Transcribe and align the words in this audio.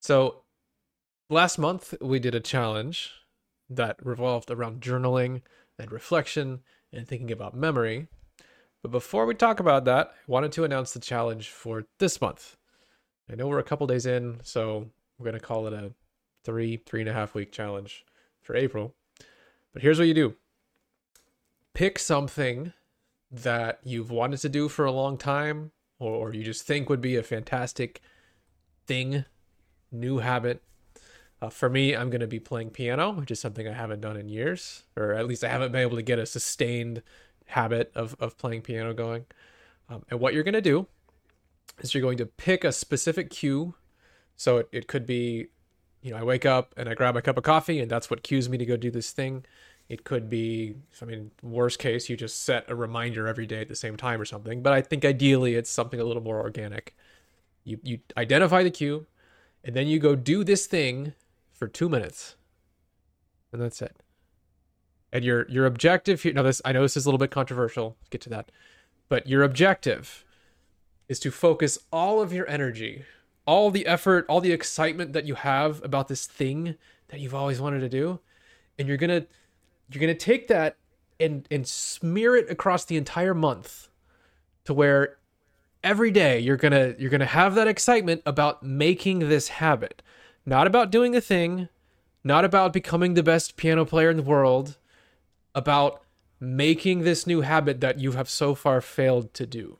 So 0.00 0.42
last 1.28 1.58
month 1.58 1.94
we 2.00 2.18
did 2.18 2.34
a 2.34 2.40
challenge 2.40 3.12
that 3.68 4.04
revolved 4.04 4.50
around 4.50 4.80
journaling 4.80 5.42
and 5.78 5.92
reflection 5.92 6.60
and 6.92 7.06
thinking 7.06 7.30
about 7.30 7.54
memory. 7.54 8.08
But 8.82 8.90
before 8.90 9.26
we 9.26 9.34
talk 9.34 9.60
about 9.60 9.84
that, 9.84 10.08
I 10.08 10.12
wanted 10.26 10.52
to 10.52 10.64
announce 10.64 10.92
the 10.92 11.00
challenge 11.00 11.50
for 11.50 11.84
this 11.98 12.20
month. 12.20 12.56
I 13.30 13.34
know 13.36 13.46
we're 13.46 13.58
a 13.58 13.64
couple 13.64 13.86
days 13.86 14.06
in, 14.06 14.40
so 14.42 14.90
we're 15.18 15.24
going 15.24 15.38
to 15.38 15.46
call 15.46 15.66
it 15.66 15.72
a 15.72 15.92
three, 16.44 16.78
three 16.78 17.00
and 17.00 17.08
a 17.08 17.12
half 17.12 17.34
week 17.34 17.52
challenge 17.52 18.04
for 18.40 18.56
April. 18.56 18.94
But 19.72 19.82
here's 19.82 19.98
what 19.98 20.08
you 20.08 20.14
do 20.14 20.34
pick 21.74 21.98
something 21.98 22.72
that 23.30 23.78
you've 23.84 24.10
wanted 24.10 24.38
to 24.38 24.48
do 24.48 24.68
for 24.68 24.84
a 24.84 24.90
long 24.90 25.16
time 25.16 25.70
or, 26.00 26.10
or 26.10 26.34
you 26.34 26.42
just 26.42 26.66
think 26.66 26.88
would 26.88 27.00
be 27.00 27.14
a 27.14 27.22
fantastic 27.22 28.00
thing, 28.86 29.24
new 29.92 30.18
habit. 30.18 30.62
Uh, 31.42 31.48
for 31.48 31.70
me, 31.70 31.96
I'm 31.96 32.10
going 32.10 32.20
to 32.20 32.26
be 32.26 32.38
playing 32.38 32.70
piano, 32.70 33.12
which 33.12 33.30
is 33.30 33.40
something 33.40 33.66
I 33.66 33.72
haven't 33.72 34.00
done 34.00 34.16
in 34.16 34.28
years, 34.28 34.84
or 34.96 35.12
at 35.12 35.26
least 35.26 35.42
I 35.42 35.48
haven't 35.48 35.72
been 35.72 35.80
able 35.80 35.96
to 35.96 36.02
get 36.02 36.18
a 36.18 36.26
sustained 36.26 37.02
habit 37.46 37.90
of, 37.94 38.14
of 38.20 38.36
playing 38.36 38.62
piano 38.62 38.92
going. 38.92 39.24
Um, 39.88 40.04
and 40.10 40.20
what 40.20 40.34
you're 40.34 40.44
going 40.44 40.54
to 40.54 40.60
do 40.60 40.86
is 41.80 41.94
you're 41.94 42.02
going 42.02 42.18
to 42.18 42.26
pick 42.26 42.62
a 42.62 42.72
specific 42.72 43.30
cue. 43.30 43.74
So 44.36 44.58
it, 44.58 44.68
it 44.70 44.86
could 44.86 45.06
be, 45.06 45.48
you 46.02 46.10
know, 46.10 46.18
I 46.18 46.22
wake 46.22 46.46
up 46.46 46.74
and 46.76 46.88
I 46.88 46.94
grab 46.94 47.16
a 47.16 47.22
cup 47.22 47.38
of 47.38 47.44
coffee, 47.44 47.80
and 47.80 47.90
that's 47.90 48.10
what 48.10 48.22
cues 48.22 48.48
me 48.48 48.58
to 48.58 48.66
go 48.66 48.76
do 48.76 48.90
this 48.90 49.10
thing. 49.10 49.44
It 49.88 50.04
could 50.04 50.30
be, 50.30 50.76
I 51.02 51.04
mean, 51.04 51.32
worst 51.42 51.78
case, 51.78 52.08
you 52.08 52.16
just 52.16 52.44
set 52.44 52.70
a 52.70 52.76
reminder 52.76 53.26
every 53.26 53.46
day 53.46 53.60
at 53.60 53.68
the 53.68 53.74
same 53.74 53.96
time 53.96 54.20
or 54.20 54.24
something. 54.24 54.62
But 54.62 54.72
I 54.72 54.82
think 54.82 55.04
ideally 55.04 55.56
it's 55.56 55.70
something 55.70 55.98
a 55.98 56.04
little 56.04 56.22
more 56.22 56.40
organic. 56.40 56.94
You, 57.64 57.80
you 57.82 57.98
identify 58.16 58.62
the 58.62 58.70
cue, 58.70 59.06
and 59.64 59.74
then 59.74 59.86
you 59.86 59.98
go 59.98 60.14
do 60.14 60.44
this 60.44 60.66
thing 60.66 61.14
for 61.52 61.68
two 61.68 61.88
minutes. 61.88 62.36
And 63.52 63.60
that's 63.60 63.82
it. 63.82 63.96
And 65.12 65.24
your 65.24 65.48
your 65.48 65.66
objective 65.66 66.22
here 66.22 66.32
now 66.32 66.42
this 66.42 66.62
I 66.64 66.72
know 66.72 66.82
this 66.82 66.96
is 66.96 67.04
a 67.04 67.08
little 67.08 67.18
bit 67.18 67.30
controversial, 67.30 67.96
Let's 68.00 68.10
get 68.10 68.20
to 68.22 68.30
that. 68.30 68.50
But 69.08 69.26
your 69.26 69.42
objective 69.42 70.24
is 71.08 71.18
to 71.20 71.32
focus 71.32 71.78
all 71.92 72.22
of 72.22 72.32
your 72.32 72.48
energy, 72.48 73.04
all 73.44 73.72
the 73.72 73.86
effort, 73.86 74.24
all 74.28 74.40
the 74.40 74.52
excitement 74.52 75.12
that 75.12 75.26
you 75.26 75.34
have 75.34 75.82
about 75.84 76.06
this 76.06 76.26
thing 76.26 76.76
that 77.08 77.18
you've 77.18 77.34
always 77.34 77.60
wanted 77.60 77.80
to 77.80 77.88
do, 77.88 78.20
and 78.78 78.86
you're 78.86 78.96
to 78.96 79.26
you're 79.90 80.00
to 80.06 80.14
take 80.14 80.46
that 80.48 80.76
and 81.18 81.46
and 81.50 81.66
smear 81.66 82.36
it 82.36 82.48
across 82.48 82.84
the 82.84 82.96
entire 82.96 83.34
month 83.34 83.88
to 84.64 84.72
where 84.72 85.18
every 85.82 86.10
day 86.10 86.38
you're 86.38 86.56
going 86.56 86.72
to 86.72 86.94
you're 86.98 87.10
going 87.10 87.20
to 87.20 87.26
have 87.26 87.54
that 87.54 87.68
excitement 87.68 88.22
about 88.26 88.62
making 88.62 89.20
this 89.20 89.48
habit. 89.48 90.02
Not 90.46 90.66
about 90.66 90.90
doing 90.90 91.14
a 91.14 91.20
thing 91.20 91.68
not 92.22 92.44
about 92.44 92.72
becoming 92.72 93.14
the 93.14 93.22
best 93.22 93.56
piano 93.56 93.84
player 93.84 94.10
in 94.10 94.18
the 94.18 94.22
world 94.22 94.76
about 95.54 96.02
making 96.38 97.00
this 97.00 97.26
new 97.26 97.40
habit 97.40 97.80
that 97.80 97.98
you 97.98 98.12
have 98.12 98.28
so 98.28 98.54
far 98.54 98.80
failed 98.80 99.32
to 99.34 99.46
do. 99.46 99.78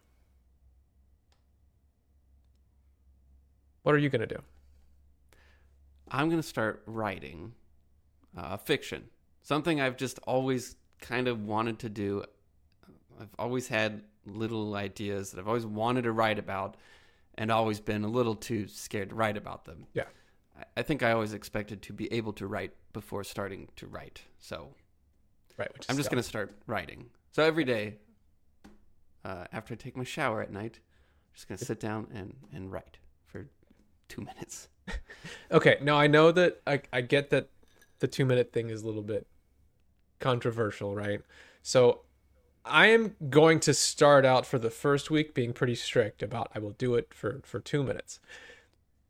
What 3.82 3.94
are 3.94 3.98
you 3.98 4.08
going 4.08 4.20
to 4.20 4.26
do? 4.26 4.42
I'm 6.10 6.28
going 6.28 6.40
to 6.40 6.46
start 6.46 6.82
writing 6.86 7.54
uh, 8.36 8.56
fiction. 8.56 9.04
Something 9.42 9.80
I've 9.80 9.96
just 9.96 10.18
always 10.26 10.76
kind 11.00 11.28
of 11.28 11.44
wanted 11.44 11.78
to 11.80 11.88
do. 11.88 12.24
I've 13.20 13.34
always 13.38 13.68
had 13.68 14.02
little 14.26 14.74
ideas 14.74 15.30
that 15.30 15.40
I've 15.40 15.48
always 15.48 15.66
wanted 15.66 16.02
to 16.02 16.12
write 16.12 16.38
about 16.38 16.76
and 17.36 17.50
always 17.50 17.80
been 17.80 18.04
a 18.04 18.08
little 18.08 18.34
too 18.34 18.66
scared 18.68 19.10
to 19.10 19.14
write 19.14 19.36
about 19.36 19.64
them. 19.64 19.86
Yeah. 19.94 20.04
I 20.77 20.82
think 20.82 21.02
I 21.02 21.12
always 21.12 21.32
expected 21.32 21.82
to 21.82 21.92
be 21.92 22.12
able 22.12 22.32
to 22.34 22.46
write 22.46 22.72
before 22.92 23.24
starting 23.24 23.68
to 23.77 23.86
write. 23.86 24.22
So 24.38 24.74
right 25.56 25.70
I'm 25.88 25.96
just 25.96 26.10
going 26.10 26.22
to 26.22 26.28
start 26.28 26.54
writing. 26.66 27.06
So 27.32 27.42
every 27.42 27.64
day 27.64 27.96
uh, 29.24 29.45
after 29.52 29.74
I 29.74 29.77
take 29.77 29.96
my 29.96 30.05
shower 30.05 30.42
at 30.42 30.52
night, 30.52 30.80
I'm 30.80 31.34
just 31.34 31.48
going 31.48 31.58
to 31.58 31.64
sit 31.64 31.80
down 31.80 32.08
and, 32.12 32.36
and 32.52 32.70
write 32.70 32.98
for 33.27 33.46
two 34.08 34.22
minutes. 34.22 34.68
okay. 35.50 35.78
Now 35.80 35.98
I 35.98 36.06
know 36.06 36.33
that 36.33 36.61
I, 36.66 36.83
I 36.92 37.00
get 37.00 37.30
that 37.30 37.48
the 38.00 38.08
two 38.08 38.24
minute 38.24 38.52
thing 38.52 38.70
is 38.70 38.83
a 38.83 38.86
little 38.86 39.02
bit 39.02 39.27
controversial, 40.18 40.95
right? 40.95 41.20
So 41.62 42.02
I 42.70 42.86
am 42.89 43.17
going 43.29 43.61
to 43.61 43.75
start 43.75 44.25
out 44.25 44.47
for 44.47 44.58
the 44.58 44.70
first 44.70 45.11
week 45.11 45.35
being 45.35 45.53
pretty 45.53 45.75
strict 45.75 46.23
about 46.23 46.51
I 46.55 46.58
will 46.58 46.70
do 46.73 46.95
it 46.95 47.13
for 47.14 47.41
for 47.45 47.61
2 47.61 47.83
minutes. 47.83 48.20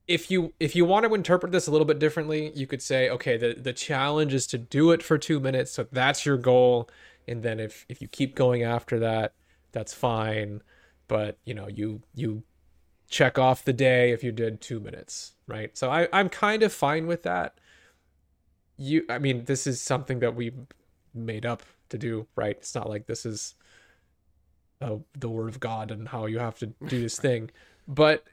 If 0.08 0.30
you 0.30 0.54
if 0.58 0.74
you 0.74 0.84
want 0.84 1.06
to 1.06 1.14
interpret 1.14 1.52
this 1.52 1.66
a 1.66 1.70
little 1.70 1.86
bit 1.86 1.98
differently, 1.98 2.52
you 2.54 2.66
could 2.66 2.82
say 2.82 3.08
okay, 3.10 3.36
the 3.36 3.54
the 3.54 3.72
challenge 3.72 4.34
is 4.34 4.46
to 4.48 4.58
do 4.58 4.90
it 4.90 5.02
for 5.02 5.18
2 5.18 5.40
minutes, 5.40 5.72
so 5.72 5.86
that's 5.92 6.26
your 6.26 6.36
goal 6.36 6.88
and 7.28 7.42
then 7.42 7.60
if 7.60 7.86
if 7.88 8.02
you 8.02 8.08
keep 8.08 8.34
going 8.34 8.62
after 8.62 8.98
that, 9.00 9.34
that's 9.72 9.94
fine, 9.94 10.62
but 11.08 11.38
you 11.44 11.54
know, 11.54 11.68
you 11.68 12.02
you 12.14 12.42
check 13.08 13.38
off 13.38 13.64
the 13.64 13.72
day 13.72 14.12
if 14.12 14.22
you 14.24 14.32
did 14.32 14.60
2 14.60 14.80
minutes, 14.80 15.34
right? 15.46 15.76
So 15.76 15.90
I 15.90 16.08
I'm 16.12 16.28
kind 16.28 16.62
of 16.62 16.72
fine 16.72 17.06
with 17.06 17.22
that. 17.22 17.58
You 18.76 19.04
I 19.08 19.18
mean, 19.18 19.44
this 19.44 19.66
is 19.66 19.80
something 19.80 20.20
that 20.20 20.34
we 20.34 20.52
made 21.14 21.46
up 21.46 21.62
to 21.90 21.98
do, 21.98 22.26
right? 22.36 22.56
It's 22.56 22.74
not 22.74 22.88
like 22.88 23.06
this 23.06 23.26
is 23.26 23.54
uh, 24.80 24.96
the 25.18 25.28
word 25.28 25.48
of 25.48 25.60
God 25.60 25.90
and 25.90 26.08
how 26.08 26.26
you 26.26 26.38
have 26.38 26.58
to 26.60 26.66
do 26.66 27.00
this 27.02 27.18
thing. 27.20 27.50
But 27.86 28.24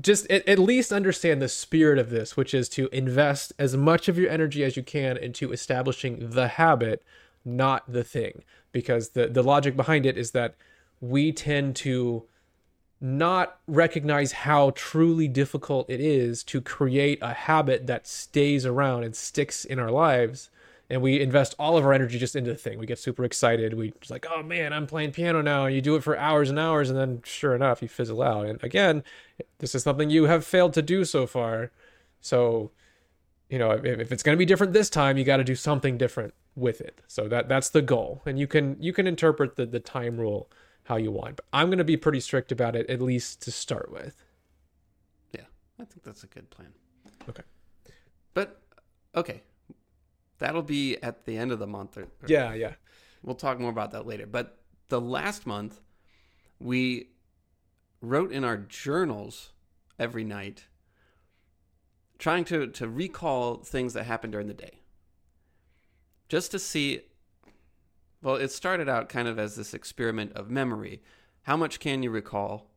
just 0.00 0.30
at, 0.30 0.46
at, 0.48 0.58
least 0.58 0.92
understand 0.92 1.42
the 1.42 1.48
spirit 1.48 1.98
of 1.98 2.10
this, 2.10 2.36
which 2.36 2.54
is 2.54 2.68
to 2.70 2.88
invest 2.92 3.52
as 3.58 3.76
much 3.76 4.08
of 4.08 4.18
your 4.18 4.30
energy 4.30 4.64
as 4.64 4.76
you 4.76 4.82
can 4.82 5.16
into 5.16 5.52
establishing 5.52 6.30
the 6.30 6.48
habit, 6.48 7.02
not 7.44 7.90
the 7.90 8.04
thing. 8.04 8.42
Because 8.70 9.10
the, 9.10 9.26
the 9.26 9.42
logic 9.42 9.76
behind 9.76 10.06
it 10.06 10.16
is 10.16 10.30
that 10.30 10.54
we 11.00 11.32
tend 11.32 11.76
to 11.76 12.24
not 13.00 13.58
recognize 13.66 14.32
how 14.32 14.70
truly 14.70 15.26
difficult 15.26 15.90
it 15.90 16.00
is 16.00 16.44
to 16.44 16.60
create 16.60 17.18
a 17.20 17.34
habit 17.34 17.88
that 17.88 18.06
stays 18.06 18.64
around 18.64 19.02
and 19.02 19.16
sticks 19.16 19.64
in 19.64 19.80
our 19.80 19.90
lives 19.90 20.48
and 20.92 21.00
we 21.00 21.18
invest 21.18 21.54
all 21.58 21.78
of 21.78 21.86
our 21.86 21.94
energy 21.94 22.18
just 22.18 22.36
into 22.36 22.50
the 22.50 22.58
thing. 22.58 22.78
We 22.78 22.84
get 22.84 22.98
super 22.98 23.24
excited. 23.24 23.72
We 23.72 23.94
just 23.98 24.10
like, 24.10 24.26
oh 24.30 24.42
man, 24.42 24.74
I'm 24.74 24.86
playing 24.86 25.12
piano 25.12 25.40
now. 25.40 25.64
And 25.64 25.74
you 25.74 25.80
do 25.80 25.96
it 25.96 26.04
for 26.04 26.18
hours 26.18 26.50
and 26.50 26.58
hours, 26.58 26.90
and 26.90 26.98
then 26.98 27.22
sure 27.24 27.54
enough, 27.54 27.80
you 27.80 27.88
fizzle 27.88 28.20
out. 28.20 28.44
And 28.44 28.62
again, 28.62 29.02
this 29.58 29.74
is 29.74 29.82
something 29.82 30.10
you 30.10 30.24
have 30.24 30.44
failed 30.44 30.74
to 30.74 30.82
do 30.82 31.06
so 31.06 31.26
far. 31.26 31.70
So, 32.20 32.72
you 33.48 33.58
know, 33.58 33.70
if, 33.70 33.86
if 33.86 34.12
it's 34.12 34.22
going 34.22 34.36
to 34.36 34.38
be 34.38 34.44
different 34.44 34.74
this 34.74 34.90
time, 34.90 35.16
you 35.16 35.24
got 35.24 35.38
to 35.38 35.44
do 35.44 35.54
something 35.54 35.96
different 35.96 36.34
with 36.54 36.82
it. 36.82 37.00
So 37.08 37.26
that 37.26 37.48
that's 37.48 37.70
the 37.70 37.80
goal. 37.80 38.20
And 38.26 38.38
you 38.38 38.46
can 38.46 38.76
you 38.78 38.92
can 38.92 39.06
interpret 39.06 39.56
the 39.56 39.64
the 39.64 39.80
time 39.80 40.18
rule 40.18 40.50
how 40.84 40.96
you 40.96 41.10
want. 41.10 41.36
But 41.36 41.46
I'm 41.54 41.68
going 41.68 41.78
to 41.78 41.84
be 41.84 41.96
pretty 41.96 42.20
strict 42.20 42.52
about 42.52 42.76
it, 42.76 42.90
at 42.90 43.00
least 43.00 43.40
to 43.42 43.50
start 43.50 43.90
with. 43.90 44.22
Yeah, 45.32 45.46
I 45.80 45.84
think 45.86 46.02
that's 46.02 46.22
a 46.22 46.26
good 46.26 46.50
plan. 46.50 46.74
Okay. 47.30 47.44
But 48.34 48.60
okay, 49.14 49.42
That'll 50.42 50.62
be 50.62 50.96
at 51.04 51.24
the 51.24 51.36
end 51.36 51.52
of 51.52 51.60
the 51.60 51.68
month. 51.68 51.96
Or, 51.96 52.02
or 52.02 52.26
yeah, 52.26 52.52
yeah. 52.52 52.72
We'll 53.22 53.36
talk 53.36 53.60
more 53.60 53.70
about 53.70 53.92
that 53.92 54.08
later. 54.08 54.26
But 54.26 54.58
the 54.88 55.00
last 55.00 55.46
month, 55.46 55.80
we 56.58 57.10
wrote 58.00 58.32
in 58.32 58.42
our 58.42 58.56
journals 58.56 59.52
every 60.00 60.24
night, 60.24 60.66
trying 62.18 62.44
to, 62.46 62.66
to 62.66 62.88
recall 62.88 63.58
things 63.58 63.94
that 63.94 64.02
happened 64.02 64.32
during 64.32 64.48
the 64.48 64.54
day. 64.54 64.80
Just 66.28 66.50
to 66.50 66.58
see, 66.58 67.02
well, 68.20 68.34
it 68.34 68.50
started 68.50 68.88
out 68.88 69.08
kind 69.08 69.28
of 69.28 69.38
as 69.38 69.54
this 69.54 69.74
experiment 69.74 70.32
of 70.32 70.50
memory. 70.50 71.04
How 71.42 71.56
much 71.56 71.78
can 71.78 72.02
you 72.02 72.10
recall? 72.10 72.72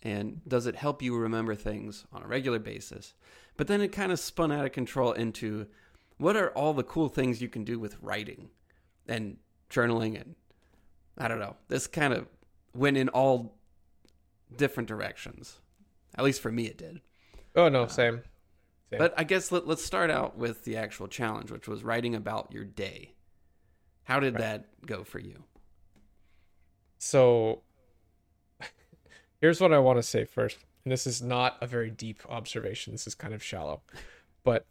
And 0.00 0.40
does 0.48 0.66
it 0.66 0.76
help 0.76 1.02
you 1.02 1.14
remember 1.18 1.54
things 1.54 2.06
on 2.14 2.22
a 2.22 2.26
regular 2.26 2.58
basis? 2.58 3.12
But 3.58 3.66
then 3.66 3.82
it 3.82 3.88
kind 3.92 4.10
of 4.10 4.18
spun 4.18 4.50
out 4.50 4.64
of 4.64 4.72
control 4.72 5.12
into 5.12 5.66
what 6.18 6.36
are 6.36 6.50
all 6.50 6.74
the 6.74 6.82
cool 6.82 7.08
things 7.08 7.42
you 7.42 7.48
can 7.48 7.64
do 7.64 7.78
with 7.78 7.96
writing 8.00 8.50
and 9.06 9.36
journaling 9.70 10.20
and 10.20 10.34
I 11.16 11.28
don't 11.28 11.38
know. 11.38 11.56
This 11.68 11.86
kind 11.86 12.12
of 12.12 12.26
went 12.74 12.96
in 12.96 13.08
all 13.08 13.56
different 14.56 14.88
directions. 14.88 15.60
At 16.16 16.24
least 16.24 16.40
for 16.40 16.50
me, 16.50 16.66
it 16.66 16.78
did. 16.78 17.00
Oh 17.54 17.68
no, 17.68 17.84
uh, 17.84 17.88
same. 17.88 18.22
same. 18.90 18.98
But 18.98 19.14
I 19.16 19.24
guess 19.24 19.52
let, 19.52 19.64
us 19.64 19.84
start 19.84 20.10
out 20.10 20.36
with 20.36 20.64
the 20.64 20.76
actual 20.76 21.08
challenge, 21.08 21.50
which 21.50 21.68
was 21.68 21.84
writing 21.84 22.14
about 22.14 22.52
your 22.52 22.64
day. 22.64 23.12
How 24.04 24.20
did 24.20 24.34
right. 24.34 24.42
that 24.42 24.86
go 24.86 25.04
for 25.04 25.18
you? 25.18 25.44
So, 26.98 27.62
here's 29.40 29.60
what 29.60 29.72
I 29.72 29.78
want 29.78 29.98
to 29.98 30.02
say 30.02 30.24
first. 30.24 30.58
And 30.84 30.92
this 30.92 31.06
is 31.06 31.22
not 31.22 31.56
a 31.60 31.66
very 31.66 31.90
deep 31.90 32.22
observation. 32.28 32.92
This 32.92 33.06
is 33.06 33.14
kind 33.14 33.32
of 33.32 33.42
shallow. 33.42 33.82
But 34.42 34.66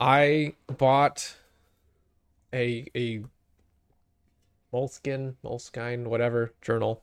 I 0.00 0.54
bought 0.76 1.36
a 2.52 2.86
a 2.94 3.22
moleskin, 4.72 5.36
moleskine, 5.44 6.06
whatever 6.06 6.52
journal, 6.60 7.02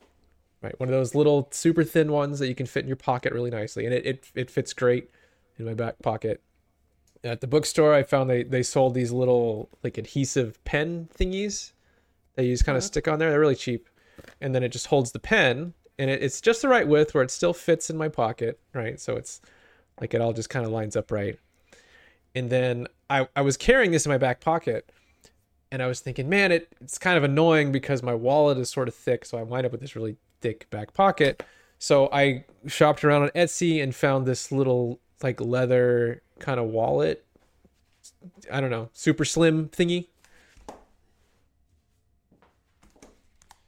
right? 0.61 0.79
One 0.79 0.89
of 0.89 0.93
those 0.93 1.15
little 1.15 1.47
super 1.51 1.83
thin 1.83 2.11
ones 2.11 2.39
that 2.39 2.47
you 2.47 2.55
can 2.55 2.65
fit 2.65 2.81
in 2.81 2.87
your 2.87 2.95
pocket 2.97 3.33
really 3.33 3.49
nicely, 3.49 3.85
and 3.85 3.93
it 3.93 4.05
it, 4.05 4.31
it 4.35 4.51
fits 4.51 4.73
great. 4.73 5.09
in 5.57 5.65
my 5.65 5.73
back 5.73 5.99
pocket. 6.01 6.41
At 7.23 7.41
the 7.41 7.47
bookstore, 7.47 7.93
I 7.93 8.03
found 8.03 8.29
they 8.29 8.43
they 8.43 8.63
sold 8.63 8.93
these 8.93 9.11
little 9.11 9.69
like 9.83 9.97
adhesive 9.97 10.63
pen 10.65 11.09
thingies 11.17 11.71
that 12.35 12.43
you 12.43 12.51
just 12.51 12.65
kind 12.65 12.77
of 12.77 12.83
stick 12.83 13.07
on 13.07 13.19
there. 13.19 13.29
They're 13.31 13.39
really 13.39 13.55
cheap, 13.55 13.89
and 14.41 14.53
then 14.53 14.63
it 14.63 14.69
just 14.69 14.87
holds 14.87 15.11
the 15.11 15.19
pen, 15.19 15.73
and 15.97 16.09
it, 16.09 16.21
it's 16.21 16.41
just 16.41 16.61
the 16.61 16.67
right 16.67 16.87
width 16.87 17.13
where 17.13 17.23
it 17.23 17.31
still 17.31 17.53
fits 17.53 17.89
in 17.89 17.97
my 17.97 18.09
pocket, 18.09 18.59
right? 18.73 18.99
So 18.99 19.15
it's 19.15 19.41
like 20.01 20.13
it 20.13 20.21
all 20.21 20.33
just 20.33 20.49
kind 20.49 20.65
of 20.65 20.71
lines 20.71 20.95
up 20.95 21.11
right. 21.11 21.39
And 22.35 22.49
then 22.49 22.87
I 23.09 23.27
I 23.35 23.41
was 23.41 23.57
carrying 23.57 23.91
this 23.91 24.05
in 24.05 24.11
my 24.11 24.17
back 24.17 24.41
pocket, 24.41 24.91
and 25.71 25.81
I 25.81 25.87
was 25.87 25.99
thinking, 25.99 26.29
man, 26.29 26.51
it, 26.51 26.67
it's 26.81 26.97
kind 26.97 27.17
of 27.17 27.23
annoying 27.23 27.71
because 27.71 28.03
my 28.03 28.13
wallet 28.13 28.57
is 28.57 28.69
sort 28.69 28.87
of 28.87 28.95
thick, 28.95 29.25
so 29.25 29.37
I 29.37 29.43
wind 29.43 29.65
up 29.65 29.71
with 29.71 29.81
this 29.81 29.95
really 29.95 30.17
thick 30.41 30.69
back 30.69 30.93
pocket. 30.93 31.43
So 31.79 32.09
I 32.11 32.45
shopped 32.67 33.03
around 33.03 33.23
on 33.23 33.29
Etsy 33.29 33.83
and 33.83 33.93
found 33.93 34.25
this 34.25 34.51
little 34.51 34.99
like 35.21 35.41
leather 35.41 36.21
kind 36.39 36.59
of 36.59 36.67
wallet. 36.67 37.25
I 38.51 38.61
don't 38.61 38.69
know, 38.69 38.89
super 38.93 39.25
slim 39.25 39.69
thingy. 39.69 40.07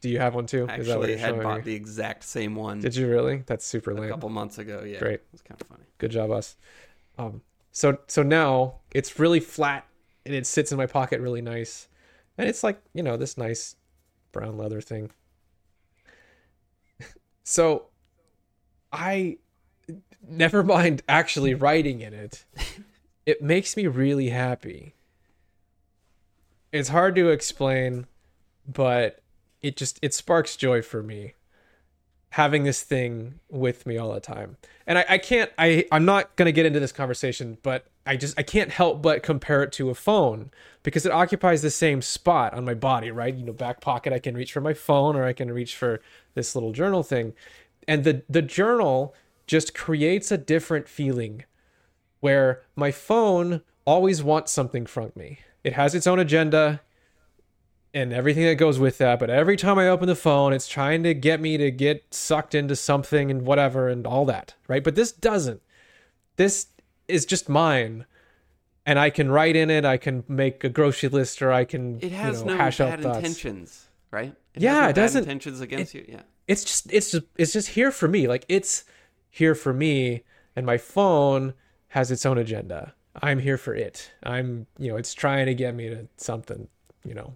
Do 0.02 0.10
you 0.12 0.20
have 0.20 0.36
one 0.36 0.46
too? 0.46 0.68
Is 0.70 0.86
that 0.86 1.00
what 1.00 1.10
Actually, 1.10 1.10
you're 1.10 1.18
had 1.18 1.42
bought 1.42 1.64
the 1.64 1.74
exact 1.74 2.24
same 2.26 2.54
one 2.54 2.80
Did 2.80 2.96
you 2.96 3.08
really? 3.08 3.44
That's 3.48 3.66
super 3.66 3.92
lame. 3.92 4.04
a 4.04 4.10
couple 4.10 4.30
months 4.30 4.60
ago. 4.60 4.84
Yeah, 4.86 5.00
Great. 5.00 5.22
It's 5.34 5.42
kind 5.42 5.60
of 5.60 5.66
funny. 5.66 5.84
Good 5.98 6.12
job, 6.12 6.30
us. 6.30 6.56
Um, 7.18 7.42
so 7.76 7.98
so 8.08 8.24
now 8.24 8.76
it's 8.94 9.20
really 9.20 9.42
flat 9.42 9.86
and 10.26 10.34
it 10.34 10.48
sits 10.48 10.72
in 10.72 10.78
my 10.78 10.86
pocket 10.86 11.20
really 11.20 11.42
nice, 11.42 11.90
and 12.38 12.48
it's 12.48 12.64
like 12.64 12.82
you 12.94 13.04
know 13.04 13.18
this 13.18 13.38
nice 13.38 13.76
brown 14.32 14.58
leather 14.58 14.80
thing. 14.80 15.12
so, 17.44 17.88
I 18.94 19.40
never 20.26 20.64
mind 20.64 21.04
actually 21.10 21.54
writing 21.54 22.02
in 22.02 22.14
it. 22.14 22.46
It 23.26 23.42
makes 23.42 23.76
me 23.76 23.88
really 23.88 24.30
happy. 24.30 24.94
It's 26.72 26.90
hard 26.90 27.16
to 27.16 27.30
explain, 27.30 28.06
but 28.68 29.24
it 29.64 29.76
just 29.76 29.98
it 30.04 30.14
sparks 30.14 30.56
joy 30.56 30.84
for 30.84 31.02
me 31.02 31.34
having 32.36 32.66
this 32.66 32.84
thing 32.84 33.40
with 33.50 33.86
me 33.86 33.98
all 33.98 34.14
the 34.14 34.20
time. 34.20 34.58
And 34.86 34.98
I, 34.98 35.06
I 35.08 35.18
can't 35.18 35.50
i 35.58 35.86
i'm 35.90 36.04
not 36.04 36.36
to 36.36 36.52
get 36.52 36.66
into 36.66 36.82
this 36.82 36.92
conversation 36.92 37.58
but 37.64 37.86
i 38.06 38.18
just 38.18 38.38
i 38.38 38.44
can't 38.44 38.72
help 38.72 39.02
but 39.02 39.24
compare 39.24 39.64
it 39.64 39.72
to 39.74 39.90
a 39.90 39.96
phone 39.96 40.52
because 40.84 41.06
it 41.06 41.14
occupies 41.14 41.62
the 41.62 41.72
same 41.72 42.02
spot 42.02 42.54
on 42.54 42.66
my 42.66 42.74
body 42.74 43.10
right? 43.10 43.34
You 43.34 43.46
know 43.46 43.54
back 43.54 43.80
pocket 43.80 44.12
i 44.12 44.20
can 44.20 44.36
reach 44.36 44.52
for 44.52 44.60
my 44.60 44.74
phone 44.74 45.16
or 45.16 45.24
i 45.24 45.32
can 45.32 45.50
reach 45.50 45.78
for 45.78 46.02
this 46.34 46.56
little 46.56 46.74
journal 46.74 47.04
thing. 47.04 47.34
And 47.88 48.04
the 48.04 48.24
the 48.30 48.42
journal 48.42 49.16
just 49.48 49.74
creates 49.74 50.30
a 50.30 50.38
different 50.38 50.90
feeling 50.90 51.46
where 52.20 52.64
my 52.76 52.92
phone 52.92 53.62
always 53.86 54.22
wants 54.22 54.52
something 54.52 54.86
from 54.86 55.14
me. 55.16 55.40
It 55.64 55.72
has 55.72 55.96
its 55.96 56.06
own 56.06 56.20
agenda 56.20 56.82
and 57.96 58.14
everything 58.14 58.44
that 58.44 58.56
goes 58.56 58.78
with 58.78 58.98
that. 59.00 59.18
But 59.20 59.30
every 59.32 59.56
time 59.58 59.80
I 59.80 59.88
open 59.88 60.08
the 60.08 60.16
phone, 60.16 60.54
it's 60.54 60.68
trying 60.68 61.02
to 61.04 61.14
get 61.16 61.40
me 61.42 61.58
to 61.58 61.72
get 61.72 62.14
sucked 62.14 62.54
into 62.54 62.76
something 62.76 63.32
and 63.32 63.42
whatever 63.44 63.88
and 63.90 64.06
all 64.06 64.26
that, 64.26 64.54
right? 64.68 64.84
But 64.84 64.94
this 64.96 65.12
doesn't. 65.12 65.62
This 66.36 66.68
is 67.08 67.26
just 67.26 67.50
mine. 67.50 68.06
And 68.86 69.00
I 69.00 69.10
can 69.10 69.32
write 69.32 69.56
in 69.56 69.72
it. 69.72 69.84
I 69.86 69.98
can 69.98 70.24
make 70.28 70.64
a 70.64 70.70
grocery 70.70 71.10
list, 71.10 71.42
or 71.42 71.52
I 71.52 71.66
can 71.66 71.98
It 72.04 72.12
has 72.12 72.42
you 72.42 72.46
know, 72.46 72.52
no 72.54 72.58
hash 72.58 72.80
out 72.80 72.90
bad 72.92 73.02
thoughts. 73.02 73.18
intentions, 73.18 73.88
right? 74.12 74.36
It 74.54 74.62
Yeah, 74.62 74.82
no 74.82 74.88
it 74.90 74.94
doesn't- 74.96 75.24
intentions 75.24 75.60
against 75.62 75.96
you. 75.96 76.06
Yeah. 76.08 76.22
It's 76.48 76.64
just 76.64 76.94
it's 76.94 77.10
just 77.12 77.24
it's 77.38 77.54
just 77.54 77.70
here 77.70 77.90
for 77.90 78.08
me. 78.08 78.28
Like 78.28 78.46
it's 78.48 78.84
here 79.32 79.56
for 79.56 79.74
me, 79.74 80.24
and 80.56 80.64
my 80.66 80.78
phone 80.78 81.56
has 81.88 82.12
its 82.12 82.24
own 82.28 82.38
agenda. 82.38 82.94
I'm 83.24 83.40
here 83.40 83.58
for 83.58 83.74
it. 83.74 84.12
I'm 84.22 84.68
you 84.78 84.90
know 84.92 84.98
it's 84.98 85.16
trying 85.16 85.48
to 85.48 85.56
get 85.56 85.74
me 85.74 85.90
to 85.90 86.08
something. 86.18 86.68
You 87.04 87.16
know, 87.16 87.34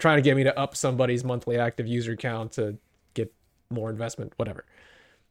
trying 0.00 0.16
to 0.16 0.22
get 0.22 0.36
me 0.36 0.44
to 0.44 0.58
up 0.58 0.76
somebody's 0.76 1.24
monthly 1.24 1.58
active 1.58 1.86
user 1.86 2.16
count 2.16 2.52
to 2.52 2.78
get 3.14 3.32
more 3.70 3.90
investment, 3.90 4.32
whatever. 4.36 4.64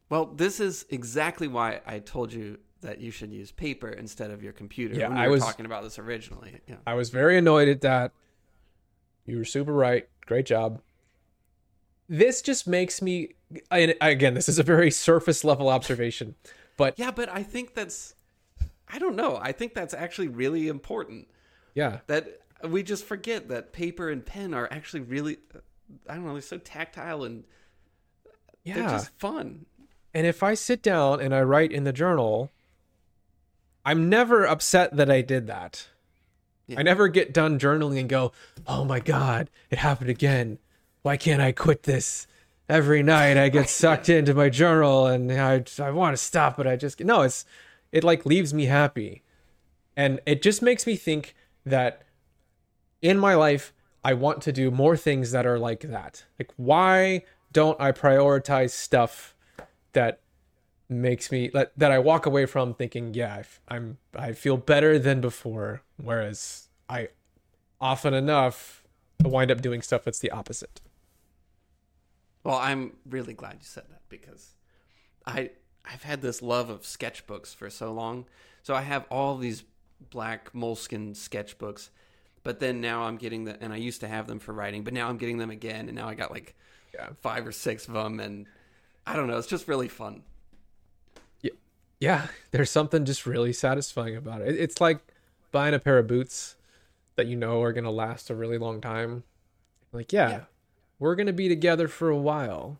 Well, 0.09 0.25
this 0.25 0.59
is 0.59 0.85
exactly 0.89 1.47
why 1.47 1.81
I 1.85 1.99
told 1.99 2.31
you 2.33 2.59
that 2.81 2.99
you 2.99 3.11
should 3.11 3.31
use 3.33 3.51
paper 3.51 3.89
instead 3.89 4.31
of 4.31 4.43
your 4.43 4.53
computer. 4.53 4.95
Yeah, 4.95 5.09
when 5.09 5.17
we 5.17 5.23
I 5.23 5.27
was- 5.27 5.41
talking 5.43 5.65
about 5.65 5.83
this 5.83 5.97
originally. 5.99 6.61
Yeah. 6.67 6.75
I 6.85 6.93
was 6.93 7.09
very 7.09 7.37
annoyed 7.37 7.67
at 7.67 7.81
that. 7.81 8.11
You 9.25 9.37
were 9.37 9.45
super 9.45 9.73
right. 9.73 10.07
Great 10.25 10.45
job. 10.45 10.81
This 12.09 12.41
just 12.41 12.67
makes 12.67 13.01
me 13.01 13.33
and 13.71 13.95
again, 14.01 14.33
this 14.33 14.47
is 14.49 14.59
a 14.59 14.63
very 14.63 14.91
surface 14.91 15.43
level 15.43 15.69
observation, 15.69 16.35
but 16.77 16.97
Yeah, 16.97 17.11
but 17.11 17.29
I 17.29 17.43
think 17.43 17.73
that's 17.73 18.13
I 18.87 18.99
don't 18.99 19.15
know. 19.17 19.37
I 19.41 19.51
think 19.51 19.73
that's 19.73 19.93
actually 19.93 20.29
really 20.29 20.67
important. 20.69 21.27
yeah, 21.73 21.99
That 22.07 22.39
we 22.63 22.83
just 22.83 23.05
forget 23.05 23.47
that 23.49 23.73
paper 23.73 24.09
and 24.09 24.25
pen 24.25 24.53
are 24.53 24.67
actually 24.71 25.01
really 25.01 25.37
I 26.07 26.15
don't 26.15 26.25
know, 26.25 26.33
they're 26.33 26.41
so 26.41 26.57
tactile 26.57 27.23
and 27.23 27.43
yeah. 28.63 28.75
they're 28.75 28.89
just 28.89 29.17
fun. 29.17 29.65
And 30.13 30.25
if 30.25 30.43
I 30.43 30.53
sit 30.53 30.81
down 30.81 31.21
and 31.21 31.33
I 31.33 31.41
write 31.41 31.71
in 31.71 31.83
the 31.83 31.93
journal, 31.93 32.51
I'm 33.85 34.09
never 34.09 34.45
upset 34.45 34.95
that 34.97 35.09
I 35.09 35.21
did 35.21 35.47
that. 35.47 35.87
Yeah. 36.65 36.79
I 36.79 36.83
never 36.83 37.07
get 37.07 37.33
done 37.33 37.59
journaling 37.59 37.99
and 37.99 38.09
go, 38.09 38.33
"Oh 38.65 38.83
my 38.83 38.99
god, 38.99 39.49
it 39.69 39.77
happened 39.77 40.09
again. 40.09 40.59
Why 41.01 41.15
can't 41.15 41.41
I 41.41 41.51
quit 41.51 41.83
this?" 41.83 42.27
Every 42.67 43.01
night 43.01 43.37
I 43.37 43.47
get 43.47 43.69
sucked 43.69 44.09
into 44.09 44.33
my 44.33 44.49
journal 44.49 45.07
and 45.07 45.31
I 45.31 45.63
I 45.79 45.91
want 45.91 46.17
to 46.17 46.21
stop 46.21 46.57
but 46.57 46.67
I 46.67 46.75
just 46.75 46.99
no, 46.99 47.21
it's 47.21 47.45
it 47.93 48.03
like 48.03 48.25
leaves 48.25 48.53
me 48.53 48.65
happy. 48.65 49.23
And 49.95 50.19
it 50.25 50.41
just 50.41 50.61
makes 50.61 50.85
me 50.85 50.95
think 50.95 51.33
that 51.65 52.03
in 53.01 53.17
my 53.17 53.35
life 53.35 53.73
I 54.03 54.13
want 54.13 54.41
to 54.43 54.51
do 54.51 54.71
more 54.71 54.95
things 54.95 55.31
that 55.31 55.45
are 55.45 55.59
like 55.59 55.81
that. 55.81 56.25
Like 56.39 56.51
why 56.55 57.23
don't 57.51 57.79
I 57.79 57.91
prioritize 57.91 58.71
stuff 58.71 59.35
that 59.93 60.21
makes 60.89 61.31
me 61.31 61.49
that, 61.49 61.71
that 61.77 61.91
I 61.91 61.99
walk 61.99 62.25
away 62.25 62.45
from 62.45 62.73
thinking, 62.73 63.13
yeah, 63.13 63.43
I 63.69 63.75
I'm 63.75 63.97
I 64.15 64.33
feel 64.33 64.57
better 64.57 64.97
than 64.97 65.21
before, 65.21 65.81
whereas 65.97 66.67
I 66.89 67.09
often 67.79 68.13
enough 68.13 68.83
wind 69.23 69.51
up 69.51 69.61
doing 69.61 69.81
stuff 69.81 70.03
that's 70.03 70.19
the 70.19 70.31
opposite. 70.31 70.81
Well, 72.43 72.57
I'm 72.57 72.93
really 73.09 73.33
glad 73.33 73.55
you 73.59 73.65
said 73.65 73.83
that 73.89 74.01
because 74.09 74.51
I 75.25 75.51
I've 75.85 76.03
had 76.03 76.21
this 76.21 76.41
love 76.41 76.69
of 76.69 76.81
sketchbooks 76.81 77.55
for 77.55 77.69
so 77.69 77.91
long. 77.91 78.25
So 78.63 78.75
I 78.75 78.81
have 78.81 79.05
all 79.09 79.37
these 79.37 79.63
black 80.09 80.53
moleskin 80.53 81.13
sketchbooks, 81.13 81.89
but 82.47 82.61
then 82.61 82.79
now 82.79 83.03
I'm 83.03 83.17
getting 83.17 83.43
the 83.43 83.61
and 83.61 83.73
I 83.73 83.75
used 83.75 83.99
to 83.99 84.07
have 84.07 84.25
them 84.25 84.39
for 84.39 84.53
writing, 84.53 84.83
but 84.85 84.93
now 84.93 85.09
I'm 85.09 85.17
getting 85.17 85.37
them 85.37 85.49
again, 85.49 85.89
and 85.89 85.95
now 85.97 86.07
I 86.07 86.15
got 86.15 86.31
like 86.31 86.55
Yeah. 86.93 87.09
five 87.21 87.45
or 87.45 87.51
six 87.51 87.89
of 87.89 87.93
them, 87.93 88.21
and 88.21 88.47
I 89.05 89.17
don't 89.17 89.27
know, 89.27 89.37
it's 89.37 89.47
just 89.47 89.67
really 89.67 89.89
fun. 89.89 90.23
Yeah, 91.41 91.51
yeah. 91.99 92.27
there's 92.51 92.71
something 92.71 93.03
just 93.03 93.25
really 93.25 93.51
satisfying 93.51 94.15
about 94.15 94.39
it. 94.41 94.55
It- 94.55 94.59
It's 94.61 94.79
like 94.79 94.99
buying 95.51 95.73
a 95.73 95.79
pair 95.79 95.97
of 95.97 96.07
boots 96.07 96.55
that 97.17 97.27
you 97.27 97.35
know 97.35 97.61
are 97.61 97.73
gonna 97.73 97.91
last 97.91 98.29
a 98.29 98.35
really 98.35 98.57
long 98.57 98.79
time. 98.79 99.23
Like, 99.91 100.13
yeah, 100.13 100.29
Yeah. 100.29 100.43
we're 100.99 101.15
gonna 101.15 101.33
be 101.33 101.49
together 101.49 101.89
for 101.89 102.09
a 102.09 102.17
while. 102.17 102.79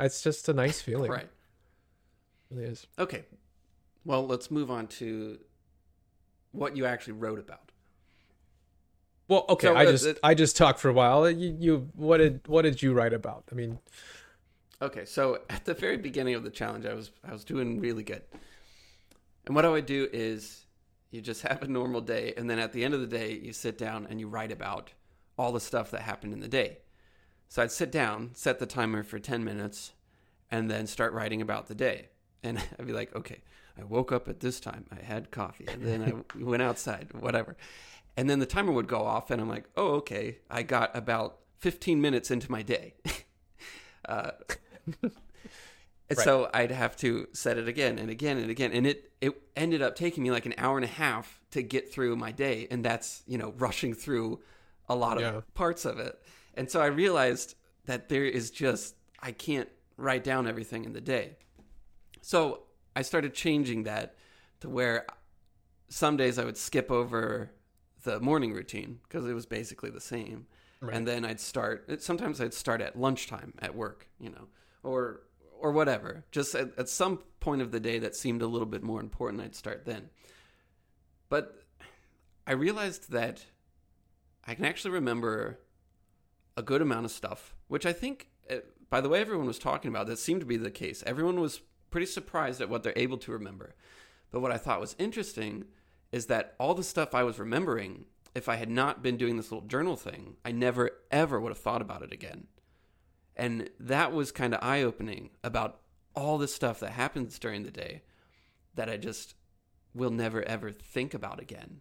It's 0.00 0.22
just 0.22 0.48
a 0.48 0.54
nice 0.54 0.80
feeling. 0.88 1.10
Right. 1.10 1.24
It 1.24 1.30
really 2.54 2.64
is. 2.64 2.86
Okay. 2.98 3.26
Well, 4.06 4.26
let's 4.26 4.50
move 4.50 4.70
on 4.70 4.86
to 4.98 5.38
what 6.52 6.74
you 6.76 6.86
actually 6.86 7.14
wrote 7.14 7.38
about. 7.38 7.63
Well, 9.28 9.46
okay, 9.48 9.68
So, 9.68 9.74
I 9.74 9.86
uh, 9.86 9.90
just 9.90 10.06
it- 10.06 10.18
I 10.22 10.34
just 10.34 10.56
talked 10.56 10.78
for 10.80 10.88
a 10.88 10.92
while. 10.92 11.28
You, 11.30 11.56
you 11.58 11.88
what 11.94 12.18
did 12.18 12.40
what 12.46 12.62
did 12.62 12.82
you 12.82 12.92
write 12.92 13.12
about? 13.12 13.44
I 13.50 13.54
mean, 13.54 13.78
Okay, 14.82 15.04
so 15.04 15.40
at 15.48 15.64
the 15.64 15.74
very 15.74 15.96
beginning 15.96 16.34
of 16.34 16.42
the 16.44 16.50
challenge, 16.50 16.84
I 16.84 16.94
was 16.94 17.10
I 17.26 17.32
was 17.32 17.44
doing 17.44 17.80
really 17.80 18.02
good. 18.02 18.22
And 19.46 19.54
what 19.54 19.64
I 19.64 19.68
would 19.70 19.86
do 19.86 20.08
is 20.12 20.66
you 21.10 21.20
just 21.20 21.42
have 21.48 21.62
a 21.62 21.68
normal 21.68 22.00
day, 22.00 22.34
and 22.36 22.48
then 22.50 22.58
at 22.58 22.72
the 22.72 22.84
end 22.84 22.92
of 22.94 23.00
the 23.00 23.06
day, 23.06 23.32
you 23.32 23.52
sit 23.52 23.78
down 23.78 24.06
and 24.10 24.20
you 24.20 24.28
write 24.28 24.52
about 24.52 24.92
all 25.38 25.52
the 25.52 25.60
stuff 25.60 25.90
that 25.90 26.02
happened 26.02 26.32
in 26.32 26.40
the 26.40 26.48
day. 26.48 26.78
So 27.48 27.62
I'd 27.62 27.72
sit 27.72 27.90
down, 27.90 28.30
set 28.34 28.58
the 28.58 28.66
timer 28.66 29.02
for 29.02 29.18
ten 29.18 29.44
minutes, 29.44 29.92
and 30.50 30.70
then 30.70 30.86
start 30.86 31.12
writing 31.12 31.40
about 31.40 31.66
the 31.68 31.74
day. 31.74 32.08
And 32.42 32.58
I'd 32.78 32.86
be 32.86 32.92
like, 32.92 33.14
okay, 33.16 33.40
I 33.78 33.84
woke 33.84 34.12
up 34.12 34.28
at 34.28 34.40
this 34.40 34.60
time, 34.60 34.84
I 34.92 35.02
had 35.02 35.30
coffee, 35.30 35.66
and 35.68 35.82
then 35.82 36.24
I 36.38 36.38
went 36.44 36.62
outside, 36.62 37.08
whatever. 37.18 37.56
And 38.16 38.30
then 38.30 38.38
the 38.38 38.46
timer 38.46 38.72
would 38.72 38.86
go 38.86 39.02
off, 39.04 39.30
and 39.30 39.40
I'm 39.40 39.48
like, 39.48 39.64
oh, 39.76 39.94
okay, 39.96 40.38
I 40.48 40.62
got 40.62 40.96
about 40.96 41.38
15 41.58 42.00
minutes 42.00 42.30
into 42.30 42.50
my 42.50 42.62
day. 42.62 42.94
uh, 44.08 44.32
and 45.02 46.18
so 46.18 46.48
I'd 46.54 46.70
have 46.70 46.96
to 46.98 47.28
set 47.32 47.58
it 47.58 47.66
again 47.66 47.98
and 47.98 48.10
again 48.10 48.38
and 48.38 48.50
again, 48.50 48.72
and 48.72 48.86
it 48.86 49.10
it 49.20 49.32
ended 49.56 49.82
up 49.82 49.96
taking 49.96 50.22
me 50.22 50.30
like 50.30 50.46
an 50.46 50.54
hour 50.58 50.76
and 50.76 50.84
a 50.84 50.88
half 50.88 51.40
to 51.52 51.62
get 51.62 51.92
through 51.92 52.16
my 52.16 52.30
day, 52.30 52.68
and 52.70 52.84
that's 52.84 53.22
you 53.26 53.38
know 53.38 53.52
rushing 53.58 53.94
through 53.94 54.40
a 54.88 54.94
lot 54.94 55.16
of 55.16 55.22
Yeah. 55.22 55.40
parts 55.54 55.84
of 55.84 55.98
it. 55.98 56.22
And 56.54 56.70
so 56.70 56.80
I 56.80 56.86
realized 56.86 57.56
that 57.86 58.08
there 58.08 58.24
is 58.24 58.50
just 58.50 58.94
I 59.20 59.32
can't 59.32 59.68
write 59.96 60.22
down 60.24 60.46
everything 60.46 60.84
in 60.84 60.92
the 60.92 61.00
day. 61.00 61.36
So 62.20 62.64
I 62.94 63.02
started 63.02 63.34
changing 63.34 63.84
that 63.84 64.14
to 64.60 64.68
where 64.68 65.06
some 65.88 66.16
days 66.16 66.38
I 66.38 66.44
would 66.44 66.56
skip 66.56 66.90
over 66.90 67.50
the 68.04 68.20
morning 68.20 68.52
routine 68.52 69.00
because 69.02 69.26
it 69.26 69.34
was 69.34 69.46
basically 69.46 69.90
the 69.90 70.00
same. 70.00 70.46
Right. 70.80 70.94
And 70.94 71.06
then 71.06 71.24
I'd 71.24 71.40
start. 71.40 72.02
Sometimes 72.02 72.40
I'd 72.40 72.54
start 72.54 72.80
at 72.80 72.98
lunchtime 72.98 73.54
at 73.60 73.74
work, 73.74 74.08
you 74.18 74.30
know, 74.30 74.48
or 74.82 75.22
or 75.58 75.72
whatever. 75.72 76.24
Just 76.30 76.54
at, 76.54 76.78
at 76.78 76.88
some 76.88 77.20
point 77.40 77.62
of 77.62 77.70
the 77.70 77.80
day 77.80 77.98
that 77.98 78.14
seemed 78.14 78.42
a 78.42 78.46
little 78.46 78.66
bit 78.66 78.82
more 78.82 79.00
important, 79.00 79.42
I'd 79.42 79.54
start 79.54 79.84
then. 79.84 80.10
But 81.28 81.62
I 82.46 82.52
realized 82.52 83.10
that 83.12 83.46
I 84.46 84.54
can 84.54 84.66
actually 84.66 84.92
remember 84.92 85.58
a 86.56 86.62
good 86.62 86.82
amount 86.82 87.06
of 87.06 87.10
stuff, 87.10 87.54
which 87.68 87.86
I 87.86 87.92
think, 87.92 88.28
uh, 88.50 88.56
by 88.90 89.00
the 89.00 89.08
way 89.08 89.20
everyone 89.20 89.46
was 89.46 89.58
talking 89.58 89.88
about, 89.88 90.06
that 90.06 90.18
seemed 90.18 90.40
to 90.40 90.46
be 90.46 90.58
the 90.58 90.70
case. 90.70 91.02
Everyone 91.06 91.40
was 91.40 91.62
pretty 91.90 92.06
surprised 92.06 92.60
at 92.60 92.68
what 92.68 92.82
they're 92.82 92.92
able 92.94 93.18
to 93.18 93.32
remember. 93.32 93.74
But 94.30 94.40
what 94.40 94.52
I 94.52 94.58
thought 94.58 94.80
was 94.80 94.94
interesting 94.98 95.64
is 96.14 96.26
that 96.26 96.54
all 96.60 96.74
the 96.74 96.84
stuff 96.84 97.12
I 97.12 97.24
was 97.24 97.40
remembering, 97.40 98.04
if 98.36 98.48
I 98.48 98.54
had 98.54 98.70
not 98.70 99.02
been 99.02 99.16
doing 99.16 99.36
this 99.36 99.50
little 99.50 99.66
journal 99.66 99.96
thing, 99.96 100.36
I 100.44 100.52
never 100.52 100.92
ever 101.10 101.40
would 101.40 101.50
have 101.50 101.58
thought 101.58 101.82
about 101.82 102.02
it 102.02 102.12
again. 102.12 102.46
And 103.34 103.68
that 103.80 104.12
was 104.12 104.30
kind 104.30 104.54
of 104.54 104.62
eye 104.62 104.82
opening 104.82 105.30
about 105.42 105.80
all 106.14 106.38
the 106.38 106.46
stuff 106.46 106.78
that 106.78 106.92
happens 106.92 107.36
during 107.40 107.64
the 107.64 107.72
day 107.72 108.02
that 108.76 108.88
I 108.88 108.96
just 108.96 109.34
will 109.92 110.12
never 110.12 110.44
ever 110.44 110.70
think 110.70 111.14
about 111.14 111.40
again 111.40 111.80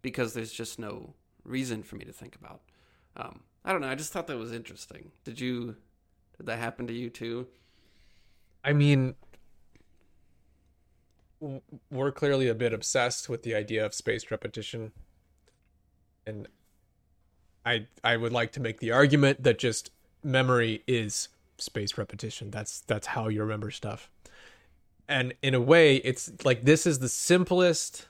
because 0.00 0.32
there's 0.32 0.52
just 0.52 0.78
no 0.78 1.12
reason 1.44 1.82
for 1.82 1.96
me 1.96 2.06
to 2.06 2.12
think 2.12 2.36
about. 2.36 2.62
Um, 3.18 3.40
I 3.66 3.72
don't 3.72 3.82
know. 3.82 3.90
I 3.90 3.96
just 3.96 4.14
thought 4.14 4.28
that 4.28 4.38
was 4.38 4.52
interesting. 4.52 5.10
Did 5.24 5.38
you? 5.38 5.76
Did 6.38 6.46
that 6.46 6.58
happen 6.58 6.86
to 6.86 6.94
you 6.94 7.10
too? 7.10 7.48
I 8.64 8.72
mean, 8.72 9.14
we're 11.90 12.12
clearly 12.12 12.48
a 12.48 12.54
bit 12.54 12.72
obsessed 12.72 13.28
with 13.28 13.42
the 13.42 13.54
idea 13.54 13.84
of 13.84 13.94
spaced 13.94 14.30
repetition, 14.30 14.92
and 16.26 16.48
I 17.64 17.86
I 18.02 18.16
would 18.16 18.32
like 18.32 18.52
to 18.52 18.60
make 18.60 18.80
the 18.80 18.92
argument 18.92 19.42
that 19.42 19.58
just 19.58 19.90
memory 20.22 20.82
is 20.86 21.28
spaced 21.58 21.98
repetition. 21.98 22.50
That's 22.50 22.80
that's 22.80 23.08
how 23.08 23.28
you 23.28 23.40
remember 23.42 23.70
stuff. 23.70 24.10
And 25.08 25.34
in 25.42 25.54
a 25.54 25.60
way, 25.60 25.96
it's 25.96 26.32
like 26.44 26.62
this 26.62 26.86
is 26.86 26.98
the 26.98 27.08
simplest, 27.08 28.06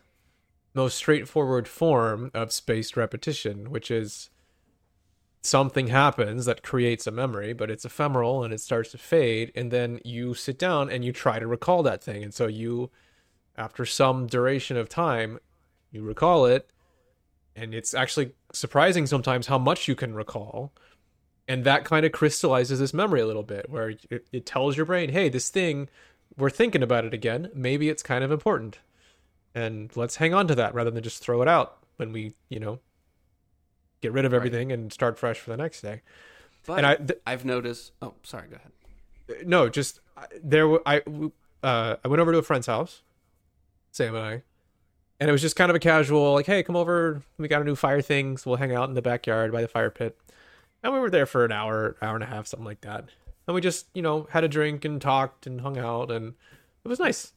most 0.74 0.96
straightforward 0.96 1.66
form 1.66 2.30
of 2.34 2.52
spaced 2.52 2.96
repetition, 2.96 3.70
which 3.70 3.90
is 3.90 4.30
something 5.42 5.88
happens 5.88 6.46
that 6.46 6.62
creates 6.62 7.06
a 7.06 7.10
memory, 7.10 7.52
but 7.52 7.70
it's 7.70 7.84
ephemeral 7.84 8.42
and 8.42 8.54
it 8.54 8.60
starts 8.60 8.92
to 8.92 8.98
fade. 8.98 9.52
And 9.54 9.70
then 9.70 10.00
you 10.04 10.34
sit 10.34 10.58
down 10.58 10.88
and 10.88 11.04
you 11.04 11.12
try 11.12 11.38
to 11.38 11.46
recall 11.46 11.82
that 11.82 12.02
thing. 12.02 12.24
And 12.24 12.32
so 12.32 12.46
you, 12.46 12.90
after 13.56 13.84
some 13.86 14.26
duration 14.26 14.76
of 14.76 14.88
time, 14.88 15.38
you 15.90 16.02
recall 16.02 16.46
it. 16.46 16.68
And 17.56 17.72
it's 17.74 17.94
actually 17.94 18.32
surprising 18.52 19.06
sometimes 19.06 19.46
how 19.46 19.58
much 19.58 19.86
you 19.86 19.94
can 19.94 20.14
recall. 20.14 20.72
And 21.46 21.62
that 21.64 21.84
kind 21.84 22.04
of 22.06 22.12
crystallizes 22.12 22.80
this 22.80 22.94
memory 22.94 23.20
a 23.20 23.26
little 23.26 23.42
bit, 23.42 23.68
where 23.70 23.90
it, 23.90 24.26
it 24.32 24.46
tells 24.46 24.76
your 24.76 24.86
brain, 24.86 25.10
hey, 25.10 25.28
this 25.28 25.50
thing, 25.50 25.88
we're 26.36 26.50
thinking 26.50 26.82
about 26.82 27.04
it 27.04 27.14
again. 27.14 27.50
Maybe 27.54 27.88
it's 27.88 28.02
kind 28.02 28.24
of 28.24 28.32
important. 28.32 28.78
And 29.54 29.94
let's 29.96 30.16
hang 30.16 30.34
on 30.34 30.48
to 30.48 30.54
that 30.56 30.74
rather 30.74 30.90
than 30.90 31.02
just 31.04 31.22
throw 31.22 31.42
it 31.42 31.48
out 31.48 31.76
when 31.96 32.10
we, 32.12 32.32
you 32.48 32.58
know, 32.58 32.80
get 34.00 34.12
rid 34.12 34.24
of 34.24 34.32
Right. 34.32 34.38
everything 34.38 34.72
and 34.72 34.92
start 34.92 35.18
fresh 35.18 35.38
for 35.38 35.50
the 35.50 35.56
next 35.56 35.80
day. 35.82 36.00
But 36.66 36.78
and 36.78 36.86
I, 36.86 36.94
th- 36.96 37.20
I've 37.26 37.44
noticed. 37.44 37.92
Oh, 38.02 38.14
sorry. 38.24 38.48
Go 38.48 38.56
ahead. 38.56 39.46
no, 39.46 39.68
just 39.68 40.00
there. 40.42 40.66
I 40.88 41.02
uh, 41.62 41.96
I 42.02 42.08
went 42.08 42.20
over 42.20 42.32
to 42.32 42.38
a 42.38 42.42
friend's 42.42 42.66
house, 42.66 43.02
Sam 43.94 44.16
and 44.16 44.24
I, 44.24 44.42
and 45.20 45.28
it 45.28 45.32
was 45.32 45.40
just 45.40 45.54
kind 45.54 45.70
of 45.70 45.76
a 45.76 45.80
casual, 45.80 46.34
like, 46.34 46.46
hey, 46.46 46.64
come 46.64 46.74
over. 46.74 47.22
We 47.38 47.46
got 47.46 47.62
a 47.62 47.64
new 47.64 47.76
fire 47.76 48.02
thing, 48.02 48.36
so 48.36 48.50
we'll 48.50 48.58
hang 48.58 48.74
out 48.74 48.88
in 48.88 48.96
the 48.96 49.02
backyard 49.02 49.52
by 49.52 49.62
the 49.62 49.68
fire 49.68 49.90
pit. 49.90 50.18
And 50.82 50.92
we 50.92 50.98
were 50.98 51.10
there 51.10 51.26
for 51.26 51.44
an 51.44 51.52
hour, 51.52 51.96
hour 52.02 52.14
and 52.16 52.24
a 52.24 52.26
half, 52.26 52.48
something 52.48 52.66
like 52.66 52.80
that. 52.80 53.04
And 53.46 53.54
we 53.54 53.60
just, 53.60 53.86
you 53.94 54.02
know, 54.02 54.26
had 54.30 54.42
a 54.42 54.48
drink 54.48 54.84
and 54.84 55.00
talked 55.00 55.46
and 55.46 55.60
hung 55.60 55.78
out, 55.78 56.10
and 56.10 56.34
it 56.84 56.88
was 56.88 56.98
nice. 56.98 57.32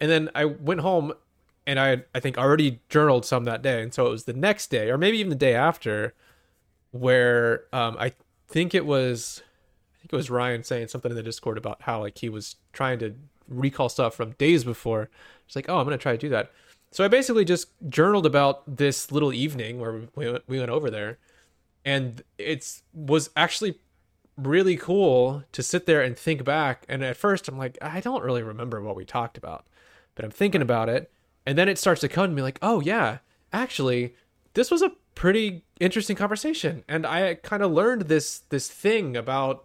And 0.00 0.10
then 0.10 0.30
I 0.34 0.46
went 0.46 0.80
home, 0.80 1.12
and 1.66 1.78
I 1.78 2.04
I 2.14 2.20
think 2.20 2.38
already 2.38 2.80
journaled 2.88 3.26
some 3.26 3.44
that 3.44 3.60
day, 3.60 3.82
and 3.82 3.92
so 3.92 4.06
it 4.06 4.10
was 4.10 4.24
the 4.24 4.32
next 4.32 4.68
day, 4.68 4.88
or 4.88 4.96
maybe 4.96 5.18
even 5.18 5.30
the 5.30 5.36
day 5.36 5.54
after, 5.54 6.14
where 6.90 7.64
um, 7.72 7.96
I 8.00 8.14
think 8.48 8.74
it 8.74 8.86
was 8.86 9.42
I 9.94 9.98
think 10.00 10.14
it 10.14 10.16
was 10.16 10.30
Ryan 10.30 10.64
saying 10.64 10.88
something 10.88 11.10
in 11.10 11.16
the 11.16 11.22
Discord 11.22 11.58
about 11.58 11.82
how 11.82 12.00
like 12.00 12.18
he 12.18 12.30
was 12.30 12.56
trying 12.72 12.98
to 13.00 13.14
recall 13.52 13.88
stuff 13.88 14.14
from 14.14 14.32
days 14.32 14.64
before. 14.64 15.10
It's 15.46 15.56
like, 15.56 15.68
oh, 15.68 15.78
I'm 15.78 15.84
gonna 15.84 15.98
try 15.98 16.12
to 16.12 16.18
do 16.18 16.28
that. 16.30 16.50
So 16.90 17.04
I 17.04 17.08
basically 17.08 17.44
just 17.44 17.68
journaled 17.88 18.26
about 18.26 18.76
this 18.76 19.10
little 19.10 19.32
evening 19.32 19.80
where 19.80 19.92
we 20.14 20.30
went, 20.30 20.44
we 20.46 20.58
went 20.58 20.70
over 20.70 20.90
there, 20.90 21.18
and 21.84 22.22
it's 22.38 22.82
was 22.92 23.30
actually 23.36 23.78
really 24.36 24.76
cool 24.76 25.44
to 25.52 25.62
sit 25.62 25.86
there 25.86 26.02
and 26.02 26.16
think 26.16 26.44
back. 26.44 26.84
And 26.88 27.02
at 27.02 27.16
first, 27.16 27.48
I'm 27.48 27.58
like, 27.58 27.78
I 27.80 28.00
don't 28.00 28.24
really 28.24 28.42
remember 28.42 28.80
what 28.80 28.96
we 28.96 29.04
talked 29.04 29.38
about, 29.38 29.66
but 30.14 30.24
I'm 30.24 30.30
thinking 30.30 30.62
about 30.62 30.88
it, 30.88 31.10
and 31.46 31.56
then 31.56 31.68
it 31.68 31.78
starts 31.78 32.02
to 32.02 32.08
come 32.08 32.28
to 32.28 32.36
me 32.36 32.42
like, 32.42 32.58
oh 32.62 32.80
yeah, 32.80 33.18
actually, 33.52 34.14
this 34.54 34.70
was 34.70 34.82
a 34.82 34.92
pretty 35.14 35.64
interesting 35.80 36.16
conversation, 36.16 36.84
and 36.88 37.06
I 37.06 37.34
kind 37.34 37.62
of 37.62 37.72
learned 37.72 38.02
this 38.02 38.40
this 38.50 38.68
thing 38.68 39.16
about 39.16 39.64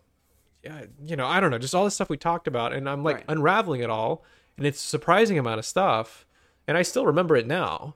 uh, 0.67 0.87
you 1.03 1.15
know, 1.15 1.25
I 1.27 1.39
don't 1.39 1.51
know, 1.51 1.57
just 1.59 1.75
all 1.75 1.85
the 1.85 1.91
stuff 1.91 2.09
we 2.09 2.17
talked 2.17 2.47
about, 2.47 2.73
and 2.73 2.89
I'm 2.89 3.03
like 3.03 3.23
Right. 3.23 3.25
unraveling 3.27 3.81
it 3.81 3.89
all, 3.89 4.23
and 4.57 4.65
it's 4.65 4.83
a 4.83 4.87
surprising 4.87 5.37
amount 5.39 5.59
of 5.59 5.65
stuff, 5.65 6.25
and 6.67 6.77
I 6.77 6.81
still 6.83 7.05
remember 7.05 7.35
it 7.35 7.47
now 7.47 7.95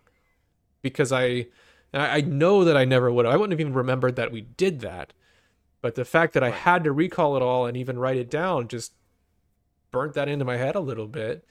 because 0.81 1.11
I 1.11 1.47
I 1.93 2.21
know 2.21 2.63
that 2.65 2.77
I 2.77 2.85
never 2.85 3.11
would. 3.11 3.25
I 3.25 3.37
wouldn't 3.37 3.53
have 3.53 3.61
even 3.61 3.73
remembered 3.73 4.15
that 4.17 4.31
we 4.31 4.41
did 4.41 4.81
that, 4.81 5.13
but 5.81 5.95
the 5.95 6.05
fact 6.05 6.33
that 6.33 6.43
I 6.43 6.51
had 6.51 6.83
to 6.85 6.91
recall 6.93 7.37
it 7.37 7.43
all 7.43 7.65
and 7.67 7.77
even 7.77 7.99
write 7.99 8.17
it 8.17 8.29
down 8.31 8.67
just 8.69 8.93
burnt 9.91 10.13
that 10.13 10.29
into 10.29 10.45
my 10.45 10.57
head 10.57 10.75
a 10.75 10.79
little 10.79 11.07
bit, 11.07 11.45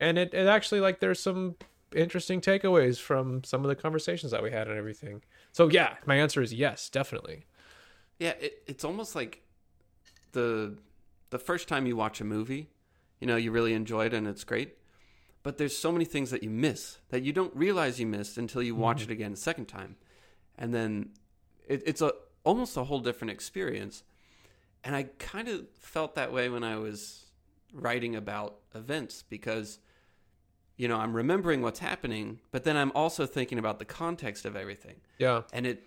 and 0.00 0.18
it, 0.18 0.34
it 0.34 0.46
actually 0.48 0.80
like 0.80 1.00
there's 1.00 1.20
some 1.20 1.56
interesting 1.94 2.40
takeaways 2.40 3.00
from 3.00 3.44
some 3.44 3.64
of 3.64 3.68
the 3.68 3.76
conversations 3.76 4.32
that 4.32 4.42
we 4.42 4.50
had 4.52 4.68
and 4.68 4.78
everything. 4.78 5.22
So 5.52 5.68
yeah, 5.68 5.96
my 6.06 6.16
answer 6.16 6.42
is 6.42 6.52
yes, 6.54 6.88
definitely. 6.90 7.46
Yeah, 8.18 8.34
it, 8.40 8.62
it's 8.66 8.84
almost 8.84 9.14
like 9.14 9.42
the 10.32 10.76
the 11.30 11.38
first 11.38 11.68
time 11.68 11.86
you 11.86 11.96
watch 11.96 12.20
a 12.20 12.24
movie, 12.24 12.70
you 13.20 13.26
know, 13.26 13.36
you 13.36 13.50
really 13.52 13.72
enjoy 13.72 14.06
it 14.06 14.14
and 14.14 14.26
it's 14.26 14.44
great. 14.44 14.76
But 15.42 15.56
there's 15.56 15.76
so 15.76 15.90
many 15.90 16.04
things 16.04 16.30
that 16.30 16.42
you 16.42 16.50
miss 16.50 16.98
that 17.08 17.22
you 17.22 17.32
don't 17.32 17.54
realize 17.56 17.98
you 17.98 18.06
missed 18.06 18.36
until 18.36 18.62
you 18.62 18.74
watch 18.74 19.00
it 19.00 19.04
mm-hmm. 19.04 19.12
again 19.12 19.32
a 19.32 19.36
second 19.36 19.66
time, 19.66 19.96
and 20.58 20.74
then 20.74 21.10
it, 21.66 21.82
it's 21.86 22.02
a 22.02 22.12
almost 22.44 22.76
a 22.76 22.84
whole 22.84 23.00
different 23.00 23.30
experience. 23.30 24.02
And 24.82 24.96
I 24.96 25.04
kind 25.18 25.48
of 25.48 25.66
felt 25.78 26.14
that 26.14 26.32
way 26.32 26.48
when 26.48 26.64
I 26.64 26.76
was 26.76 27.26
writing 27.72 28.16
about 28.16 28.56
events 28.74 29.22
because 29.22 29.78
you 30.76 30.88
know 30.88 30.96
I'm 30.96 31.14
remembering 31.14 31.62
what's 31.62 31.80
happening, 31.80 32.40
but 32.50 32.64
then 32.64 32.76
I'm 32.76 32.92
also 32.94 33.24
thinking 33.24 33.58
about 33.58 33.78
the 33.78 33.84
context 33.84 34.44
of 34.44 34.56
everything 34.56 34.96
Yeah. 35.18 35.42
and 35.52 35.66
it 35.66 35.84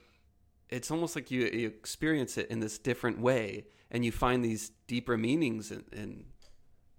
it's 0.69 0.89
almost 0.89 1.15
like 1.15 1.29
you, 1.29 1.45
you 1.45 1.67
experience 1.67 2.37
it 2.37 2.49
in 2.49 2.59
this 2.59 2.79
different 2.79 3.19
way 3.19 3.65
and 3.93 4.03
you 4.03 4.11
find 4.11 4.43
these 4.43 4.71
deeper 4.87 5.15
meanings 5.17 5.71
in, 5.71 5.83
in 5.93 6.25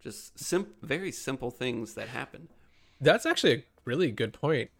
just 0.02 0.38
sim- 0.38 0.72
very 0.82 1.10
simple 1.12 1.50
things 1.50 1.94
that 1.94 2.08
happen 2.08 2.48
That's 3.00 3.26
actually 3.26 3.52
a 3.54 3.62
really 3.84 4.10
good 4.12 4.32
point. 4.32 4.70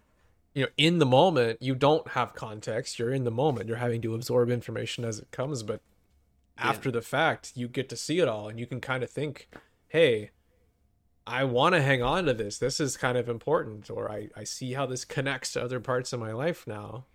You 0.54 0.62
know, 0.62 0.68
in 0.78 0.98
the 1.00 1.06
moment, 1.06 1.60
you 1.60 1.74
don't 1.74 2.06
have 2.08 2.34
context. 2.34 2.98
You're 2.98 3.12
in 3.12 3.24
the 3.24 3.30
moment. 3.32 3.66
You're 3.68 3.78
having 3.78 4.00
to 4.02 4.14
absorb 4.14 4.48
information 4.50 5.04
as 5.04 5.18
it 5.18 5.30
comes. 5.32 5.62
But 5.64 5.80
Yeah. 6.56 6.68
after 6.70 6.90
the 6.92 7.02
fact, 7.02 7.52
you 7.56 7.66
get 7.66 7.88
to 7.88 7.96
see 7.96 8.20
it 8.20 8.28
all 8.28 8.48
and 8.48 8.60
you 8.60 8.66
can 8.66 8.80
kind 8.80 9.02
of 9.02 9.10
think, 9.10 9.48
hey, 9.88 10.30
I 11.26 11.42
want 11.42 11.74
to 11.74 11.82
hang 11.82 12.02
on 12.02 12.26
to 12.26 12.34
this. 12.34 12.58
This 12.58 12.78
is 12.78 12.96
kind 12.96 13.18
of 13.18 13.28
important. 13.28 13.90
Or 13.90 14.08
I, 14.10 14.28
I 14.36 14.44
see 14.44 14.74
how 14.74 14.86
this 14.86 15.04
connects 15.04 15.52
to 15.54 15.62
other 15.64 15.80
parts 15.80 16.12
of 16.12 16.20
my 16.20 16.32
life 16.32 16.66
now. 16.66 17.06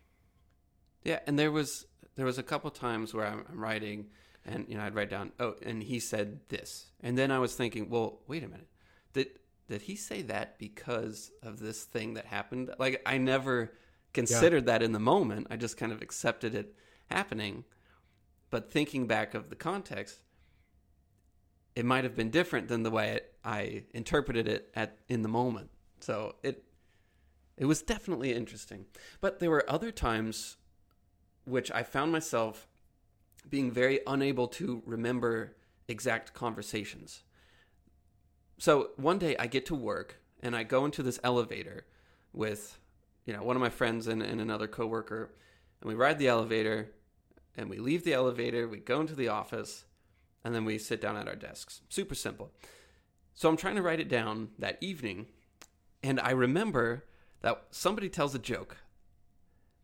yeah 1.04 1.20
and 1.26 1.40
there 1.40 1.52
was 1.52 1.86
there 2.16 2.26
was 2.26 2.38
a 2.38 2.44
couple 2.44 2.70
times 2.72 3.14
where 3.14 3.26
I'm 3.26 3.46
writing 3.54 4.08
and 4.50 4.66
you 4.68 4.78
know 4.78 4.84
I'd 4.84 4.96
write 4.96 5.10
down 5.10 5.32
oh 5.40 5.56
and 5.62 5.84
he 5.84 6.00
said 6.00 6.40
this. 6.50 6.88
And 7.02 7.18
then 7.18 7.32
I 7.32 7.40
was 7.40 7.56
thinking 7.56 7.90
well 7.90 8.20
wait 8.28 8.44
a 8.44 8.48
minute. 8.48 8.68
Did 9.14 9.28
did 9.68 9.84
he 9.84 9.96
say 9.96 10.22
that 10.24 10.58
because 10.58 11.32
of 11.44 11.60
this 11.60 11.84
thing 11.84 12.16
that 12.16 12.26
happened? 12.26 12.72
Like 12.80 13.02
I 13.06 13.18
never 13.18 13.74
considered 14.14 14.66
that 14.66 14.82
in 14.82 14.92
the 14.92 15.00
moment. 15.00 15.48
I 15.50 15.56
just 15.56 15.78
kind 15.78 15.92
of 15.92 16.02
accepted 16.02 16.56
it 16.56 16.76
happening. 17.10 17.66
But 18.50 18.72
thinking 18.72 19.06
back 19.06 19.36
of 19.36 19.50
the 19.50 19.56
context 19.56 20.22
it 21.76 21.86
might 21.86 22.04
have 22.04 22.16
been 22.16 22.30
different 22.30 22.68
than 22.68 22.84
the 22.84 22.92
way 22.92 23.12
it, 23.12 23.34
I 23.44 23.84
interpreted 23.94 24.48
it 24.48 24.70
at 24.76 24.98
in 25.08 25.22
the 25.22 25.30
moment. 25.30 25.70
So 26.00 26.36
it 26.44 26.64
it 27.58 27.66
was 27.66 27.82
definitely 27.82 28.34
interesting. 28.34 28.86
But 29.22 29.40
there 29.40 29.50
were 29.50 29.70
other 29.70 29.92
times 29.92 30.58
which 31.46 31.72
I 31.72 31.84
found 31.84 32.12
myself 32.12 32.69
being 33.48 33.72
very 33.72 34.00
unable 34.08 34.48
to 34.48 34.82
remember 34.86 35.56
exact 35.88 36.34
conversations. 36.34 37.24
So 38.58 38.92
one 38.98 39.20
day 39.20 39.36
I 39.38 39.48
get 39.48 39.66
to 39.68 39.76
work 39.76 40.22
and 40.42 40.56
I 40.56 40.64
go 40.64 40.86
into 40.86 41.04
this 41.04 41.20
elevator 41.24 41.86
with, 42.34 42.78
you 43.26 43.34
know, 43.34 43.44
one 43.44 43.56
of 43.56 43.62
my 43.62 43.70
friends 43.70 44.08
and, 44.08 44.22
and 44.22 44.40
another 44.40 44.68
coworker, 44.68 45.32
and 45.82 45.88
we 45.88 45.96
ride 45.96 46.20
the 46.20 46.28
elevator, 46.28 46.92
and 47.58 47.70
we 47.70 47.78
leave 47.78 48.04
the 48.04 48.14
elevator, 48.14 48.68
we 48.68 48.80
go 48.80 49.02
into 49.02 49.16
the 49.16 49.28
office, 49.28 49.86
and 50.44 50.54
then 50.54 50.66
we 50.66 50.78
sit 50.78 51.02
down 51.02 51.18
at 51.18 51.28
our 51.28 51.36
desks. 51.36 51.82
Super 51.90 52.16
simple. 52.16 52.52
So 53.34 53.50
I'm 53.50 53.58
trying 53.58 53.76
to 53.76 53.82
write 53.82 54.00
it 54.00 54.10
down 54.10 54.50
that 54.60 54.78
evening, 54.82 55.28
and 56.04 56.20
I 56.20 56.32
remember 56.32 57.06
that 57.42 57.64
somebody 57.72 58.10
tells 58.10 58.36
a 58.36 58.40
joke, 58.40 58.78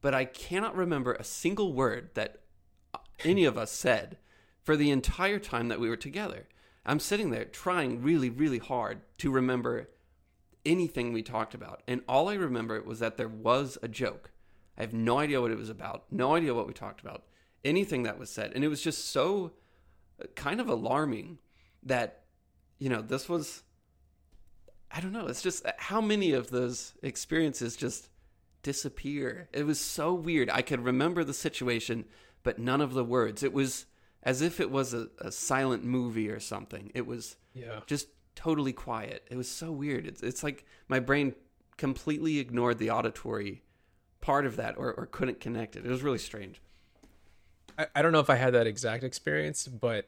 but 0.02 0.14
I 0.14 0.26
cannot 0.26 0.76
remember 0.76 1.14
a 1.14 1.24
single 1.24 1.74
word 1.74 2.10
that 2.14 2.42
any 3.24 3.46
of 3.46 3.58
us 3.58 3.72
said 3.72 4.18
for 4.62 4.76
the 4.76 4.92
entire 4.92 5.40
time 5.40 5.68
that 5.70 5.80
we 5.80 5.90
were 5.90 5.96
together. 5.96 6.48
I'm 6.86 7.00
sitting 7.00 7.32
there 7.32 7.46
trying 7.46 8.02
really, 8.02 8.30
really 8.30 8.60
hard 8.60 9.02
to 9.20 9.32
remember 9.32 9.90
anything 10.66 11.14
we 11.14 11.22
talked 11.22 11.54
about. 11.54 11.82
And 11.88 12.02
all 12.08 12.30
I 12.30 12.36
remember 12.36 12.82
was 12.82 13.00
that 13.00 13.18
there 13.18 13.28
was 13.30 13.78
a 13.82 13.88
joke. 13.88 14.32
I 14.78 14.82
have 14.82 14.94
no 14.94 15.20
idea 15.20 15.42
what 15.42 15.52
it 15.52 15.58
was 15.58 15.70
about, 15.70 16.06
no 16.12 16.36
idea 16.36 16.54
what 16.54 16.68
we 16.68 16.74
talked 16.74 17.02
about, 17.02 17.24
anything 17.64 18.04
that 18.04 18.20
was 18.20 18.30
said. 18.30 18.52
And 18.54 18.64
it 18.64 18.68
was 18.68 18.82
just 18.82 19.10
so 19.10 19.54
uh, 20.22 20.26
kind 20.36 20.60
of 20.60 20.68
alarming 20.68 21.38
that, 21.84 22.24
you 22.80 22.90
know, 22.90 23.02
this 23.02 23.30
was, 23.30 23.64
I 24.92 25.00
don't 25.00 25.14
know, 25.14 25.28
it's 25.28 25.42
just 25.42 25.66
uh, 25.66 25.72
how 25.78 26.02
many 26.02 26.34
of 26.34 26.50
those 26.50 26.94
experiences 27.04 27.76
just 27.76 28.10
disappear. 28.64 29.48
It 29.54 29.66
was 29.66 29.80
so 29.80 30.14
weird. 30.14 30.50
I 30.50 30.62
could 30.62 30.84
remember 30.84 31.24
the 31.24 31.34
situation, 31.34 32.06
but 32.46 32.58
none 32.60 32.80
of 32.80 32.94
the 32.94 33.04
words. 33.04 33.44
It 33.44 33.52
was 33.52 33.86
as 34.24 34.42
if 34.42 34.60
it 34.62 34.72
was 34.72 34.94
a, 34.94 35.10
a 35.20 35.32
silent 35.32 35.84
movie 35.84 36.30
or 36.30 36.40
something. 36.40 36.92
It 36.96 37.06
was 37.06 37.36
Yeah. 37.54 37.82
just 37.88 38.08
totally 38.36 38.72
quiet. 38.74 39.28
It 39.30 39.36
was 39.36 39.50
so 39.50 39.72
weird. 39.72 40.06
It's, 40.08 40.22
it's 40.24 40.44
like 40.44 40.66
my 40.88 41.00
brain 41.00 41.36
completely 41.78 42.40
ignored 42.40 42.78
the 42.80 42.90
auditory 42.90 43.62
part 44.22 44.46
of 44.46 44.56
that 44.56 44.76
or, 44.78 44.94
or 44.94 45.06
couldn't 45.08 45.40
connect 45.40 45.76
it. 45.76 45.86
It 45.86 45.90
was 45.90 46.02
really 46.04 46.18
strange. 46.18 46.62
I, 47.78 47.88
I 47.96 48.02
don't 48.02 48.12
know 48.12 48.20
if 48.20 48.30
I 48.30 48.36
had 48.36 48.54
that 48.54 48.68
exact 48.68 49.04
experience, 49.04 49.68
but 49.68 50.08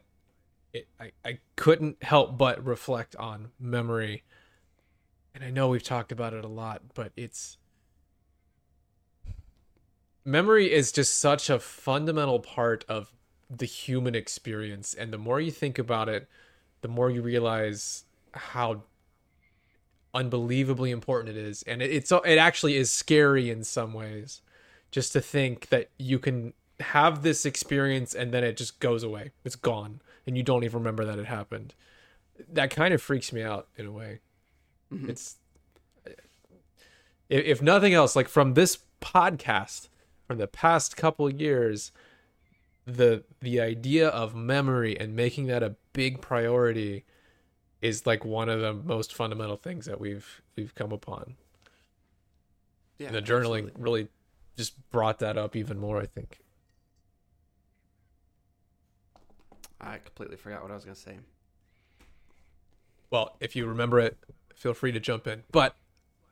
it, 0.74 0.88
I, 1.00 1.12
I 1.26 1.40
couldn't 1.56 2.02
help 2.04 2.38
but 2.38 2.64
reflect 2.66 3.16
on 3.18 3.50
memory. 3.60 4.24
And 5.36 5.44
I 5.44 5.50
know 5.52 5.68
we've 5.70 5.84
talked 5.84 6.12
about 6.12 6.34
it 6.34 6.44
a 6.44 6.48
lot, 6.48 6.82
but 6.94 7.12
it's 7.16 7.58
memory 10.28 10.72
is 10.72 10.92
just 10.92 11.16
such 11.16 11.50
a 11.50 11.58
fundamental 11.58 12.40
part 12.40 12.84
of 12.90 13.14
the 13.50 13.66
human 13.66 14.14
experience. 14.14 14.94
And 14.94 15.14
the 15.14 15.18
more 15.18 15.40
you 15.40 15.52
think 15.52 15.80
about 15.80 16.10
it, 16.10 16.28
the 16.82 16.90
more 16.90 17.10
you 17.10 17.22
realize 17.22 18.04
how 18.34 18.84
unbelievably 20.14 20.92
important 20.92 21.36
it 21.36 21.42
is. 21.42 21.64
And 21.64 21.82
it, 21.82 21.92
it's 21.92 22.12
it 22.12 22.38
actually 22.38 22.76
is 22.76 22.92
scary 22.92 23.50
in 23.50 23.64
some 23.64 23.94
ways 23.94 24.42
just 24.92 25.14
to 25.14 25.22
think 25.22 25.70
that 25.70 25.90
you 25.98 26.20
can 26.20 26.54
have 26.82 27.24
this 27.24 27.46
experience 27.46 28.14
and 28.14 28.34
then 28.34 28.44
it 28.44 28.58
just 28.58 28.80
goes 28.80 29.04
away. 29.04 29.32
It's 29.46 29.56
gone 29.56 30.02
and 30.26 30.36
you 30.36 30.44
don't 30.44 30.66
even 30.66 30.80
remember 30.80 31.06
that 31.06 31.20
it 31.20 31.28
happened. 31.28 31.74
That 32.52 32.70
kind 32.70 32.94
of 32.94 33.02
freaks 33.02 33.32
me 33.32 33.42
out 33.42 33.68
in 33.78 33.86
a 33.86 33.92
way. 33.92 34.20
Mm-hmm. 34.94 35.10
It's 35.10 35.38
if, 36.06 37.46
if 37.46 37.62
nothing 37.62 37.94
else 37.94 38.16
like 38.16 38.28
from 38.28 38.54
this 38.56 38.80
podcast 39.02 39.88
from 40.28 40.38
the 40.38 40.48
past 40.48 40.98
couple 40.98 41.30
years 41.34 41.92
the 42.86 43.24
the 43.42 43.60
idea 43.60 44.08
of 44.08 44.34
memory 44.36 44.98
and 44.98 45.16
making 45.16 45.48
that 45.48 45.62
a 45.62 45.76
big 45.94 46.22
priority 46.22 47.06
is 47.82 48.06
like 48.06 48.24
one 48.24 48.50
of 48.50 48.62
the 48.62 48.74
most 48.74 49.14
fundamental 49.14 49.58
things 49.58 49.86
that 49.86 50.00
we've 50.00 50.42
we've 50.56 50.74
come 50.74 50.92
upon. 50.92 51.36
Yeah, 52.98 53.08
And 53.08 53.16
the 53.16 53.22
journaling 53.22 53.68
absolutely. 53.68 53.72
really 53.78 54.08
just 54.56 54.90
brought 54.90 55.20
that 55.20 55.38
up 55.38 55.56
even 55.56 55.78
more, 55.78 56.02
I 56.02 56.06
think. 56.06 56.40
I 59.80 59.98
completely 59.98 60.38
forgot 60.38 60.64
what 60.64 60.72
I 60.72 60.76
was 60.76 60.84
going 60.84 60.96
to 60.96 61.02
say. 61.02 61.18
Well, 63.12 63.36
if 63.40 63.56
you 63.56 63.68
remember 63.68 64.00
it, 64.00 64.18
feel 64.56 64.74
free 64.74 64.92
to 64.92 65.00
jump 65.00 65.28
in. 65.28 65.44
But 65.52 65.76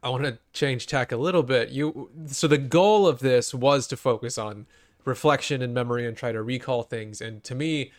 I 0.05 0.09
want 0.09 0.23
to 0.23 0.37
change 0.53 0.85
tack 0.85 1.11
a 1.11 1.17
little 1.17 1.41
bit. 1.41 1.69
You 1.69 2.11
so 2.27 2.47
the 2.47 2.59
goal 2.59 3.07
of 3.07 3.19
this 3.19 3.55
was 3.55 3.87
to 3.87 3.97
focus 3.97 4.37
on 4.37 4.67
reflection 5.03 5.63
and 5.63 5.73
memory 5.73 6.05
and 6.05 6.15
try 6.15 6.31
to 6.31 6.43
recall 6.43 6.83
things. 6.83 7.21
And 7.21 7.43
to 7.43 7.55
me, 7.55 7.91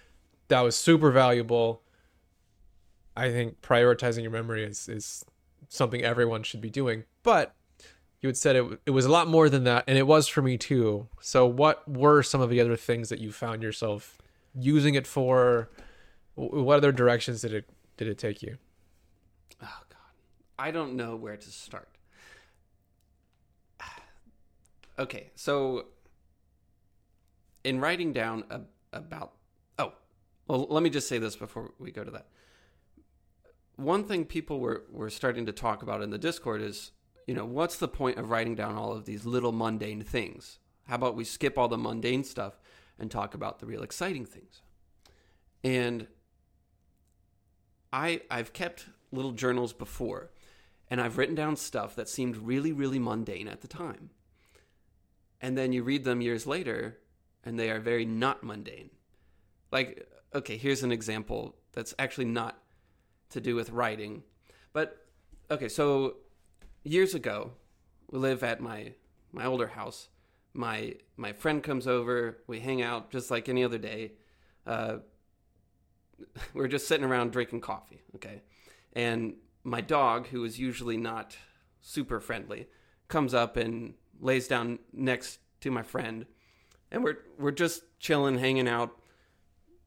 that 0.46 0.60
was 0.60 0.76
super 0.76 1.10
valuable. 1.10 1.82
I 3.16 3.32
think 3.32 3.60
prioritizing 3.60 4.22
your 4.22 4.30
memory 4.30 4.62
is 4.62 4.88
is 4.88 5.24
something 5.68 6.04
everyone 6.04 6.44
should 6.44 6.60
be 6.60 6.70
doing. 6.70 7.02
But 7.24 7.56
you 8.20 8.28
had 8.28 8.36
said 8.36 8.54
it 8.54 8.80
it 8.86 8.92
was 8.92 9.04
a 9.04 9.10
lot 9.10 9.26
more 9.26 9.48
than 9.48 9.64
that, 9.64 9.82
and 9.88 9.98
it 9.98 10.06
was 10.06 10.28
for 10.28 10.42
me 10.42 10.56
too. 10.56 11.08
So 11.20 11.44
what 11.44 11.88
were 11.88 12.22
some 12.22 12.40
of 12.40 12.50
the 12.50 12.60
other 12.60 12.76
things 12.76 13.08
that 13.08 13.18
you 13.18 13.32
found 13.32 13.64
yourself 13.64 14.16
using 14.54 14.94
it 14.94 15.08
for? 15.08 15.70
What 16.36 16.76
other 16.76 16.92
directions 16.92 17.40
did 17.40 17.52
it 17.52 17.68
did 17.96 18.06
it 18.06 18.16
take 18.16 18.44
you? 18.44 18.58
Oh 19.60 19.80
God, 19.88 20.12
I 20.56 20.70
don't 20.70 20.94
know 20.94 21.16
where 21.16 21.36
to 21.36 21.50
start. 21.50 21.88
Okay, 24.98 25.30
so 25.34 25.86
in 27.64 27.80
writing 27.80 28.12
down 28.12 28.44
a, 28.48 28.60
about 28.92 29.32
oh, 29.78 29.92
well, 30.48 30.66
let 30.70 30.82
me 30.82 30.88
just 30.88 31.08
say 31.08 31.18
this 31.18 31.36
before 31.36 31.72
we 31.78 31.90
go 31.90 32.02
to 32.02 32.10
that. 32.12 32.28
One 33.76 34.04
thing 34.04 34.24
people 34.24 34.58
were 34.58 34.84
were 34.90 35.10
starting 35.10 35.44
to 35.46 35.52
talk 35.52 35.82
about 35.82 36.02
in 36.02 36.10
the 36.10 36.18
Discord 36.18 36.62
is, 36.62 36.92
you 37.26 37.34
know, 37.34 37.44
what's 37.44 37.76
the 37.76 37.88
point 37.88 38.18
of 38.18 38.30
writing 38.30 38.54
down 38.54 38.74
all 38.74 38.92
of 38.92 39.04
these 39.04 39.26
little 39.26 39.52
mundane 39.52 40.02
things? 40.02 40.60
How 40.84 40.94
about 40.94 41.16
we 41.16 41.24
skip 41.24 41.58
all 41.58 41.68
the 41.68 41.76
mundane 41.76 42.24
stuff 42.24 42.58
and 42.98 43.10
talk 43.10 43.34
about 43.34 43.58
the 43.58 43.66
real 43.66 43.82
exciting 43.82 44.24
things? 44.24 44.62
And 45.62 46.06
I 47.92 48.22
I've 48.30 48.54
kept 48.54 48.86
little 49.12 49.32
journals 49.32 49.74
before, 49.74 50.30
and 50.88 51.02
I've 51.02 51.18
written 51.18 51.34
down 51.34 51.56
stuff 51.56 51.94
that 51.96 52.08
seemed 52.08 52.38
really 52.38 52.72
really 52.72 52.98
mundane 52.98 53.48
at 53.48 53.60
the 53.60 53.68
time. 53.68 54.10
And 55.40 55.56
then 55.56 55.72
you 55.72 55.82
read 55.82 56.04
them 56.04 56.20
years 56.20 56.46
later, 56.46 56.98
and 57.44 57.58
they 57.58 57.70
are 57.70 57.80
very 57.80 58.04
not 58.04 58.42
mundane. 58.42 58.90
Like 59.70 60.08
okay, 60.34 60.56
here's 60.56 60.82
an 60.82 60.92
example 60.92 61.56
that's 61.72 61.94
actually 61.98 62.26
not 62.26 62.58
to 63.30 63.40
do 63.40 63.54
with 63.54 63.70
writing, 63.70 64.22
but 64.72 65.06
okay, 65.50 65.68
so 65.68 66.16
years 66.84 67.14
ago, 67.14 67.52
we 68.10 68.18
live 68.18 68.42
at 68.42 68.60
my 68.60 68.92
my 69.32 69.46
older 69.46 69.68
house. 69.68 70.08
My 70.52 70.94
my 71.16 71.32
friend 71.32 71.62
comes 71.62 71.86
over, 71.86 72.38
we 72.46 72.60
hang 72.60 72.82
out 72.82 73.10
just 73.10 73.30
like 73.30 73.48
any 73.48 73.64
other 73.64 73.78
day. 73.78 74.12
Uh, 74.66 74.98
we're 76.54 76.68
just 76.68 76.88
sitting 76.88 77.04
around 77.04 77.32
drinking 77.32 77.60
coffee, 77.60 78.02
okay? 78.14 78.42
And 78.92 79.34
my 79.64 79.80
dog, 79.80 80.28
who 80.28 80.44
is 80.44 80.58
usually 80.58 80.96
not 80.96 81.36
super 81.80 82.20
friendly, 82.20 82.68
comes 83.08 83.34
up 83.34 83.56
and 83.56 83.94
lays 84.20 84.48
down 84.48 84.78
next 84.92 85.38
to 85.60 85.70
my 85.70 85.82
friend, 85.82 86.26
and 86.90 87.02
we're 87.02 87.18
we're 87.38 87.50
just 87.50 87.82
chilling, 87.98 88.38
hanging 88.38 88.68
out, 88.68 88.96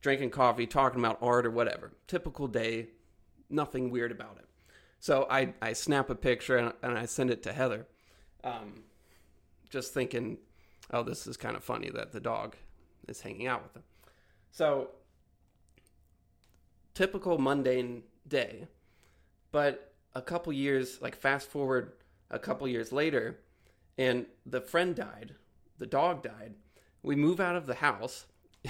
drinking 0.01 0.31
coffee, 0.31 0.67
talking 0.67 0.99
about 0.99 1.17
art 1.21 1.45
or 1.45 1.51
whatever. 1.51 1.91
Typical 2.07 2.47
day, 2.47 2.89
nothing 3.49 3.89
weird 3.89 4.11
about 4.11 4.37
it. 4.39 4.45
So 4.99 5.27
I 5.29 5.53
I 5.61 5.73
snap 5.73 6.09
a 6.09 6.15
picture 6.15 6.57
and, 6.57 6.73
and 6.81 6.97
I 6.97 7.05
send 7.05 7.31
it 7.31 7.43
to 7.43 7.53
Heather, 7.53 7.87
um, 8.43 8.83
just 9.69 9.93
thinking, 9.93 10.37
oh, 10.91 11.03
this 11.03 11.27
is 11.27 11.37
kind 11.37 11.55
of 11.55 11.63
funny 11.63 11.89
that 11.89 12.11
the 12.11 12.19
dog 12.19 12.55
is 13.07 13.21
hanging 13.21 13.47
out 13.47 13.63
with 13.63 13.73
them. 13.73 13.83
So 14.51 14.89
typical 16.99 17.37
mundane 17.37 18.03
day. 18.27 18.67
But 19.51 19.93
a 20.13 20.21
couple 20.21 20.51
years, 20.51 21.01
like 21.01 21.15
fast 21.15 21.47
forward 21.47 21.93
a 22.29 22.37
couple 22.37 22.67
years 22.67 22.91
later, 22.91 23.39
and 23.99 24.25
the 24.45 24.61
friend 24.61 24.95
died, 24.95 25.35
the 25.77 25.85
dog 25.85 26.23
died. 26.23 26.55
We 27.03 27.15
move 27.15 27.39
out 27.41 27.55
of 27.57 27.65
the 27.65 27.75
house. 27.75 28.25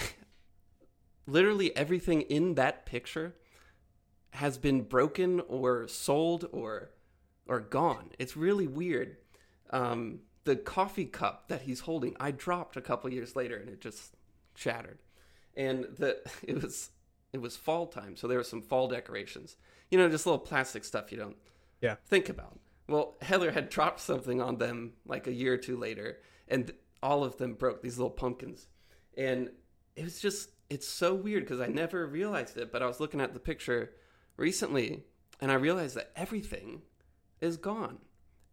Literally 1.28 1.76
everything 1.78 2.22
in 2.24 2.56
that 2.56 2.86
picture 2.88 3.36
has 4.32 4.58
been 4.58 4.82
broken 4.82 5.40
or 5.42 5.88
sold 5.88 6.46
or 6.52 6.92
or 7.48 7.60
gone. 7.60 8.10
It's 8.20 8.36
really 8.36 8.68
weird. 8.68 9.18
Um, 9.72 10.20
the 10.46 10.56
coffee 10.56 11.06
cup 11.06 11.48
that 11.48 11.64
he's 11.64 11.82
holding, 11.82 12.16
I 12.20 12.32
dropped 12.32 12.76
a 12.78 12.82
couple 12.82 13.12
years 13.14 13.36
later, 13.36 13.56
and 13.58 13.70
it 13.70 13.82
just 13.82 14.16
shattered. 14.56 15.00
And 15.56 15.86
the 15.98 16.18
it 16.44 16.62
was 16.62 16.90
it 17.34 17.40
was 17.40 17.56
fall 17.56 17.86
time, 17.86 18.16
so 18.16 18.28
there 18.28 18.38
were 18.40 18.44
some 18.44 18.62
fall 18.64 18.88
decorations. 18.88 19.58
You 19.92 20.00
know, 20.00 20.10
just 20.10 20.26
little 20.26 20.40
plastic 20.40 20.84
stuff 20.84 21.12
you 21.12 21.18
don't 21.20 21.38
Yeah. 21.82 21.96
think 22.08 22.30
about. 22.30 22.60
Well, 22.90 23.16
Heather 23.22 23.52
had 23.52 23.70
dropped 23.70 24.00
something 24.00 24.42
on 24.42 24.58
them 24.58 24.94
like 25.06 25.28
a 25.28 25.34
year 25.34 25.54
or 25.54 25.58
two 25.58 25.78
later, 25.78 26.20
and 26.48 26.74
all 27.02 27.24
of 27.24 27.38
them 27.38 27.54
broke 27.54 27.82
these 27.82 27.98
little 27.98 28.10
pumpkins. 28.10 28.68
And 29.18 29.52
it 29.96 30.04
was 30.04 30.20
just, 30.20 30.50
it's 30.70 30.88
so 30.88 31.14
weird 31.14 31.44
because 31.44 31.62
I 31.62 31.68
never 31.68 32.06
realized 32.08 32.58
it, 32.58 32.72
but 32.72 32.82
I 32.82 32.88
was 32.88 33.00
looking 33.00 33.22
at 33.22 33.34
the 33.34 33.40
picture 33.40 33.92
recently 34.38 35.04
and 35.42 35.52
I 35.52 35.56
realized 35.56 35.96
that 35.96 36.12
everything 36.16 36.82
is 37.42 37.58
gone. 37.58 38.00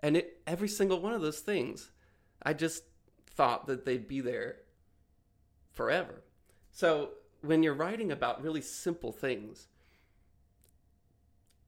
And 0.01 0.17
it, 0.17 0.41
every 0.47 0.69
single 0.69 1.01
one 1.01 1.15
of 1.15 1.23
those 1.23 1.41
things, 1.41 1.91
I 2.43 2.53
just 2.53 2.85
thought 3.31 3.67
that 3.67 3.85
they'd 3.85 4.07
be 4.07 4.21
there 4.21 4.57
forever. 5.73 6.23
So 6.73 7.11
when 7.43 7.63
you're 7.63 7.75
writing 7.75 8.13
about 8.13 8.43
really 8.43 8.61
simple 8.61 9.13
things, 9.13 9.69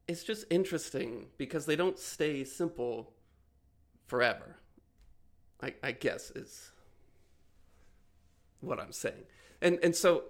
it's 0.09 0.25
just 0.25 0.47
interesting 0.51 1.27
because 1.37 1.67
they 1.67 1.77
don't 1.77 1.99
stay 1.99 2.43
simple 2.43 3.13
forever. 4.07 4.57
I, 5.63 5.75
I 5.83 5.93
guess 5.93 6.31
is 6.31 6.73
what 8.61 8.81
I'm 8.81 8.93
saying. 8.93 9.25
And 9.61 9.79
and 9.83 9.95
so 9.95 10.25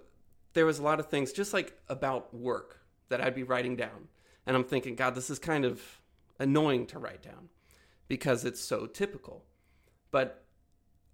there 0.53 0.65
was 0.65 0.79
a 0.79 0.83
lot 0.83 0.99
of 0.99 1.07
things 1.07 1.31
just 1.31 1.53
like 1.53 1.79
about 1.87 2.33
work 2.33 2.81
that 3.07 3.21
I'd 3.21 3.35
be 3.35 3.43
writing 3.43 3.75
down. 3.75 4.09
And 4.45 4.55
I'm 4.55 4.63
thinking, 4.63 4.95
God, 4.95 5.15
this 5.15 5.29
is 5.29 5.39
kind 5.39 5.63
of 5.63 5.81
annoying 6.39 6.85
to 6.87 6.99
write 6.99 7.21
down 7.21 7.49
because 8.07 8.43
it's 8.45 8.59
so 8.61 8.85
typical. 8.85 9.45
But 10.11 10.43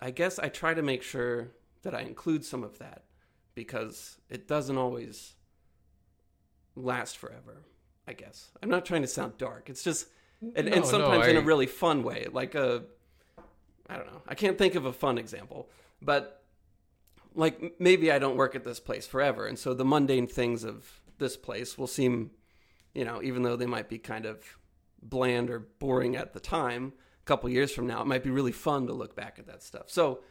I 0.02 0.12
guess 0.12 0.40
I 0.40 0.50
try 0.50 0.74
to 0.74 0.82
make 0.82 1.04
sure 1.04 1.52
that 1.84 1.94
I 1.94 2.02
include 2.02 2.46
some 2.46 2.64
of 2.64 2.80
that 2.80 3.04
because 3.54 4.18
it 4.30 4.48
doesn't 4.48 4.78
always 4.78 5.36
last 6.76 7.18
forever, 7.18 7.64
I 8.08 8.14
guess. 8.14 8.52
I'm 8.62 8.70
not 8.70 8.86
trying 8.86 9.02
to 9.02 9.08
sound 9.08 9.38
dark. 9.38 9.70
It's 9.70 9.84
just 9.84 10.08
and, 10.42 10.68
No, 10.68 10.74
and 10.74 10.82
no, 10.84 10.90
sometimes 10.90 11.28
in 11.28 11.38
a 11.38 11.42
really 11.42 11.66
fun 11.66 12.04
way, 12.04 12.28
like 12.32 12.56
a 12.56 12.84
I 13.88 13.98
don't 13.98 14.08
know. 14.08 14.22
I 14.28 14.36
can't 14.36 14.58
think 14.58 14.76
of 14.76 14.86
a 14.86 14.94
fun 14.94 15.18
example, 15.18 15.70
but 16.02 16.44
like 17.34 17.80
maybe 17.80 18.12
I 18.12 18.20
don't 18.20 18.38
work 18.38 18.56
at 18.56 18.64
this 18.64 18.80
place 18.80 19.06
forever, 19.06 19.46
and 19.46 19.58
so 19.58 19.74
the 19.74 19.86
mundane 19.86 20.28
things 20.28 20.64
of 20.64 21.02
this 21.18 21.38
place 21.38 21.78
will 21.78 21.88
seem, 21.88 22.32
you 22.94 23.06
know, 23.06 23.22
even 23.22 23.44
though 23.44 23.56
they 23.56 23.66
might 23.66 23.90
be 23.90 23.98
kind 23.98 24.26
of 24.26 24.44
bland 25.02 25.50
or 25.50 25.60
boring 25.60 26.16
at 26.16 26.34
the 26.34 26.40
time, 26.40 26.94
a 27.22 27.26
couple 27.26 27.50
years 27.50 27.72
from 27.72 27.88
now, 27.88 28.02
it 28.02 28.08
might 28.08 28.24
be 28.24 28.32
really 28.32 28.52
fun 28.52 28.88
to 28.88 28.94
look 28.94 29.16
back 29.16 29.38
at 29.40 29.48
that 29.48 29.64
stuff. 29.64 29.90
So, 29.90 30.22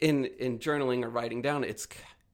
in 0.00 0.24
in 0.24 0.58
journaling 0.58 1.04
or 1.04 1.10
writing 1.10 1.42
down, 1.42 1.64
it's 1.64 1.88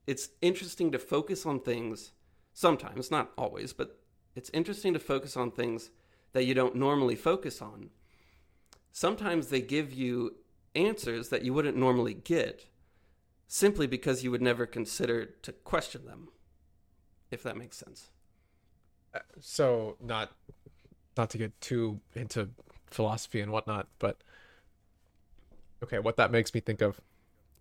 it's 0.06 0.28
interesting 0.42 0.92
to 0.92 0.98
focus 0.98 1.46
on 1.46 1.60
things. 1.60 2.12
Sometimes, 2.52 3.10
not 3.10 3.30
always, 3.38 3.72
but 3.72 3.99
it's 4.34 4.50
interesting 4.50 4.92
to 4.92 4.98
focus 4.98 5.36
on 5.36 5.50
things 5.50 5.90
that 6.32 6.44
you 6.44 6.54
don't 6.54 6.76
normally 6.76 7.16
focus 7.16 7.60
on. 7.60 7.90
Sometimes 8.92 9.48
they 9.48 9.60
give 9.60 9.92
you 9.92 10.36
answers 10.74 11.28
that 11.28 11.42
you 11.42 11.52
wouldn't 11.52 11.76
normally 11.76 12.14
get 12.14 12.66
simply 13.46 13.86
because 13.86 14.22
you 14.22 14.30
would 14.30 14.42
never 14.42 14.66
consider 14.66 15.24
to 15.42 15.52
question 15.52 16.06
them 16.06 16.28
if 17.30 17.42
that 17.42 17.56
makes 17.56 17.76
sense 17.76 18.10
uh, 19.14 19.18
so 19.40 19.96
not 20.00 20.30
not 21.16 21.28
to 21.28 21.36
get 21.38 21.60
too 21.60 21.98
into 22.14 22.48
philosophy 22.86 23.40
and 23.40 23.50
whatnot 23.50 23.88
but 23.98 24.18
okay 25.82 25.98
what 25.98 26.16
that 26.16 26.30
makes 26.30 26.54
me 26.54 26.60
think 26.60 26.80
of 26.80 27.00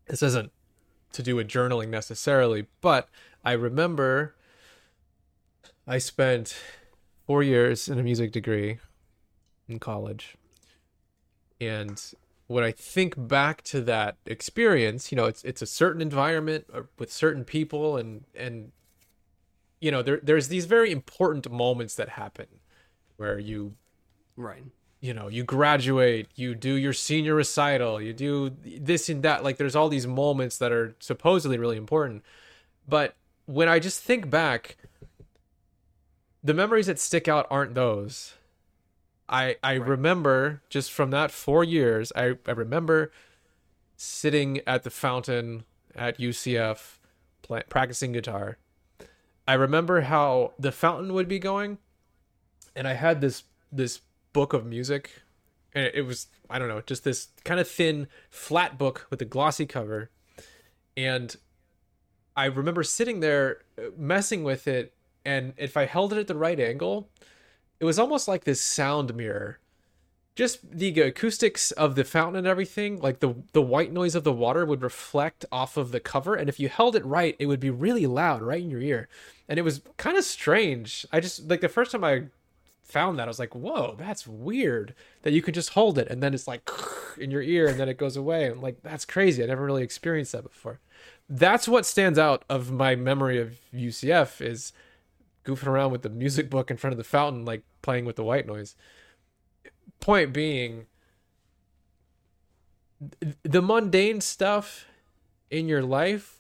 this 0.06 0.22
isn't 0.22 0.52
to 1.12 1.24
do 1.24 1.36
with 1.36 1.48
journaling 1.48 1.90
necessarily 1.90 2.68
but 2.82 3.10
i 3.44 3.52
remember 3.52 4.36
i 5.90 5.98
spent 5.98 6.56
four 7.26 7.44
years 7.44 7.90
in 7.90 8.00
a 8.00 8.04
music 8.04 8.32
degree 8.32 8.78
in 9.68 9.80
college. 9.80 10.38
And 11.60 12.02
when 12.48 12.64
i 12.64 12.72
think 12.72 13.14
back 13.16 13.62
to 13.62 13.80
that 13.80 14.18
experience 14.26 15.12
you 15.12 15.16
know 15.16 15.26
it's 15.26 15.44
it's 15.44 15.62
a 15.62 15.68
certain 15.68 16.02
environment 16.02 16.66
uh, 16.74 16.82
with 16.98 17.12
certain 17.12 17.44
people 17.44 17.96
and 17.96 18.24
and 18.34 18.72
you 19.80 19.92
know 19.92 20.02
there 20.02 20.20
there's 20.24 20.48
these 20.48 20.66
very 20.66 20.92
important 20.92 21.50
moments 21.52 21.94
that 21.94 22.10
happen 22.10 22.48
where 23.18 23.38
you 23.38 23.76
right. 24.36 24.64
you 25.00 25.14
know 25.14 25.28
you 25.28 25.44
graduate 25.44 26.28
you 26.34 26.56
do 26.56 26.74
your 26.74 26.92
senior 26.92 27.36
recital 27.36 28.02
you 28.02 28.14
do 28.14 28.50
this 28.66 29.10
and 29.10 29.22
that. 29.22 29.44
Like 29.44 29.58
there's 29.58 29.76
all 29.76 29.88
these 29.88 30.08
moments 30.08 30.58
that 30.58 30.72
are 30.72 30.96
supposedly 31.00 31.60
really 31.60 31.78
important. 31.78 32.24
But 32.88 33.16
when 33.46 33.70
i 33.70 33.78
just 33.78 34.02
think 34.02 34.30
back 34.30 34.78
the 36.44 36.54
memories 36.54 36.88
that 36.88 37.00
stick 37.00 37.28
out 37.28 37.48
aren't 37.50 37.76
those. 37.76 38.34
I 39.28 39.58
i 39.62 39.74
remember 39.74 40.64
just 40.70 40.92
from 40.92 41.12
that 41.12 41.30
4 41.30 41.64
years 41.64 42.12
i 42.16 42.34
i 42.48 42.52
remember 42.52 43.12
sitting 43.96 44.62
at 44.66 44.84
the 44.84 44.90
fountain 44.90 45.66
at 45.94 46.18
UCF 46.18 47.00
pla 47.42 47.60
practicing 47.68 48.14
guitar. 48.14 48.58
I 49.46 49.54
remember 49.54 50.02
how 50.02 50.54
the 50.58 50.72
fountain 50.72 51.14
would 51.14 51.28
be 51.28 51.40
going, 51.40 51.80
and 52.76 52.88
I 52.88 52.94
had 52.94 53.20
this 53.20 53.44
this 53.72 54.00
book 54.32 54.54
of 54.54 54.66
music, 54.66 55.12
and 55.74 55.92
it 55.94 56.04
was 56.04 56.28
I 56.50 56.60
don't 56.60 56.70
know, 56.70 56.82
just 56.82 57.04
this 57.04 57.28
kind 57.44 57.60
of 57.60 57.68
thin, 57.68 58.08
flat 58.30 58.78
book 58.78 59.08
with 59.10 59.22
a 59.22 59.26
glossy 59.26 59.66
cover, 59.66 60.10
and 60.96 61.36
I 62.38 62.46
remember 62.46 62.84
sitting 62.84 63.20
there 63.20 63.64
uh, 63.78 63.90
messing 63.98 64.44
with 64.44 64.66
it, 64.66 64.94
and 65.26 65.54
if 65.58 65.78
I 65.78 65.86
held 65.86 66.14
it 66.14 66.20
at 66.20 66.28
the 66.28 66.36
right 66.36 66.60
angle, 66.60 67.10
it 67.80 67.86
was 67.86 68.00
almost 68.00 68.28
like 68.28 68.44
this 68.44 68.62
sound 68.62 69.16
mirror. 69.16 69.60
Just 70.36 70.72
the 70.72 71.02
acoustics 71.02 71.72
of 71.72 71.96
the 71.96 72.06
fountain 72.06 72.38
and 72.38 72.48
everything, 72.48 73.00
like 73.02 73.20
the 73.20 73.36
the 73.52 73.62
white 73.62 73.92
noise 73.92 74.16
of 74.16 74.24
the 74.24 74.32
water 74.32 74.66
would 74.66 74.82
reflect 74.82 75.46
off 75.52 75.76
of 75.76 75.92
the 75.92 76.00
cover, 76.00 76.36
and 76.36 76.48
if 76.48 76.60
you 76.60 76.70
held 76.70 76.96
it 76.96 77.06
right, 77.06 77.36
it 77.40 77.48
would 77.48 77.60
be 77.60 77.70
really 77.70 78.08
loud 78.08 78.42
right 78.42 78.62
in 78.62 78.72
your 78.72 78.82
ear 78.82 79.10
and 79.50 79.58
it 79.58 79.64
was 79.64 79.82
kind 79.98 80.16
of 80.16 80.24
strange. 80.24 81.06
I 81.12 81.20
just 81.20 81.50
like 81.50 81.60
the 81.62 81.68
first 81.68 81.92
time 81.92 82.04
I 82.04 82.26
found 82.84 83.18
that 83.18 83.24
I 83.24 83.28
was 83.28 83.40
like, 83.40 83.56
"Whoa, 83.56 83.96
that's 83.98 84.28
weird." 84.28 84.94
That 85.24 85.34
you 85.34 85.42
can 85.42 85.56
just 85.56 85.72
hold 85.72 85.98
it 85.98 86.08
and 86.08 86.22
then 86.24 86.34
it's 86.36 86.48
like 86.48 86.70
in 87.18 87.32
your 87.32 87.42
ear 87.42 87.68
and 87.68 87.80
then 87.80 87.90
it 87.90 87.98
goes 87.98 88.16
away. 88.16 88.46
And 88.46 88.62
like 88.62 88.82
that's 88.84 89.06
crazy. 89.06 89.44
I 89.44 89.48
never 89.48 89.66
really 89.66 89.84
experienced 89.84 90.32
that 90.34 90.44
before. 90.44 90.80
That's 91.28 91.68
what 91.68 91.86
stands 91.86 92.20
out 92.20 92.46
of 92.48 92.72
my 92.72 92.96
memory 92.96 93.40
of 93.40 93.58
UCF 93.74 94.40
is 94.40 94.72
goofing 95.50 95.68
around 95.68 95.92
with 95.92 96.02
the 96.02 96.10
music 96.10 96.50
book 96.50 96.70
in 96.70 96.78
front 96.78 96.94
of 96.94 96.98
the 96.98 97.04
fountain 97.04 97.46
like 97.46 97.64
playing 97.82 98.06
with 98.06 98.16
the 98.16 98.24
white 98.24 98.48
noise. 98.48 98.76
Point 100.00 100.34
being 100.34 100.86
the 103.44 103.62
mundane 103.62 104.22
stuff 104.22 104.86
in 105.50 105.68
your 105.68 105.82
life 105.82 106.40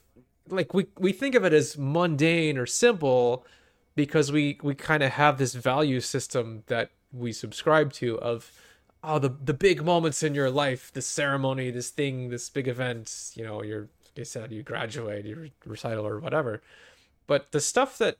like 0.51 0.73
we 0.73 0.87
we 0.97 1.11
think 1.11 1.35
of 1.35 1.45
it 1.45 1.53
as 1.53 1.77
mundane 1.77 2.57
or 2.57 2.65
simple 2.65 3.45
because 3.95 4.31
we 4.31 4.59
we 4.61 4.75
kind 4.75 5.03
of 5.03 5.11
have 5.11 5.37
this 5.37 5.53
value 5.53 5.99
system 5.99 6.63
that 6.67 6.91
we 7.11 7.31
subscribe 7.31 7.93
to 7.93 8.19
of 8.19 8.51
oh 9.03 9.19
the 9.19 9.29
the 9.29 9.53
big 9.53 9.83
moments 9.83 10.23
in 10.23 10.35
your 10.35 10.49
life 10.49 10.91
this 10.93 11.07
ceremony 11.07 11.71
this 11.71 11.89
thing 11.89 12.29
this 12.29 12.49
big 12.49 12.67
event 12.67 13.31
you 13.35 13.43
know 13.43 13.63
you're 13.63 13.89
like 14.05 14.19
I 14.19 14.23
said 14.23 14.51
you 14.51 14.63
graduate 14.63 15.25
your 15.25 15.47
recital 15.65 16.05
or 16.05 16.19
whatever 16.19 16.61
but 17.27 17.51
the 17.51 17.61
stuff 17.61 17.97
that 17.99 18.17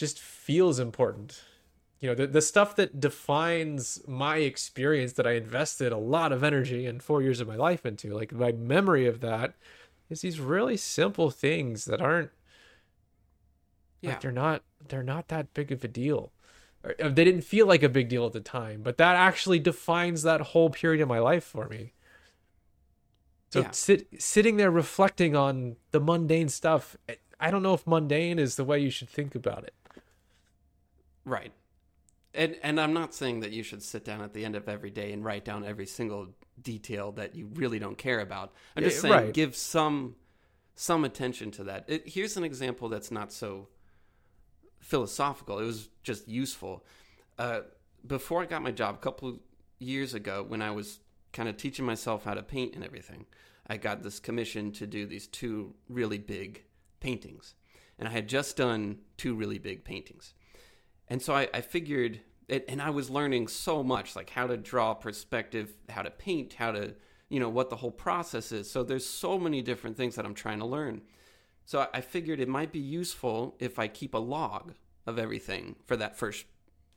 just 0.00 0.18
feels 0.18 0.80
important. 0.80 1.42
You 2.00 2.08
know 2.08 2.14
the, 2.14 2.26
the 2.26 2.40
stuff 2.40 2.74
that 2.76 2.98
defines 2.98 4.00
my 4.08 4.38
experience 4.38 5.12
that 5.12 5.26
i 5.26 5.32
invested 5.32 5.92
a 5.92 5.98
lot 5.98 6.32
of 6.32 6.42
energy 6.42 6.86
and 6.86 7.02
four 7.02 7.20
years 7.20 7.40
of 7.40 7.46
my 7.46 7.56
life 7.56 7.84
into 7.84 8.14
like 8.14 8.32
my 8.32 8.52
memory 8.52 9.06
of 9.06 9.20
that 9.20 9.52
is 10.08 10.22
these 10.22 10.40
really 10.40 10.78
simple 10.78 11.30
things 11.30 11.84
that 11.84 12.00
aren't 12.00 12.30
yeah. 14.00 14.12
like 14.12 14.22
they're 14.22 14.32
not 14.32 14.62
they're 14.88 15.02
not 15.02 15.28
that 15.28 15.52
big 15.52 15.70
of 15.70 15.84
a 15.84 15.88
deal. 15.88 16.32
Or, 16.82 16.94
uh, 16.98 17.10
they 17.10 17.24
didn't 17.24 17.42
feel 17.42 17.66
like 17.66 17.82
a 17.82 17.90
big 17.90 18.08
deal 18.08 18.24
at 18.24 18.32
the 18.32 18.40
time 18.40 18.80
but 18.82 18.96
that 18.96 19.16
actually 19.16 19.58
defines 19.58 20.22
that 20.22 20.40
whole 20.40 20.70
period 20.70 21.02
of 21.02 21.08
my 21.08 21.18
life 21.18 21.44
for 21.44 21.68
me. 21.68 21.92
So 23.50 23.60
Yeah. 23.60 23.70
sit, 23.72 24.22
sitting 24.22 24.56
there 24.56 24.70
reflecting 24.70 25.36
on 25.36 25.76
the 25.90 26.00
mundane 26.00 26.48
stuff 26.48 26.96
i 27.38 27.50
don't 27.50 27.62
know 27.62 27.74
if 27.74 27.86
mundane 27.86 28.38
is 28.38 28.56
the 28.56 28.64
way 28.64 28.78
you 28.78 28.88
should 28.88 29.10
think 29.10 29.34
about 29.34 29.64
it 29.64 29.74
right. 31.24 31.52
And 32.32 32.56
and 32.62 32.80
i'm 32.80 32.92
not 32.92 33.12
saying 33.12 33.40
that 33.40 33.50
you 33.50 33.62
should 33.64 33.82
sit 33.82 34.04
down 34.04 34.20
at 34.22 34.32
the 34.32 34.44
end 34.44 34.54
of 34.54 34.68
every 34.68 34.90
day 34.90 35.12
and 35.12 35.24
write 35.24 35.44
down 35.44 35.64
every 35.64 35.86
single 35.86 36.28
detail 36.62 37.10
that 37.12 37.34
you 37.34 37.48
really 37.54 37.78
don't 37.78 37.98
care 37.98 38.20
about. 38.20 38.52
I'm 38.76 38.84
just 38.84 38.96
Yeah, 38.96 39.02
saying 39.02 39.24
right. 39.24 39.34
give 39.34 39.56
some 39.56 40.16
some 40.74 41.04
attention 41.04 41.50
to 41.52 41.64
that. 41.64 41.84
It, 41.88 42.08
here's 42.08 42.36
an 42.36 42.44
example 42.44 42.88
that's 42.88 43.10
not 43.10 43.32
so 43.32 43.68
philosophical. 44.80 45.58
It 45.58 45.64
was 45.64 45.88
just 46.02 46.28
useful. 46.28 46.84
Uh, 47.38 47.60
before 48.06 48.42
i 48.42 48.46
got 48.46 48.62
my 48.62 48.70
job 48.70 48.94
a 48.94 48.98
couple 48.98 49.38
years 49.78 50.14
ago 50.14 50.42
when 50.46 50.62
i 50.62 50.70
was 50.70 51.00
kind 51.32 51.48
of 51.50 51.56
teaching 51.56 51.84
myself 51.84 52.24
how 52.24 52.32
to 52.34 52.42
paint 52.42 52.74
and 52.74 52.82
everything 52.84 53.26
i 53.66 53.76
got 53.76 54.02
this 54.02 54.18
commission 54.18 54.72
to 54.72 54.86
do 54.86 55.04
these 55.06 55.26
two 55.26 55.74
really 55.88 56.18
big 56.18 56.64
paintings. 57.00 57.54
And 57.98 58.08
i 58.08 58.10
had 58.10 58.26
just 58.28 58.56
done 58.56 58.98
two 59.18 59.34
really 59.34 59.58
big 59.58 59.84
paintings 59.84 60.32
and 61.10 61.20
so 61.20 61.34
I, 61.34 61.48
I 61.52 61.60
figured, 61.60 62.20
it, 62.48 62.64
and 62.68 62.80
I 62.80 62.90
was 62.90 63.10
learning 63.10 63.48
so 63.48 63.82
much, 63.82 64.16
like 64.16 64.30
how 64.30 64.46
to 64.46 64.56
draw 64.56 64.94
perspective, 64.94 65.74
how 65.88 66.02
to 66.02 66.10
paint, 66.10 66.54
how 66.54 66.72
to, 66.72 66.94
you 67.28 67.38
know, 67.40 67.48
what 67.48 67.68
the 67.68 67.76
whole 67.76 67.90
process 67.90 68.52
is. 68.52 68.70
So 68.70 68.82
there's 68.82 69.04
so 69.06 69.38
many 69.38 69.60
different 69.60 69.96
things 69.96 70.14
that 70.14 70.24
I'm 70.24 70.34
trying 70.34 70.60
to 70.60 70.66
learn. 70.66 71.02
So 71.64 71.80
I- 71.80 71.88
I 71.94 72.00
figured 72.00 72.40
it 72.40 72.48
might 72.48 72.72
be 72.72 72.78
useful 72.80 73.56
if 73.58 73.78
I 73.78 73.88
keep 73.88 74.14
a 74.14 74.18
log 74.18 74.74
of 75.06 75.18
everything 75.18 75.76
for 75.86 75.96
that 75.96 76.16
first 76.16 76.46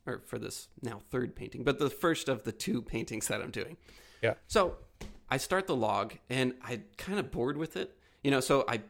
or 0.05 0.21
for 0.25 0.37
this 0.37 0.67
now 0.81 1.01
third 1.11 1.35
painting, 1.35 1.63
but 1.63 1.79
the 1.79 1.89
first 1.89 2.27
of 2.29 2.43
the 2.43 2.51
two 2.51 2.81
paintings 2.93 3.27
that 3.27 3.41
I'm 3.41 3.51
doing. 3.51 3.77
Yeah. 4.21 4.33
So 4.47 4.77
I 5.29 5.37
start 5.37 5.67
the 5.67 5.75
log 5.75 6.13
and 6.29 6.53
I 6.63 6.81
kind 6.97 7.19
of 7.19 7.31
bored 7.31 7.57
with 7.57 7.77
it. 7.77 7.97
You 8.23 8.31
know, 8.31 8.39
so 8.39 8.65
I 8.67 8.81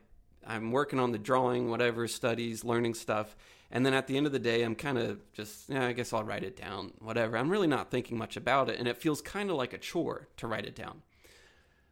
I'm 0.46 0.72
working 0.72 1.00
on 1.00 1.12
the 1.12 1.18
drawing, 1.18 1.70
whatever, 1.70 2.08
studies, 2.08 2.64
learning 2.66 2.96
stuff. 2.96 3.36
And 3.74 3.84
then 3.84 3.96
at 3.96 4.06
the 4.06 4.16
end 4.16 4.28
of 4.28 4.32
the 4.32 4.40
day, 4.40 4.62
I'm 4.62 4.76
kind 4.76 5.00
of 5.00 5.20
just, 5.34 5.68
yeah, 5.68 5.88
I 5.88 5.94
guess 5.94 6.14
I'll 6.14 6.24
write 6.24 6.44
it 6.44 6.56
down, 6.56 6.94
whatever. 7.00 7.36
I'm 7.36 7.50
really 7.50 7.68
not 7.68 7.90
thinking 7.90 8.20
much 8.20 8.38
about 8.38 8.70
it. 8.70 8.78
And 8.78 8.88
it 8.88 9.00
feels 9.00 9.20
kind 9.20 9.50
of 9.50 9.56
like 9.56 9.74
a 9.74 9.80
chore 9.80 10.28
to 10.38 10.46
write 10.46 10.68
it 10.68 10.76
down. 10.76 11.02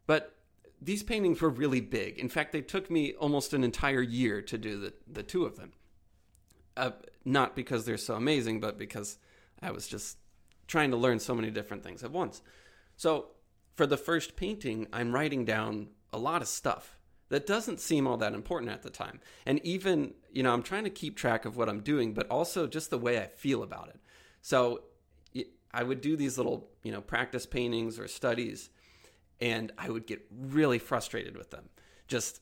But 0.05 0.35
these 0.79 1.01
paintings 1.01 1.41
were 1.41 1.49
really 1.49 1.81
big. 1.81 2.19
In 2.19 2.29
fact, 2.29 2.51
they 2.51 2.61
took 2.61 2.91
me 2.91 3.13
almost 3.13 3.51
an 3.53 3.63
entire 3.63 4.01
year 4.03 4.43
to 4.43 4.59
do 4.59 4.79
the, 4.79 4.93
the 5.11 5.23
two 5.23 5.43
of 5.43 5.57
them. 5.57 5.73
Uh, 6.77 6.91
not 7.25 7.55
because 7.55 7.83
they're 7.83 7.97
so 7.97 8.13
amazing, 8.13 8.59
but 8.59 8.77
because 8.77 9.17
I 9.59 9.71
was 9.71 9.87
just 9.87 10.17
trying 10.67 10.91
to 10.91 10.97
learn 10.97 11.17
so 11.17 11.33
many 11.33 11.49
different 11.49 11.83
things 11.83 12.03
at 12.03 12.11
once. 12.11 12.43
So 12.95 13.29
for 13.73 13.87
the 13.87 13.97
first 13.97 14.35
painting, 14.35 14.85
I'm 14.93 15.13
writing 15.13 15.45
down 15.45 15.87
a 16.13 16.19
lot 16.19 16.43
of 16.43 16.47
stuff 16.47 16.99
that 17.31 17.47
doesn't 17.47 17.79
seem 17.79 18.05
all 18.05 18.17
that 18.17 18.33
important 18.33 18.71
at 18.71 18.83
the 18.83 18.89
time. 18.89 19.21
And 19.45 19.59
even, 19.65 20.13
you 20.33 20.43
know, 20.43 20.53
I'm 20.53 20.61
trying 20.61 20.83
to 20.83 20.89
keep 20.89 21.15
track 21.15 21.45
of 21.45 21.55
what 21.55 21.69
I'm 21.69 21.79
doing, 21.79 22.13
but 22.13 22.29
also 22.29 22.67
just 22.67 22.89
the 22.89 22.97
way 22.97 23.19
I 23.19 23.27
feel 23.27 23.63
about 23.63 23.87
it. 23.87 23.99
So 24.41 24.81
I 25.73 25.83
would 25.83 26.01
do 26.01 26.17
these 26.17 26.37
little, 26.37 26.69
you 26.83 26.91
know, 26.91 26.99
practice 26.99 27.45
paintings 27.45 27.97
or 27.97 28.09
studies, 28.09 28.69
and 29.39 29.71
I 29.77 29.89
would 29.89 30.05
get 30.05 30.25
really 30.29 30.77
frustrated 30.77 31.37
with 31.37 31.51
them. 31.51 31.69
Just, 32.09 32.41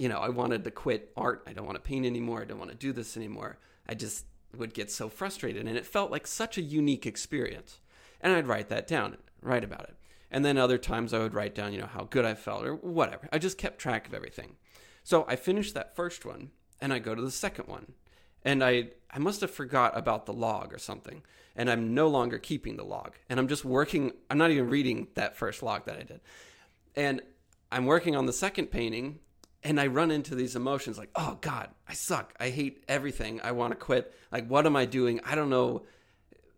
you 0.00 0.08
know, 0.08 0.18
I 0.18 0.30
wanted 0.30 0.64
to 0.64 0.72
quit 0.72 1.12
art. 1.16 1.44
I 1.46 1.52
don't 1.52 1.66
want 1.66 1.76
to 1.76 1.88
paint 1.88 2.04
anymore. 2.04 2.42
I 2.42 2.44
don't 2.44 2.58
want 2.58 2.72
to 2.72 2.76
do 2.76 2.92
this 2.92 3.16
anymore. 3.16 3.58
I 3.88 3.94
just 3.94 4.26
would 4.56 4.74
get 4.74 4.90
so 4.90 5.08
frustrated, 5.08 5.68
and 5.68 5.78
it 5.78 5.86
felt 5.86 6.10
like 6.10 6.26
such 6.26 6.58
a 6.58 6.62
unique 6.62 7.06
experience. 7.06 7.78
And 8.20 8.32
I'd 8.32 8.48
write 8.48 8.68
that 8.70 8.88
down, 8.88 9.16
write 9.40 9.62
about 9.62 9.84
it. 9.84 9.94
And 10.34 10.44
then 10.44 10.58
other 10.58 10.78
times 10.78 11.14
I 11.14 11.20
would 11.20 11.32
write 11.32 11.54
down, 11.54 11.72
you 11.72 11.78
know, 11.78 11.86
how 11.86 12.08
good 12.10 12.24
I 12.24 12.34
felt 12.34 12.66
or 12.66 12.74
whatever. 12.74 13.28
I 13.32 13.38
just 13.38 13.56
kept 13.56 13.78
track 13.78 14.08
of 14.08 14.14
everything. 14.14 14.56
So 15.04 15.24
I 15.28 15.36
finished 15.36 15.74
that 15.74 15.94
first 15.94 16.24
one 16.24 16.50
and 16.80 16.92
I 16.92 16.98
go 16.98 17.14
to 17.14 17.22
the 17.22 17.30
second 17.30 17.68
one. 17.68 17.92
And 18.42 18.64
I 18.64 18.88
I 19.12 19.20
must 19.20 19.42
have 19.42 19.52
forgot 19.52 19.96
about 19.96 20.26
the 20.26 20.32
log 20.32 20.74
or 20.74 20.78
something. 20.78 21.22
And 21.54 21.70
I'm 21.70 21.94
no 21.94 22.08
longer 22.08 22.38
keeping 22.38 22.76
the 22.76 22.82
log. 22.82 23.12
And 23.28 23.38
I'm 23.38 23.46
just 23.46 23.64
working 23.64 24.10
I'm 24.28 24.36
not 24.36 24.50
even 24.50 24.68
reading 24.68 25.06
that 25.14 25.36
first 25.36 25.62
log 25.62 25.84
that 25.86 25.98
I 25.98 26.02
did. 26.02 26.20
And 26.96 27.22
I'm 27.70 27.86
working 27.86 28.16
on 28.16 28.26
the 28.26 28.32
second 28.32 28.72
painting 28.72 29.20
and 29.62 29.80
I 29.80 29.86
run 29.86 30.10
into 30.10 30.34
these 30.34 30.56
emotions 30.56 30.98
like, 30.98 31.10
"Oh 31.14 31.38
god, 31.42 31.70
I 31.88 31.92
suck. 31.94 32.34
I 32.40 32.48
hate 32.48 32.82
everything. 32.88 33.40
I 33.40 33.52
want 33.52 33.70
to 33.70 33.76
quit. 33.76 34.12
Like 34.32 34.48
what 34.48 34.66
am 34.66 34.74
I 34.74 34.84
doing? 34.84 35.20
I 35.24 35.36
don't 35.36 35.48
know 35.48 35.84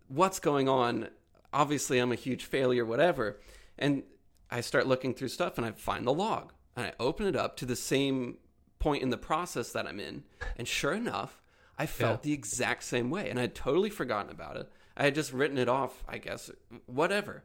what's 0.09 0.39
going 0.39 0.67
on. 0.67 1.09
Obviously, 1.53 1.99
I'm 1.99 2.13
a 2.13 2.15
huge 2.15 2.47
failure 2.47 2.87
whatever." 2.87 3.39
And 3.79 4.03
I 4.51 4.61
start 4.61 4.87
looking 4.87 5.15
through 5.15 5.29
stuff 5.29 5.59
and 5.59 5.67
I 5.67 5.73
find 5.73 6.07
the 6.07 6.13
log 6.13 6.53
and 6.77 6.87
I 6.87 6.93
open 7.01 7.27
it 7.27 7.37
up 7.37 7.57
to 7.59 7.67
the 7.67 7.77
same 7.77 8.39
point 8.79 9.03
in 9.03 9.11
the 9.11 9.17
process 9.17 9.73
that 9.73 9.87
I'm 9.87 10.01
in. 10.01 10.25
And 10.57 10.69
sure 10.69 10.93
enough, 10.93 11.43
I 11.79 11.87
felt 11.87 12.21
yeah. 12.21 12.29
the 12.29 12.33
exact 12.33 12.85
same 12.85 13.11
way 13.11 13.29
and 13.29 13.39
I 13.39 13.43
had 13.43 13.55
totally 13.55 13.91
forgotten 13.91 14.31
about 14.31 14.57
it. 14.57 14.71
I 14.97 15.05
had 15.05 15.15
just 15.15 15.33
written 15.33 15.59
it 15.59 15.69
off, 15.69 16.05
I 16.09 16.19
guess, 16.19 16.51
whatever. 16.87 17.45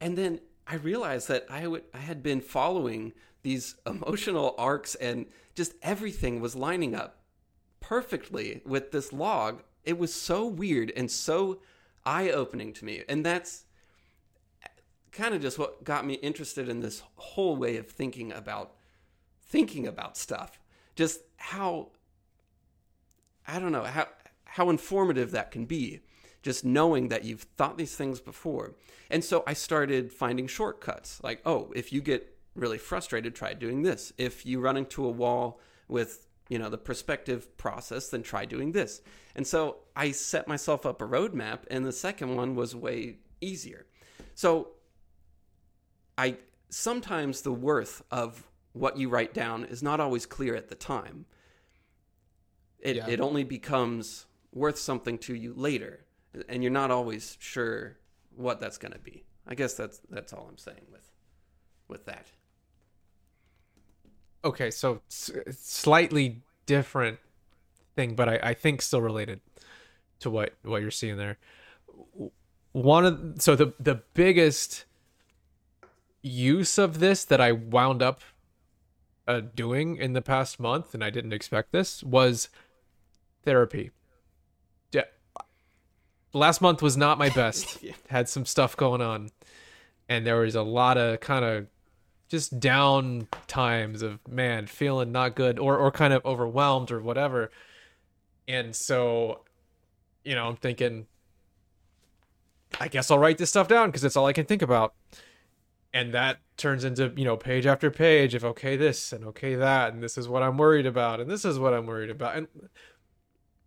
And 0.00 0.16
then 0.16 0.40
I 0.66 0.76
realized 0.76 1.28
that 1.28 1.46
I 1.50 1.66
would 1.66 1.84
I 1.92 1.98
had 1.98 2.22
been 2.22 2.40
following 2.40 3.12
these 3.42 3.76
emotional 3.86 4.54
arcs 4.58 4.94
and 4.94 5.26
just 5.54 5.74
everything 5.82 6.40
was 6.40 6.56
lining 6.56 6.94
up 6.94 7.22
perfectly 7.80 8.62
with 8.64 8.92
this 8.92 9.12
log. 9.12 9.62
It 9.84 9.98
was 9.98 10.12
so 10.12 10.46
weird 10.46 10.92
and 10.96 11.10
so 11.10 11.60
eye-opening 12.04 12.72
to 12.74 12.84
me. 12.84 13.02
And 13.08 13.24
that's 13.24 13.65
kind 15.16 15.34
of 15.34 15.40
just 15.40 15.58
what 15.58 15.82
got 15.82 16.06
me 16.06 16.14
interested 16.14 16.68
in 16.68 16.80
this 16.80 17.02
whole 17.16 17.56
way 17.56 17.76
of 17.76 17.88
thinking 17.88 18.32
about 18.32 18.72
thinking 19.48 19.86
about 19.86 20.16
stuff. 20.16 20.60
Just 20.94 21.20
how 21.36 21.88
I 23.46 23.58
don't 23.58 23.72
know 23.72 23.84
how 23.84 24.08
how 24.44 24.70
informative 24.70 25.30
that 25.32 25.50
can 25.50 25.64
be. 25.64 26.00
Just 26.42 26.64
knowing 26.64 27.08
that 27.08 27.24
you've 27.24 27.42
thought 27.42 27.76
these 27.76 27.96
things 27.96 28.20
before. 28.20 28.74
And 29.10 29.24
so 29.24 29.42
I 29.46 29.52
started 29.52 30.12
finding 30.12 30.46
shortcuts. 30.46 31.20
Like, 31.22 31.40
oh, 31.44 31.72
if 31.74 31.92
you 31.92 32.00
get 32.00 32.36
really 32.54 32.78
frustrated, 32.78 33.34
try 33.34 33.52
doing 33.52 33.82
this. 33.82 34.12
If 34.16 34.46
you 34.46 34.60
run 34.60 34.76
into 34.76 35.04
a 35.04 35.10
wall 35.10 35.60
with, 35.88 36.26
you 36.48 36.58
know, 36.58 36.68
the 36.68 36.78
perspective 36.78 37.56
process, 37.56 38.08
then 38.08 38.22
try 38.22 38.44
doing 38.44 38.72
this. 38.72 39.02
And 39.34 39.44
so 39.44 39.78
I 39.96 40.12
set 40.12 40.46
myself 40.46 40.86
up 40.86 41.02
a 41.02 41.06
roadmap, 41.06 41.60
and 41.68 41.84
the 41.84 41.92
second 41.92 42.36
one 42.36 42.54
was 42.54 42.76
way 42.76 43.16
easier. 43.40 43.86
So 44.34 44.68
I 46.18 46.36
sometimes 46.68 47.42
the 47.42 47.52
worth 47.52 48.02
of 48.10 48.46
what 48.72 48.96
you 48.96 49.08
write 49.08 49.32
down 49.32 49.64
is 49.64 49.82
not 49.82 50.00
always 50.00 50.26
clear 50.26 50.54
at 50.54 50.68
the 50.68 50.74
time. 50.74 51.26
It 52.78 52.96
yeah. 52.96 53.06
it 53.08 53.20
only 53.20 53.44
becomes 53.44 54.26
worth 54.52 54.78
something 54.78 55.18
to 55.18 55.34
you 55.34 55.54
later, 55.54 56.04
and 56.48 56.62
you're 56.62 56.72
not 56.72 56.90
always 56.90 57.36
sure 57.40 57.98
what 58.34 58.60
that's 58.60 58.78
going 58.78 58.92
to 58.92 58.98
be. 58.98 59.24
I 59.46 59.54
guess 59.54 59.74
that's 59.74 60.00
that's 60.10 60.32
all 60.32 60.46
I'm 60.48 60.58
saying 60.58 60.86
with 60.90 61.10
with 61.88 62.04
that. 62.06 62.26
Okay, 64.44 64.70
so 64.70 65.02
slightly 65.08 66.42
different 66.66 67.18
thing, 67.96 68.14
but 68.14 68.28
I, 68.28 68.38
I 68.42 68.54
think 68.54 68.82
still 68.82 69.02
related 69.02 69.40
to 70.20 70.30
what 70.30 70.54
what 70.62 70.82
you're 70.82 70.90
seeing 70.90 71.16
there. 71.16 71.38
One 72.72 73.06
of 73.06 73.42
so 73.42 73.56
the 73.56 73.72
the 73.80 74.02
biggest 74.14 74.85
use 76.26 76.78
of 76.78 76.98
this 76.98 77.24
that 77.24 77.40
I 77.40 77.52
wound 77.52 78.02
up 78.02 78.20
uh, 79.26 79.40
doing 79.54 79.96
in 79.96 80.12
the 80.12 80.22
past 80.22 80.60
month, 80.60 80.94
and 80.94 81.02
I 81.02 81.10
didn't 81.10 81.32
expect 81.32 81.72
this, 81.72 82.02
was 82.02 82.48
therapy. 83.44 83.90
Yeah. 84.92 85.04
Last 86.32 86.60
month 86.60 86.82
was 86.82 86.96
not 86.96 87.18
my 87.18 87.30
best. 87.30 87.82
yeah. 87.82 87.94
Had 88.08 88.28
some 88.28 88.44
stuff 88.44 88.76
going 88.76 89.00
on, 89.00 89.30
and 90.08 90.26
there 90.26 90.36
was 90.36 90.54
a 90.54 90.62
lot 90.62 90.98
of 90.98 91.20
kind 91.20 91.44
of 91.44 91.66
just 92.28 92.58
down 92.58 93.28
times 93.46 94.02
of 94.02 94.18
man 94.28 94.66
feeling 94.66 95.12
not 95.12 95.36
good 95.36 95.58
or 95.60 95.76
or 95.78 95.92
kind 95.92 96.12
of 96.12 96.24
overwhelmed 96.24 96.90
or 96.90 97.00
whatever. 97.00 97.50
And 98.48 98.74
so, 98.76 99.42
you 100.24 100.34
know, 100.34 100.46
I'm 100.46 100.56
thinking, 100.56 101.06
I 102.80 102.88
guess 102.88 103.10
I'll 103.10 103.18
write 103.18 103.38
this 103.38 103.50
stuff 103.50 103.66
down 103.66 103.88
because 103.88 104.04
it's 104.04 104.16
all 104.16 104.26
I 104.26 104.32
can 104.32 104.46
think 104.46 104.62
about 104.62 104.94
and 105.92 106.12
that 106.14 106.38
turns 106.56 106.84
into 106.84 107.12
you 107.16 107.24
know 107.24 107.36
page 107.36 107.66
after 107.66 107.90
page 107.90 108.34
of 108.34 108.44
okay 108.44 108.76
this 108.76 109.12
and 109.12 109.24
okay 109.24 109.54
that 109.54 109.92
and 109.92 110.02
this 110.02 110.16
is 110.16 110.28
what 110.28 110.42
i'm 110.42 110.56
worried 110.56 110.86
about 110.86 111.20
and 111.20 111.30
this 111.30 111.44
is 111.44 111.58
what 111.58 111.74
i'm 111.74 111.86
worried 111.86 112.10
about. 112.10 112.36
And 112.36 112.48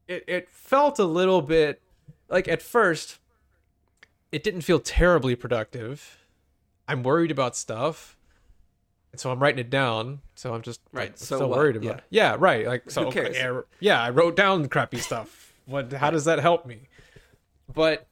it, 0.07 0.23
it 0.27 0.49
felt 0.49 0.97
a 0.97 1.05
little 1.05 1.41
bit 1.41 1.81
like 2.29 2.47
at 2.47 2.61
first 2.61 3.19
it 4.31 4.43
didn't 4.43 4.61
feel 4.61 4.79
terribly 4.79 5.35
productive. 5.35 6.17
I'm 6.87 7.03
worried 7.03 7.31
about 7.31 7.55
stuff 7.55 8.17
and 9.11 9.19
so 9.19 9.31
i'm 9.31 9.39
writing 9.39 9.59
it 9.59 9.69
down 9.69 10.21
so 10.35 10.53
i'm 10.53 10.61
just 10.61 10.81
right 10.91 11.17
so 11.17 11.37
still 11.37 11.49
worried 11.49 11.75
about 11.75 11.85
yeah. 11.85 11.93
it 11.93 12.03
yeah 12.09 12.35
right 12.37 12.67
like 12.67 12.89
so 12.91 13.07
okay, 13.07 13.39
er, 13.43 13.65
yeah 13.79 14.01
i 14.01 14.09
wrote 14.09 14.35
down 14.35 14.67
crappy 14.67 14.97
stuff. 14.97 15.49
What 15.69 15.93
how 15.93 16.09
does 16.09 16.25
that 16.25 16.39
help 16.39 16.65
me? 16.65 16.89
But 17.71 18.07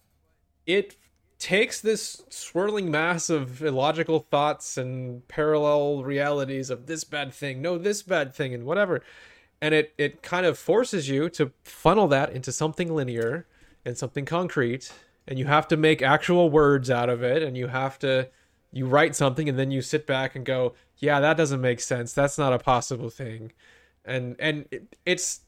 it 0.68 0.96
takes 1.40 1.82
this 1.82 2.24
swirling 2.30 2.90
mass 2.90 3.30
of 3.30 3.62
illogical 3.62 4.20
thoughts 4.20 4.78
and 4.78 5.28
parallel 5.28 6.04
realities 6.04 6.70
of 6.70 6.88
this 6.88 7.04
bad 7.04 7.34
thing, 7.34 7.62
no, 7.62 7.78
this 7.78 8.02
bad 8.02 8.34
thing, 8.34 8.54
and 8.54 8.66
whatever. 8.66 9.04
And 9.62 9.74
it, 9.74 9.94
it 9.98 10.24
kind 10.24 10.46
of 10.46 10.58
forces 10.58 11.10
you 11.10 11.30
to 11.32 11.52
funnel 11.64 12.08
that 12.08 12.32
into 12.32 12.52
something 12.52 12.94
linear 12.94 13.46
and 13.86 13.98
something 13.98 14.26
concrete. 14.26 14.92
And 15.28 15.38
you 15.38 15.46
have 15.46 15.68
to 15.70 15.78
make 15.78 16.02
actual 16.02 16.50
words 16.50 16.90
out 16.90 17.10
of 17.10 17.24
it. 17.24 17.44
And 17.44 17.58
you 17.58 17.68
have 17.68 18.00
to, 18.00 18.30
you 18.72 18.86
write 18.86 19.16
something 19.16 19.50
and 19.50 19.58
then 19.58 19.72
you 19.72 19.82
sit 19.82 20.08
back 20.08 20.36
and 20.36 20.46
go, 20.46 20.74
yeah, 20.98 21.20
that 21.20 21.38
doesn't 21.38 21.62
make 21.62 21.80
sense. 21.80 22.14
That's 22.14 22.38
not 22.38 22.54
a 22.54 22.60
possible 22.60 23.10
thing. 23.10 23.52
And, 24.06 24.36
and 24.40 24.66
it, 24.72 24.96
it's, 25.06 25.42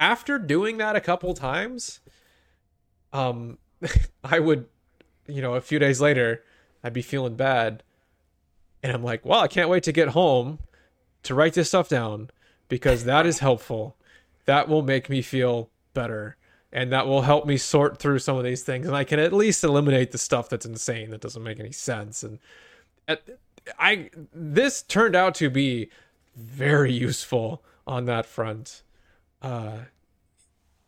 after 0.00 0.38
doing 0.38 0.78
that 0.78 0.96
a 0.96 1.00
couple 1.00 1.32
times, 1.34 2.00
um, 3.12 3.58
I 4.24 4.38
would 4.38 4.66
you 5.26 5.42
know, 5.42 5.54
a 5.54 5.60
few 5.60 5.78
days 5.78 6.00
later, 6.00 6.42
I'd 6.82 6.92
be 6.92 7.02
feeling 7.02 7.36
bad. 7.36 7.82
And 8.82 8.92
I'm 8.92 9.02
like, 9.02 9.24
well, 9.24 9.40
I 9.40 9.48
can't 9.48 9.68
wait 9.68 9.82
to 9.84 9.92
get 9.92 10.08
home 10.08 10.58
to 11.22 11.34
write 11.34 11.54
this 11.54 11.68
stuff 11.68 11.88
down 11.88 12.30
because 12.68 13.04
that 13.04 13.26
is 13.26 13.38
helpful. 13.38 13.96
That 14.44 14.68
will 14.68 14.82
make 14.82 15.08
me 15.08 15.22
feel 15.22 15.70
better. 15.94 16.36
And 16.72 16.92
that 16.92 17.06
will 17.06 17.22
help 17.22 17.46
me 17.46 17.56
sort 17.56 17.98
through 17.98 18.18
some 18.18 18.36
of 18.36 18.44
these 18.44 18.62
things. 18.62 18.86
And 18.86 18.96
I 18.96 19.04
can 19.04 19.18
at 19.18 19.32
least 19.32 19.64
eliminate 19.64 20.12
the 20.12 20.18
stuff 20.18 20.48
that's 20.48 20.66
insane 20.66 21.10
that 21.10 21.20
doesn't 21.20 21.42
make 21.42 21.60
any 21.60 21.72
sense. 21.72 22.22
And 22.22 22.38
I, 23.78 24.10
this 24.34 24.82
turned 24.82 25.14
out 25.14 25.34
to 25.36 25.48
be 25.48 25.88
very 26.36 26.92
useful 26.92 27.62
on 27.86 28.06
that 28.06 28.26
front. 28.26 28.82
Uh, 29.40 29.76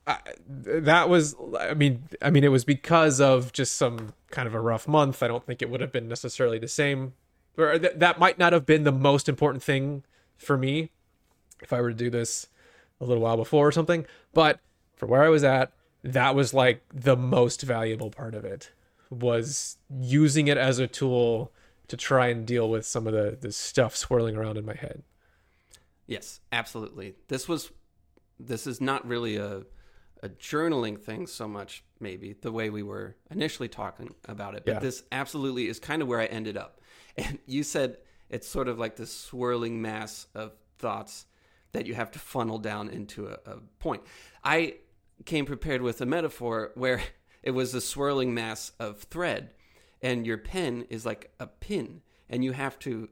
I, 0.07 0.19
that 0.49 1.09
was 1.09 1.35
i 1.59 1.75
mean 1.75 2.05
i 2.23 2.31
mean 2.31 2.45
it 2.45 2.53
was 2.53 2.65
because 2.65 3.21
of 3.21 3.53
just 3.53 3.75
some 3.77 4.15
kind 4.31 4.47
of 4.47 4.55
a 4.55 4.61
rough 4.61 4.87
month. 4.87 5.23
I 5.23 5.29
don't 5.29 5.45
think 5.45 5.63
it 5.63 5.71
would 5.71 5.81
have 5.81 5.93
been 5.93 6.09
necessarily 6.09 6.59
the 6.59 6.69
same 6.69 7.15
or 7.59 7.79
th- 7.79 7.95
that 7.97 8.19
might 8.19 8.39
not 8.39 8.53
have 8.53 8.67
been 8.67 8.85
the 8.85 8.93
most 8.93 9.29
important 9.29 9.63
thing 9.63 10.05
for 10.37 10.57
me 10.57 10.91
if 11.63 11.73
i 11.73 11.81
were 11.81 11.91
to 11.91 11.97
do 11.97 12.11
this 12.11 12.49
a 13.01 13.05
little 13.05 13.23
while 13.23 13.37
before 13.37 13.67
or 13.67 13.73
something. 13.73 14.07
But 14.33 14.61
for 14.95 15.07
where 15.07 15.23
i 15.23 15.29
was 15.29 15.45
at 15.45 15.73
that 16.03 16.35
was 16.35 16.55
like 16.55 16.83
the 16.93 17.17
most 17.17 17.63
valuable 17.63 18.11
part 18.11 18.35
of 18.35 18.45
it 18.45 18.71
was 19.11 19.77
using 19.91 20.49
it 20.49 20.57
as 20.57 20.79
a 20.79 20.87
tool 20.87 21.53
to 21.89 21.97
try 21.97 22.29
and 22.29 22.47
deal 22.47 22.69
with 22.69 22.87
some 22.87 23.07
of 23.07 23.13
the 23.13 23.37
the 23.41 23.53
stuff 23.53 23.97
swirling 23.97 24.37
around 24.37 24.57
in 24.57 24.65
my 24.65 24.75
head. 24.75 25.03
Yes, 26.07 26.41
absolutely. 26.53 27.15
This 27.29 27.49
was 27.49 27.73
this 28.39 28.67
is 28.67 28.81
not 28.81 29.07
really 29.07 29.37
a 29.37 29.63
a 30.27 30.29
journaling 30.29 30.99
thing 31.01 31.27
so 31.27 31.47
much 31.49 31.83
maybe 32.01 32.35
the 32.43 32.53
way 32.53 32.69
we 32.71 32.83
were 32.83 33.17
initially 33.31 33.69
talking 33.69 34.15
about 34.27 34.55
it, 34.55 34.65
but 34.65 34.75
Yeah. 34.75 34.79
this 34.81 35.03
absolutely 35.11 35.69
is 35.69 35.79
kind 35.81 36.03
of 36.03 36.09
where 36.09 36.21
I 36.21 36.27
ended 36.27 36.57
up. 36.57 36.81
And 37.19 37.39
you 37.47 37.63
said 37.63 37.97
it's 38.29 38.47
sort 38.47 38.69
of 38.69 38.79
like 38.79 38.97
this 38.97 39.11
swirling 39.11 39.81
mass 39.81 40.27
of 40.35 40.53
thoughts 40.79 41.25
that 41.73 41.87
you 41.87 41.95
have 41.95 42.11
to 42.11 42.19
funnel 42.19 42.59
down 42.59 42.91
into 42.91 43.29
a, 43.29 43.39
a 43.47 43.57
point. 43.79 44.03
I 44.45 44.75
came 45.25 45.47
prepared 45.47 45.81
with 45.81 46.01
a 46.03 46.07
metaphor 46.07 46.73
where 46.75 47.01
it 47.43 47.53
was 47.53 47.75
a 47.75 47.81
swirling 47.81 48.35
mass 48.35 48.73
of 48.79 48.99
thread 49.05 49.55
and 50.03 50.27
your 50.27 50.37
pen 50.37 50.87
is 50.91 51.07
like 51.07 51.33
a 51.41 51.47
pin 51.47 52.03
and 52.29 52.45
you 52.45 52.53
have 52.53 52.79
to 52.81 53.09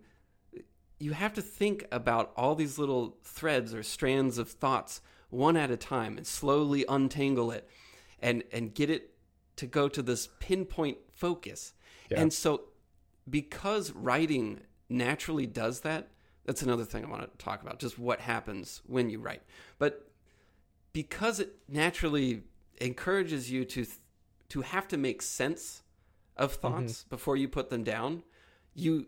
you 0.98 1.12
have 1.12 1.32
to 1.34 1.42
think 1.42 1.86
about 1.90 2.32
all 2.36 2.54
these 2.54 2.78
little 2.78 3.16
threads 3.24 3.74
or 3.74 3.82
strands 3.82 4.38
of 4.38 4.50
thoughts 4.50 5.00
one 5.34 5.56
at 5.56 5.70
a 5.70 5.76
time 5.76 6.16
and 6.16 6.26
slowly 6.26 6.84
untangle 6.88 7.50
it 7.50 7.68
and 8.20 8.42
and 8.52 8.74
get 8.74 8.90
it 8.90 9.10
to 9.56 9.66
go 9.66 9.88
to 9.88 10.02
this 10.02 10.28
pinpoint 10.40 10.98
focus. 11.12 11.74
Yeah. 12.10 12.20
And 12.20 12.32
so 12.32 12.62
because 13.28 13.92
writing 13.92 14.60
naturally 14.88 15.46
does 15.46 15.80
that, 15.80 16.08
that's 16.44 16.62
another 16.62 16.84
thing 16.84 17.04
I 17.04 17.08
want 17.08 17.22
to 17.22 17.44
talk 17.44 17.62
about, 17.62 17.78
just 17.78 17.98
what 17.98 18.20
happens 18.20 18.82
when 18.86 19.10
you 19.10 19.18
write. 19.18 19.42
But 19.78 20.10
because 20.92 21.40
it 21.40 21.56
naturally 21.68 22.42
encourages 22.80 23.50
you 23.50 23.64
to 23.64 23.84
th- 23.84 23.98
to 24.50 24.60
have 24.60 24.86
to 24.88 24.96
make 24.96 25.22
sense 25.22 25.82
of 26.36 26.52
mm-hmm. 26.52 26.60
thoughts 26.60 27.04
before 27.04 27.36
you 27.36 27.48
put 27.48 27.70
them 27.70 27.84
down, 27.84 28.22
you 28.74 29.06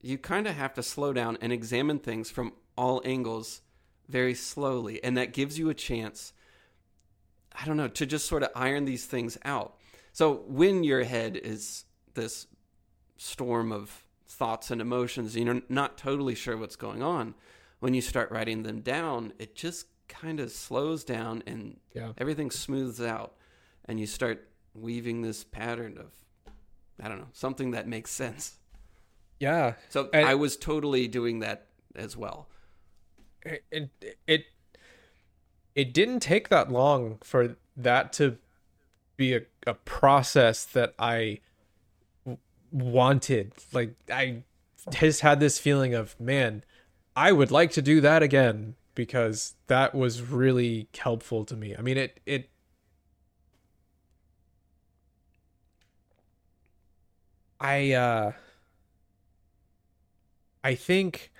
you 0.00 0.18
kind 0.18 0.46
of 0.46 0.54
have 0.54 0.74
to 0.74 0.82
slow 0.82 1.12
down 1.12 1.38
and 1.40 1.52
examine 1.52 1.98
things 1.98 2.30
from 2.30 2.52
all 2.76 3.00
angles 3.04 3.62
very 4.08 4.34
slowly 4.34 5.02
and 5.02 5.16
that 5.16 5.32
gives 5.32 5.58
you 5.58 5.68
a 5.68 5.74
chance 5.74 6.32
I 7.58 7.64
don't 7.64 7.76
know 7.78 7.88
to 7.88 8.06
just 8.06 8.26
sort 8.26 8.42
of 8.42 8.50
iron 8.54 8.84
these 8.84 9.06
things 9.06 9.38
out. 9.44 9.76
So 10.12 10.44
when 10.46 10.84
your 10.84 11.04
head 11.04 11.36
is 11.36 11.84
this 12.14 12.46
storm 13.16 13.72
of 13.72 14.04
thoughts 14.26 14.70
and 14.70 14.80
emotions, 14.80 15.34
you're 15.34 15.62
not 15.70 15.96
totally 15.96 16.34
sure 16.34 16.56
what's 16.58 16.76
going 16.76 17.02
on. 17.02 17.34
When 17.80 17.94
you 17.94 18.02
start 18.02 18.30
writing 18.30 18.62
them 18.62 18.80
down, 18.80 19.32
it 19.38 19.54
just 19.54 19.86
kind 20.06 20.38
of 20.38 20.50
slows 20.52 21.02
down 21.02 21.42
and 21.46 21.80
Yeah. 21.94 22.12
everything 22.18 22.50
smooths 22.50 23.00
out, 23.00 23.34
and 23.86 23.98
you 23.98 24.06
start 24.06 24.48
weaving 24.74 25.22
this 25.22 25.42
pattern 25.42 25.96
of, 25.96 26.12
I 27.02 27.08
don't 27.08 27.18
know, 27.18 27.28
something 27.32 27.70
that 27.70 27.88
makes 27.88 28.10
sense. 28.10 28.58
yeah 29.40 29.74
So 29.88 30.10
And- 30.12 30.26
I 30.26 30.34
was 30.34 30.56
totally 30.58 31.08
doing 31.08 31.38
that 31.40 31.68
as 31.94 32.16
well. 32.18 32.48
It 33.70 33.90
it 34.26 34.46
it 35.74 35.92
didn't 35.92 36.20
take 36.20 36.48
that 36.48 36.70
long 36.70 37.18
for 37.22 37.56
that 37.76 38.12
to 38.14 38.38
be 39.16 39.34
a, 39.34 39.42
a 39.66 39.74
process 39.74 40.64
that 40.64 40.94
I 40.98 41.40
wanted. 42.72 43.52
Like 43.72 43.94
I 44.10 44.42
just 44.90 45.20
had 45.20 45.40
this 45.40 45.58
feeling 45.58 45.94
of 45.94 46.18
man, 46.20 46.64
I 47.14 47.32
would 47.32 47.50
like 47.50 47.70
to 47.72 47.82
do 47.82 48.00
that 48.00 48.22
again 48.22 48.74
because 48.94 49.54
that 49.66 49.94
was 49.94 50.22
really 50.22 50.88
helpful 50.96 51.44
to 51.44 51.56
me. 51.56 51.76
I 51.76 51.82
mean 51.82 51.96
it 51.98 52.20
it 52.26 52.48
I 57.60 57.92
uh 57.92 58.32
I 60.62 60.74
think 60.74 61.30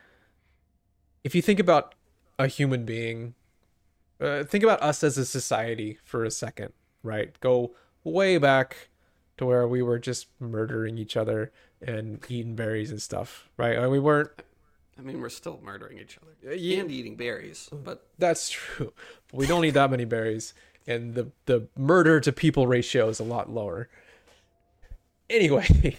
if 1.25 1.35
you 1.35 1.43
think 1.43 1.59
about 1.59 1.96
a 2.39 2.47
human 2.47 2.85
being, 2.85 3.35
uh, 4.21 4.45
think 4.45 4.65
about 4.65 4.83
us 4.83 5.03
as 5.03 5.19
a 5.19 5.25
society 5.25 5.99
for 6.05 6.25
a 6.25 6.31
second, 6.31 6.73
right? 7.03 7.39
Go 7.41 7.75
way 8.05 8.39
back 8.39 8.89
to 9.39 9.47
where 9.47 9.67
we 9.67 9.83
were 9.83 9.99
just 9.99 10.29
murdering 10.41 10.99
each 10.99 11.17
other 11.17 11.53
and 11.81 12.25
eating 12.29 12.55
berries 12.55 12.91
and 12.91 13.01
stuff, 13.01 13.49
right? 13.57 13.77
And 13.77 13.91
we 13.91 13.99
weren't. 13.99 14.31
I 14.99 15.03
mean, 15.03 15.21
we're 15.21 15.29
still 15.29 15.61
murdering 15.63 15.99
each 15.99 16.19
other 16.23 16.55
yeah. 16.55 16.81
and 16.81 16.91
eating 16.91 17.17
berries, 17.17 17.69
but 17.71 18.07
That's 18.19 18.49
true. 18.49 18.93
But 19.29 19.37
we 19.37 19.47
don't 19.47 19.65
eat 19.65 19.73
that 19.73 19.91
many 19.91 20.07
berries, 20.07 20.55
and 20.87 21.15
the 21.15 21.31
the 21.45 21.69
murder 21.77 22.19
to 22.21 22.33
people 22.33 22.67
ratio 22.67 23.09
is 23.09 23.21
a 23.21 23.25
lot 23.25 23.51
lower. 23.51 23.91
Anyway, 25.29 25.67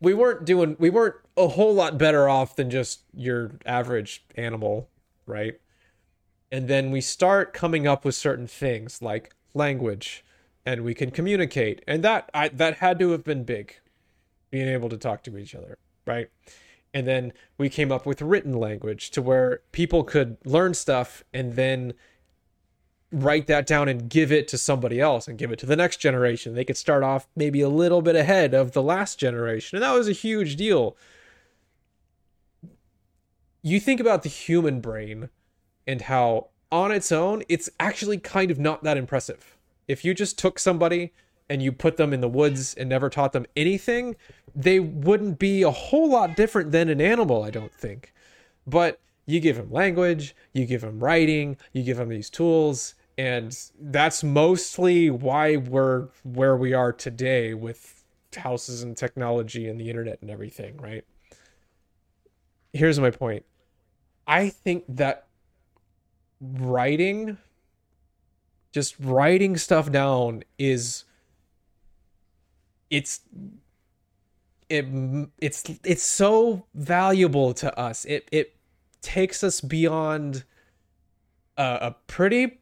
we 0.00 0.14
weren't 0.14 0.44
doing. 0.44 0.76
We 0.78 0.90
weren't 0.90 1.16
a 1.36 1.48
whole 1.48 1.74
lot 1.74 1.98
better 1.98 2.28
off 2.28 2.56
than 2.56 2.70
just 2.70 3.02
your 3.14 3.52
average 3.66 4.24
animal, 4.36 4.88
right? 5.26 5.60
And 6.50 6.68
then 6.68 6.90
we 6.90 7.00
start 7.00 7.52
coming 7.52 7.86
up 7.86 8.04
with 8.04 8.14
certain 8.14 8.46
things 8.46 9.02
like 9.02 9.34
language, 9.54 10.24
and 10.64 10.82
we 10.82 10.94
can 10.94 11.10
communicate, 11.10 11.82
and 11.86 12.02
that 12.04 12.30
I 12.32 12.48
that 12.48 12.78
had 12.78 12.98
to 13.00 13.10
have 13.10 13.24
been 13.24 13.44
big, 13.44 13.76
being 14.50 14.68
able 14.68 14.88
to 14.88 14.96
talk 14.96 15.22
to 15.24 15.36
each 15.36 15.54
other, 15.54 15.78
right? 16.06 16.30
and 16.96 17.06
then 17.06 17.30
we 17.58 17.68
came 17.68 17.92
up 17.92 18.06
with 18.06 18.22
written 18.22 18.54
language 18.54 19.10
to 19.10 19.20
where 19.20 19.60
people 19.70 20.02
could 20.02 20.38
learn 20.46 20.72
stuff 20.72 21.22
and 21.34 21.52
then 21.52 21.92
write 23.12 23.46
that 23.48 23.66
down 23.66 23.86
and 23.86 24.08
give 24.08 24.32
it 24.32 24.48
to 24.48 24.56
somebody 24.56 24.98
else 24.98 25.28
and 25.28 25.36
give 25.36 25.52
it 25.52 25.58
to 25.58 25.66
the 25.66 25.76
next 25.76 25.98
generation 25.98 26.54
they 26.54 26.64
could 26.64 26.76
start 26.76 27.02
off 27.02 27.28
maybe 27.36 27.60
a 27.60 27.68
little 27.68 28.00
bit 28.00 28.16
ahead 28.16 28.54
of 28.54 28.72
the 28.72 28.82
last 28.82 29.18
generation 29.18 29.76
and 29.76 29.82
that 29.82 29.92
was 29.92 30.08
a 30.08 30.12
huge 30.12 30.56
deal 30.56 30.96
you 33.66 33.80
think 33.80 33.98
about 33.98 34.22
the 34.22 34.28
human 34.28 34.80
brain 34.80 35.28
and 35.88 36.02
how 36.02 36.50
on 36.70 36.92
its 36.92 37.10
own 37.10 37.42
it's 37.48 37.68
actually 37.80 38.16
kind 38.16 38.52
of 38.52 38.60
not 38.60 38.84
that 38.84 38.96
impressive. 38.96 39.56
If 39.88 40.04
you 40.04 40.14
just 40.14 40.38
took 40.38 40.60
somebody 40.60 41.12
and 41.50 41.60
you 41.60 41.72
put 41.72 41.96
them 41.96 42.12
in 42.12 42.20
the 42.20 42.28
woods 42.28 42.74
and 42.74 42.88
never 42.88 43.10
taught 43.10 43.32
them 43.32 43.44
anything 43.56 44.14
they 44.54 44.78
wouldn't 44.78 45.40
be 45.40 45.62
a 45.62 45.70
whole 45.72 46.08
lot 46.08 46.36
different 46.36 46.70
than 46.70 46.88
an 46.88 47.00
animal 47.00 47.42
i 47.42 47.50
don't 47.50 47.74
think. 47.74 48.12
But 48.68 49.00
you 49.26 49.40
give 49.40 49.56
them 49.56 49.72
language 49.72 50.36
you 50.52 50.64
give 50.64 50.82
them 50.82 51.00
writing 51.00 51.56
you 51.72 51.82
give 51.82 51.96
them 51.96 52.08
these 52.08 52.30
tools 52.30 52.94
and 53.18 53.58
that's 53.80 54.22
mostly 54.22 55.10
why 55.10 55.56
we're 55.56 56.06
where 56.22 56.56
we 56.56 56.72
are 56.72 56.92
today 56.92 57.52
with 57.52 58.04
houses 58.36 58.84
and 58.84 58.96
technology 58.96 59.68
and 59.68 59.80
the 59.80 59.90
internet 59.90 60.22
and 60.22 60.30
everything 60.30 60.76
right? 60.76 61.04
Here's 62.72 63.00
my 63.00 63.10
point 63.10 63.44
i 64.26 64.48
think 64.48 64.84
that 64.88 65.26
writing 66.40 67.38
just 68.72 68.94
writing 69.00 69.56
stuff 69.56 69.90
down 69.90 70.42
is 70.58 71.04
it's 72.90 73.20
it 74.68 74.86
it's 75.40 75.64
it's 75.84 76.02
so 76.02 76.66
valuable 76.74 77.54
to 77.54 77.78
us. 77.78 78.04
It 78.04 78.28
it 78.32 78.56
takes 79.00 79.44
us 79.44 79.60
beyond 79.60 80.44
a, 81.56 81.78
a 81.80 81.96
pretty 82.06 82.58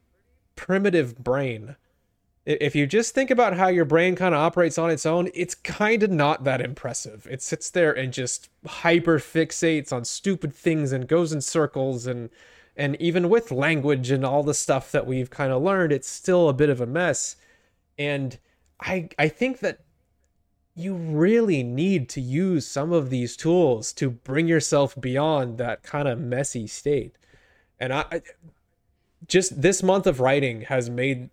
primitive 0.56 1.18
brain 1.18 1.76
if 2.46 2.76
you 2.76 2.86
just 2.86 3.14
think 3.14 3.30
about 3.30 3.56
how 3.56 3.68
your 3.68 3.86
brain 3.86 4.14
kind 4.14 4.34
of 4.34 4.40
operates 4.40 4.76
on 4.76 4.90
its 4.90 5.06
own 5.06 5.30
it's 5.34 5.54
kind 5.54 6.02
of 6.02 6.10
not 6.10 6.44
that 6.44 6.60
impressive. 6.60 7.26
It 7.30 7.42
sits 7.42 7.70
there 7.70 7.92
and 7.92 8.12
just 8.12 8.50
hyper 8.66 9.18
fixates 9.18 9.92
on 9.92 10.04
stupid 10.04 10.54
things 10.54 10.92
and 10.92 11.08
goes 11.08 11.32
in 11.32 11.40
circles 11.40 12.06
and 12.06 12.30
and 12.76 13.00
even 13.00 13.30
with 13.30 13.52
language 13.52 14.10
and 14.10 14.24
all 14.26 14.42
the 14.42 14.52
stuff 14.52 14.90
that 14.92 15.06
we've 15.06 15.30
kind 15.30 15.52
of 15.52 15.62
learned 15.62 15.92
it's 15.92 16.08
still 16.08 16.48
a 16.48 16.54
bit 16.54 16.68
of 16.68 16.80
a 16.80 16.86
mess. 16.86 17.36
And 17.98 18.38
i 18.80 19.08
i 19.18 19.28
think 19.28 19.60
that 19.60 19.80
you 20.76 20.94
really 20.94 21.62
need 21.62 22.08
to 22.10 22.20
use 22.20 22.66
some 22.66 22.92
of 22.92 23.08
these 23.08 23.36
tools 23.36 23.92
to 23.92 24.10
bring 24.10 24.48
yourself 24.48 25.00
beyond 25.00 25.56
that 25.58 25.82
kind 25.82 26.08
of 26.08 26.18
messy 26.20 26.66
state. 26.66 27.16
And 27.80 27.92
i 27.92 28.20
just 29.26 29.62
this 29.62 29.82
month 29.82 30.06
of 30.06 30.20
writing 30.20 30.62
has 30.62 30.90
made 30.90 31.30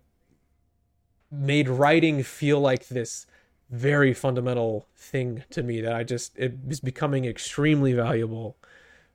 made 1.32 1.68
writing 1.68 2.22
feel 2.22 2.60
like 2.60 2.88
this 2.88 3.26
very 3.70 4.12
fundamental 4.12 4.86
thing 4.94 5.42
to 5.50 5.62
me 5.62 5.80
that 5.80 5.94
i 5.94 6.04
just 6.04 6.38
it 6.38 6.54
is 6.68 6.78
becoming 6.78 7.24
extremely 7.24 7.94
valuable 7.94 8.56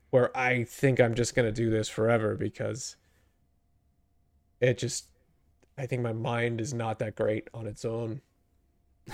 where 0.10 0.36
i 0.36 0.64
think 0.64 1.00
i'm 1.00 1.14
just 1.14 1.36
going 1.36 1.46
to 1.46 1.52
do 1.52 1.70
this 1.70 1.88
forever 1.88 2.36
because 2.36 2.96
it 4.60 4.78
just 4.78 5.08
I 5.78 5.86
think 5.86 6.02
my 6.02 6.14
mind 6.14 6.60
is 6.60 6.74
not 6.74 7.00
that 7.00 7.16
great 7.16 7.50
on 7.54 7.68
its 7.68 7.86
own. 7.86 8.22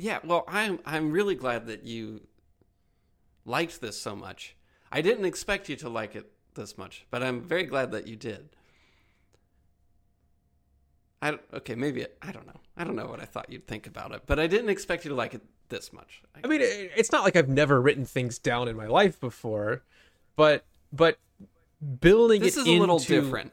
Yeah, 0.00 0.20
well, 0.22 0.44
I'm 0.46 0.78
I'm 0.86 1.10
really 1.10 1.34
glad 1.34 1.66
that 1.66 1.82
you 1.82 2.28
liked 3.44 3.80
this 3.80 4.00
so 4.00 4.14
much. 4.14 4.54
I 4.92 5.00
didn't 5.00 5.24
expect 5.24 5.68
you 5.68 5.74
to 5.74 5.88
like 5.88 6.14
it 6.14 6.30
this 6.54 6.78
much, 6.78 7.04
but 7.10 7.20
I'm 7.20 7.42
very 7.42 7.64
glad 7.64 7.90
that 7.90 8.06
you 8.06 8.14
did. 8.14 8.50
I 11.20 11.30
don't- 11.32 11.42
okay, 11.52 11.74
maybe 11.74 12.02
it, 12.02 12.16
I 12.22 12.30
don't 12.32 12.46
know. 12.46 12.60
I 12.76 12.84
don't 12.84 12.94
know 12.96 13.06
what 13.06 13.20
I 13.20 13.24
thought 13.24 13.50
you'd 13.50 13.66
think 13.66 13.86
about 13.86 14.12
it, 14.12 14.22
but 14.26 14.38
I 14.38 14.46
didn't 14.46 14.68
expect 14.70 15.04
you 15.04 15.08
to 15.10 15.14
like 15.16 15.34
it 15.34 15.42
this 15.68 15.92
much. 15.92 16.22
I- 16.34 16.40
I 16.44 16.46
mean, 16.46 16.60
it, 16.60 16.92
it's 16.96 17.10
not 17.12 17.24
like 17.24 17.34
I've 17.36 17.48
never 17.48 17.80
written 17.80 18.04
things 18.04 18.38
down 18.38 18.68
in 18.68 18.76
my 18.76 18.86
life 18.86 19.18
before, 19.20 19.82
but 20.36 20.64
but 20.92 21.18
building 22.00 22.40
this 22.42 22.56
it 22.56 22.60
is 22.60 22.66
a 22.66 22.70
little 22.72 22.98
different. 22.98 23.52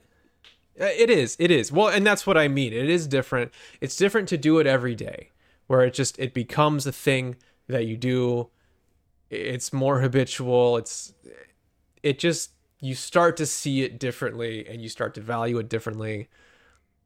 Uh, 0.80 0.86
It 0.86 1.10
is. 1.10 1.36
It 1.40 1.52
is. 1.52 1.72
Well, 1.72 1.88
and 1.88 2.06
that's 2.06 2.28
what 2.28 2.38
I 2.38 2.48
mean. 2.48 2.74
It 2.74 2.90
is 2.90 3.08
different. 3.08 3.52
It's 3.82 3.96
different 3.96 4.28
to 4.30 4.38
do 4.38 4.60
it 4.60 4.68
every 4.68 4.96
day, 4.96 5.32
where 5.68 5.82
it 5.82 5.94
just 5.94 6.20
it 6.20 6.34
becomes 6.34 6.86
a 6.86 6.92
thing 6.92 7.36
that 7.68 7.86
you 7.86 7.98
do. 7.98 8.50
It's 9.30 9.74
more 9.74 10.02
habitual. 10.02 10.78
It's 10.78 11.14
it 12.04 12.20
just 12.20 12.52
you 12.80 12.94
start 12.94 13.38
to 13.38 13.46
see 13.46 13.82
it 13.82 14.00
differently 14.00 14.68
and 14.68 14.82
you 14.82 14.90
start 14.90 15.14
to 15.16 15.22
value 15.22 15.58
it 15.58 15.68
differently. 15.70 16.30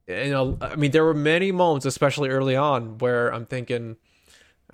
And 0.09 0.33
uh, 0.33 0.55
I 0.61 0.75
mean, 0.75 0.91
there 0.91 1.05
were 1.05 1.13
many 1.13 1.51
moments, 1.51 1.85
especially 1.85 2.29
early 2.29 2.55
on, 2.55 2.97
where 2.97 3.33
I'm 3.33 3.45
thinking, 3.45 3.97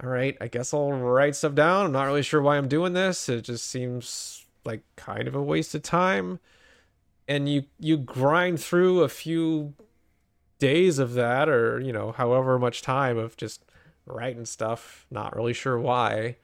"All 0.01 0.09
right, 0.09 0.37
I 0.41 0.47
guess 0.47 0.73
I'll 0.73 0.91
write 0.91 1.35
stuff 1.35 1.55
down. 1.55 1.87
I'm 1.87 1.91
not 1.91 2.05
really 2.05 2.23
sure 2.23 2.41
why 2.41 2.57
I'm 2.57 2.67
doing 2.67 2.93
this. 2.93 3.29
It 3.29 3.43
just 3.43 3.67
seems 3.67 4.45
like 4.63 4.81
kind 4.95 5.27
of 5.27 5.35
a 5.35 5.43
waste 5.43 5.75
of 5.75 5.83
time." 5.83 6.39
and 7.27 7.49
you 7.49 7.63
you 7.79 7.97
grind 7.97 8.59
through 8.59 9.01
a 9.01 9.09
few 9.09 9.73
days 10.59 10.99
of 10.99 11.13
that 11.13 11.49
or 11.49 11.79
you 11.79 11.91
know 11.91 12.11
however 12.11 12.57
much 12.57 12.81
time 12.81 13.17
of 13.17 13.35
just 13.37 13.63
writing 14.05 14.45
stuff 14.45 15.05
not 15.09 15.35
really 15.35 15.53
sure 15.53 15.79
why 15.79 16.37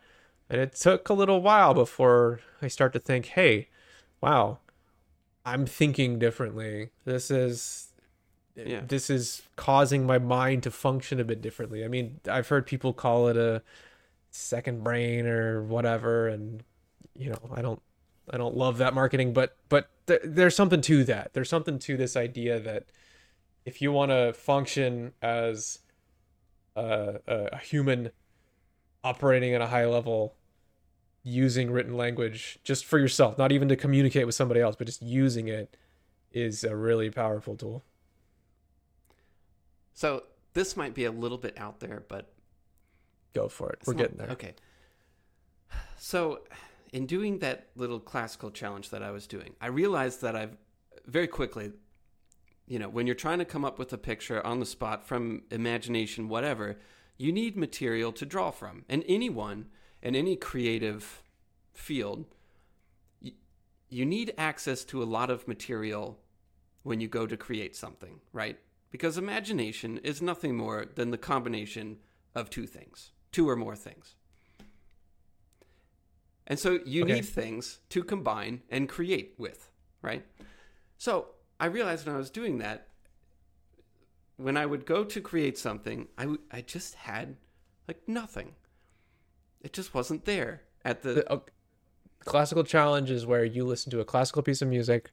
and 0.50 0.60
it 0.60 0.76
took 0.76 1.10
a 1.10 1.14
little 1.14 1.42
while 1.42 1.74
before 1.74 2.40
i 2.62 2.68
start 2.68 2.92
to 2.94 3.00
think 3.00 3.28
hey 3.28 3.70
wow 4.20 4.58
i'm 5.46 5.66
thinking 5.66 6.20
differently 6.20 6.90
this 7.06 7.32
is 7.32 7.91
Yeah. 8.56 8.82
this 8.86 9.10
is 9.10 9.44
causing 9.56 10.06
my 10.06 10.18
mind 10.18 10.64
to 10.64 10.72
function 10.72 11.20
a 11.20 11.24
bit 11.24 11.42
differently 11.42 11.86
i 11.86 11.88
mean 11.88 12.20
i've 12.30 12.48
heard 12.50 12.66
people 12.66 12.92
call 12.94 13.28
it 13.30 13.38
a 13.38 13.64
second 14.30 14.84
brain 14.84 15.26
or 15.26 15.64
whatever 15.64 16.28
and 16.28 16.64
you 17.16 17.30
know 17.30 17.40
i 17.54 17.62
don't 17.62 17.82
I 18.30 18.38
don't 18.38 18.56
love 18.56 18.78
that 18.78 18.94
marketing, 18.94 19.34
but 19.34 19.58
but 19.70 19.90
th- 20.08 20.22
there's 20.24 20.56
something 20.56 20.82
to 20.82 21.04
that. 21.06 21.34
There's 21.34 21.50
something 21.50 21.80
to 21.80 21.98
this 21.98 22.16
idea 22.16 22.60
that 22.60 22.86
if 23.66 23.82
you 23.82 23.92
want 23.92 24.12
to 24.12 24.34
function 24.34 25.14
as 25.22 25.80
a, 26.76 27.20
a, 27.28 27.36
a 27.54 27.58
human 27.58 28.12
operating 29.04 29.54
at 29.54 29.62
a 29.62 29.68
high 29.68 29.86
level, 29.86 30.36
using 31.24 31.72
written 31.72 31.96
language 31.96 32.60
just 32.64 32.86
for 32.86 33.00
yourself, 33.00 33.38
not 33.38 33.52
even 33.52 33.68
to 33.70 33.76
communicate 33.76 34.26
with 34.26 34.36
somebody 34.36 34.62
else, 34.62 34.76
but 34.76 34.88
just 34.88 35.02
using 35.02 35.48
it 35.48 35.76
is 36.32 36.64
a 36.64 36.76
really 36.76 37.10
powerful 37.10 37.56
tool. 37.56 37.84
So 40.02 40.24
this 40.54 40.76
might 40.76 40.96
be 40.96 41.06
a 41.06 41.12
little 41.12 41.38
bit 41.38 41.60
out 41.60 41.80
there, 41.80 42.04
but 42.08 42.34
Go 43.34 43.48
for 43.48 43.70
it. 43.70 43.84
We're 43.86 43.94
not- 43.94 44.00
getting 44.00 44.18
there. 44.18 44.30
Okay. 44.32 44.56
So, 46.00 46.42
in 46.92 47.06
doing 47.06 47.38
that 47.40 47.70
little 47.76 48.00
classical 48.00 48.50
challenge 48.50 48.90
that 48.90 49.04
I 49.04 49.12
was 49.12 49.28
doing, 49.28 49.56
I 49.62 49.68
realized 49.68 50.24
that 50.24 50.36
I've 50.36 50.58
very 51.06 51.28
quickly, 51.28 51.74
you 52.66 52.80
know, 52.80 52.90
when 52.90 53.06
you're 53.06 53.16
trying 53.16 53.38
to 53.38 53.46
come 53.46 53.64
up 53.64 53.78
with 53.78 53.94
a 53.94 53.98
picture 53.98 54.44
on 54.44 54.60
the 54.60 54.66
spot 54.66 55.08
from 55.08 55.44
imagination, 55.52 56.28
whatever, 56.28 56.80
you 57.18 57.32
need 57.32 57.56
material 57.56 58.12
to 58.14 58.26
draw 58.26 58.50
from. 58.50 58.84
And 58.90 59.04
anyone 59.08 59.68
in 60.02 60.16
any 60.16 60.36
creative 60.36 61.22
field, 61.74 62.26
you, 63.20 63.34
you 63.88 64.04
need 64.04 64.34
access 64.36 64.84
to 64.86 65.04
a 65.04 65.06
lot 65.06 65.30
of 65.30 65.48
material 65.48 66.18
when 66.82 67.00
you 67.00 67.08
go 67.08 67.28
to 67.28 67.38
create 67.38 67.76
something, 67.76 68.20
right? 68.34 68.58
Because 68.92 69.18
imagination 69.18 69.98
is 70.00 70.22
nothing 70.22 70.56
more 70.56 70.86
than 70.96 71.12
the 71.12 71.18
combination 71.18 71.98
of 72.36 72.50
two 72.50 72.68
things, 72.68 73.12
two 73.32 73.50
or 73.50 73.56
more 73.56 73.76
things. 73.76 74.16
And 76.48 76.60
so 76.60 76.80
you 76.86 77.04
Okay. 77.04 77.14
need 77.14 77.26
things 77.26 77.80
to 77.90 78.04
combine 78.04 78.62
and 78.70 78.90
create 78.90 79.36
with, 79.38 79.70
right? 80.02 80.26
So 80.98 81.30
I 81.60 81.68
realized 81.68 82.06
when 82.06 82.16
I 82.16 82.18
was 82.18 82.30
doing 82.30 82.58
that, 82.58 82.88
when 84.36 84.58
I 84.58 84.66
would 84.66 84.86
go 84.86 85.04
to 85.06 85.22
create 85.22 85.58
something, 85.58 86.08
I, 86.18 86.24
w- 86.24 86.42
I 86.52 86.62
just 86.62 86.96
had 86.96 87.38
like 87.88 88.02
nothing. 88.08 88.56
It 89.62 89.72
just 89.72 89.94
wasn't 89.94 90.26
there 90.26 90.64
at 90.84 91.04
the. 91.04 91.14
The, 91.14 91.32
uh, 91.32 91.40
classical 92.26 92.64
challenge 92.64 93.10
is 93.12 93.26
where 93.26 93.46
you 93.46 93.64
listen 93.64 93.92
to 93.92 94.00
a 94.00 94.06
classical 94.06 94.42
piece 94.42 94.62
of 94.62 94.68
music 94.68 95.12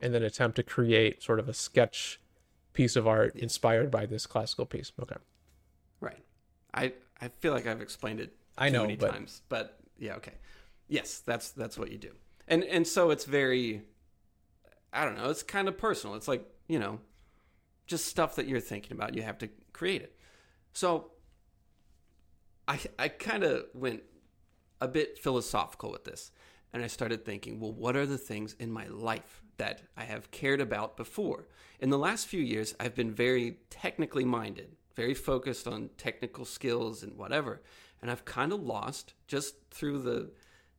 and 0.00 0.14
then 0.14 0.22
attempt 0.22 0.56
to 0.56 0.62
create 0.62 1.22
sort 1.22 1.40
of 1.40 1.48
a 1.48 1.54
sketch 1.54 2.20
piece 2.78 2.94
of 2.94 3.08
art 3.08 3.34
inspired 3.34 3.90
by 3.90 4.06
this 4.06 4.24
classical 4.24 4.64
piece. 4.64 4.92
Okay. 5.02 5.16
Right. 6.00 6.22
I 6.72 6.92
I 7.20 7.26
feel 7.40 7.52
like 7.52 7.66
I've 7.66 7.80
explained 7.80 8.20
it 8.20 8.36
I 8.56 8.68
know, 8.68 8.82
many 8.82 8.94
but- 8.94 9.10
times, 9.10 9.42
but 9.48 9.80
yeah, 9.98 10.14
okay. 10.14 10.34
Yes, 10.86 11.18
that's 11.18 11.50
that's 11.50 11.76
what 11.76 11.90
you 11.90 11.98
do. 11.98 12.12
And 12.46 12.62
and 12.62 12.86
so 12.86 13.10
it's 13.10 13.24
very 13.24 13.82
I 14.92 15.04
don't 15.04 15.16
know, 15.18 15.28
it's 15.28 15.42
kind 15.42 15.66
of 15.66 15.76
personal. 15.76 16.14
It's 16.14 16.28
like, 16.28 16.44
you 16.68 16.78
know, 16.78 17.00
just 17.88 18.06
stuff 18.06 18.36
that 18.36 18.46
you're 18.46 18.60
thinking 18.60 18.92
about, 18.92 19.14
you 19.16 19.22
have 19.22 19.38
to 19.38 19.48
create 19.72 20.02
it. 20.02 20.14
So 20.72 21.10
I 22.68 22.78
I 22.96 23.08
kind 23.08 23.42
of 23.42 23.64
went 23.74 24.02
a 24.80 24.86
bit 24.86 25.18
philosophical 25.18 25.90
with 25.90 26.04
this. 26.04 26.30
And 26.72 26.84
I 26.84 26.86
started 26.86 27.24
thinking, 27.24 27.58
well, 27.58 27.72
what 27.72 27.96
are 27.96 28.06
the 28.06 28.18
things 28.18 28.54
in 28.60 28.70
my 28.70 28.86
life 28.86 29.42
that 29.58 29.82
I 29.96 30.04
have 30.04 30.30
cared 30.30 30.60
about 30.60 30.96
before? 30.96 31.46
In 31.80 31.90
the 31.90 31.98
last 31.98 32.26
few 32.26 32.40
years, 32.40 32.74
I've 32.80 32.94
been 32.94 33.12
very 33.12 33.58
technically 33.70 34.24
minded, 34.24 34.76
very 34.96 35.14
focused 35.14 35.68
on 35.68 35.90
technical 35.96 36.44
skills 36.44 37.02
and 37.02 37.16
whatever. 37.16 37.62
And 38.00 38.10
I've 38.10 38.24
kind 38.24 38.52
of 38.52 38.62
lost 38.62 39.14
just 39.26 39.54
through 39.70 40.02
the 40.02 40.30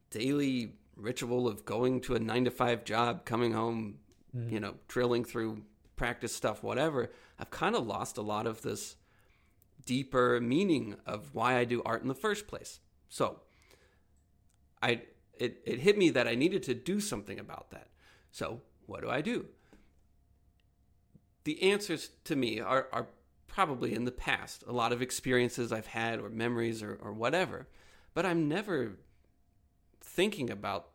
daily 0.09 0.73
ritual 0.95 1.47
of 1.47 1.65
going 1.65 2.01
to 2.01 2.15
a 2.15 2.19
nine 2.19 2.45
to 2.45 2.51
five 2.51 2.83
job, 2.83 3.25
coming 3.25 3.53
home, 3.53 3.99
mm-hmm. 4.35 4.53
you 4.53 4.59
know, 4.59 4.75
drilling 4.87 5.23
through 5.23 5.63
practice 5.95 6.35
stuff, 6.35 6.63
whatever. 6.63 7.11
I've 7.39 7.49
kind 7.49 7.75
of 7.75 7.85
lost 7.85 8.17
a 8.17 8.21
lot 8.21 8.47
of 8.47 8.61
this 8.61 8.95
deeper 9.85 10.39
meaning 10.41 10.95
of 11.05 11.33
why 11.33 11.57
I 11.57 11.65
do 11.65 11.81
art 11.85 12.01
in 12.01 12.07
the 12.07 12.15
first 12.15 12.47
place. 12.47 12.79
So, 13.09 13.41
I 14.81 15.01
it, 15.37 15.61
it 15.65 15.79
hit 15.79 15.97
me 15.97 16.09
that 16.11 16.27
I 16.27 16.35
needed 16.35 16.63
to 16.63 16.73
do 16.73 16.99
something 16.99 17.39
about 17.39 17.71
that. 17.71 17.87
So, 18.31 18.61
what 18.89 19.01
do 19.01 19.09
I 19.09 19.21
do? 19.21 19.45
The 21.43 21.71
answers 21.71 22.09
to 22.25 22.35
me 22.35 22.59
are, 22.59 22.87
are 22.91 23.07
probably 23.47 23.93
in 23.93 24.05
the 24.05 24.11
past, 24.11 24.63
a 24.67 24.71
lot 24.71 24.91
of 24.91 25.01
experiences 25.01 25.71
I've 25.71 25.87
had 25.87 26.19
or 26.19 26.29
memories 26.29 26.83
or, 26.83 26.99
or 27.01 27.13
whatever, 27.13 27.67
but 28.13 28.25
I'm 28.25 28.47
never 28.47 28.97
thinking 30.01 30.49
about 30.49 30.89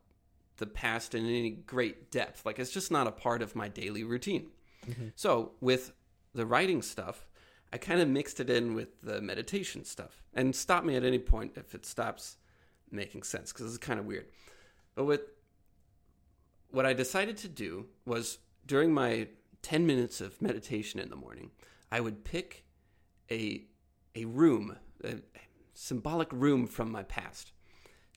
the 0.56 0.66
past 0.66 1.14
in 1.14 1.24
any 1.24 1.50
great 1.50 2.10
depth. 2.10 2.44
Like, 2.44 2.58
it's 2.58 2.70
just 2.70 2.90
not 2.90 3.06
a 3.06 3.12
part 3.12 3.42
of 3.42 3.56
my 3.56 3.68
daily 3.68 4.04
routine. 4.04 4.50
Mm-hmm. 4.86 5.08
So, 5.16 5.52
with 5.60 5.92
the 6.34 6.46
writing 6.46 6.82
stuff, 6.82 7.26
I 7.72 7.78
kind 7.78 8.00
of 8.00 8.08
mixed 8.08 8.38
it 8.38 8.50
in 8.50 8.74
with 8.74 9.00
the 9.02 9.20
meditation 9.20 9.84
stuff. 9.84 10.22
And 10.32 10.54
stop 10.54 10.84
me 10.84 10.94
at 10.96 11.04
any 11.04 11.18
point 11.18 11.52
if 11.56 11.74
it 11.74 11.84
stops 11.84 12.36
making 12.90 13.24
sense 13.24 13.52
because 13.52 13.66
it's 13.66 13.84
kind 13.84 13.98
of 13.98 14.06
weird. 14.06 14.26
But 14.94 15.04
with 15.04 15.22
what 16.74 16.84
I 16.84 16.92
decided 16.92 17.36
to 17.38 17.48
do 17.48 17.86
was 18.04 18.38
during 18.66 18.92
my 18.92 19.28
10 19.62 19.86
minutes 19.86 20.20
of 20.20 20.42
meditation 20.42 21.00
in 21.00 21.08
the 21.08 21.16
morning, 21.16 21.50
I 21.90 22.00
would 22.00 22.24
pick 22.24 22.64
a 23.30 23.64
a 24.16 24.24
room, 24.26 24.76
a 25.02 25.16
symbolic 25.72 26.28
room 26.32 26.66
from 26.66 26.90
my 26.90 27.02
past 27.02 27.52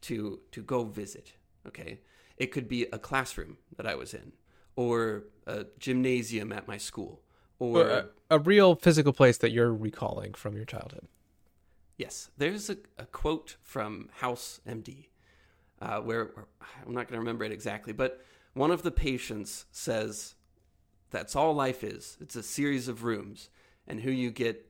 to 0.01 0.39
to 0.51 0.61
go 0.61 0.83
visit, 0.83 1.33
okay? 1.67 2.01
It 2.37 2.47
could 2.47 2.67
be 2.67 2.83
a 2.91 2.99
classroom 2.99 3.57
that 3.77 3.87
I 3.87 3.95
was 3.95 4.13
in 4.13 4.33
or 4.75 5.23
a 5.47 5.65
gymnasium 5.79 6.51
at 6.51 6.67
my 6.67 6.77
school 6.77 7.21
or 7.59 7.81
Or 7.81 7.89
a, 7.89 8.05
a 8.31 8.39
real 8.39 8.75
physical 8.75 9.13
place 9.13 9.37
that 9.39 9.51
you're 9.51 9.73
recalling 9.73 10.33
from 10.33 10.55
your 10.55 10.65
childhood. 10.65 11.07
Yes, 11.97 12.29
there's 12.37 12.69
a, 12.69 12.77
a 12.99 13.05
quote 13.07 13.57
from 13.63 14.09
House 14.17 14.61
MD 14.67 15.07
uh, 15.81 15.99
where, 16.01 16.25
where 16.25 16.45
I'm 16.85 16.93
not 16.93 17.07
going 17.07 17.13
to 17.13 17.19
remember 17.19 17.43
it 17.43 17.51
exactly, 17.51 17.91
but 17.91 18.23
one 18.57 18.71
of 18.71 18.81
the 18.83 18.91
patients 18.91 19.65
says, 19.71 20.35
That's 21.11 21.35
all 21.35 21.53
life 21.53 21.83
is. 21.83 22.17
It's 22.19 22.35
a 22.35 22.43
series 22.43 22.87
of 22.87 23.03
rooms, 23.03 23.49
and 23.87 24.01
who 24.01 24.11
you 24.11 24.31
get 24.31 24.69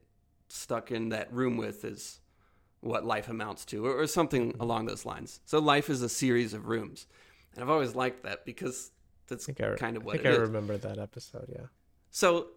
stuck 0.49 0.91
in 0.91 1.09
that 1.09 1.33
room 1.33 1.57
with 1.57 1.83
is 1.83 2.19
what 2.81 3.05
life 3.05 3.27
amounts 3.27 3.65
to, 3.65 3.85
or, 3.85 3.99
or 3.99 4.07
something 4.07 4.53
mm-hmm. 4.53 4.61
along 4.61 4.85
those 4.85 5.05
lines. 5.05 5.39
So 5.45 5.59
life 5.59 5.89
is 5.89 6.01
a 6.01 6.09
series 6.09 6.53
of 6.53 6.67
rooms. 6.67 7.07
And 7.53 7.63
I've 7.63 7.69
always 7.69 7.95
liked 7.95 8.23
that 8.23 8.45
because 8.45 8.91
that's 9.27 9.49
I 9.49 9.53
I, 9.63 9.75
kind 9.75 9.97
of 9.97 10.05
what 10.05 10.15
I 10.15 10.17
think 10.17 10.27
I 10.27 10.31
is. 10.31 10.39
remember 10.39 10.77
that 10.77 10.99
episode. 10.99 11.47
Yeah. 11.49 11.65
So 12.11 12.47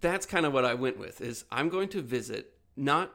that's 0.00 0.26
kind 0.26 0.46
of 0.46 0.52
what 0.52 0.64
I 0.64 0.74
went 0.74 0.98
with 0.98 1.20
is 1.20 1.44
I'm 1.50 1.68
going 1.68 1.88
to 1.90 2.02
visit 2.02 2.52
not 2.76 3.12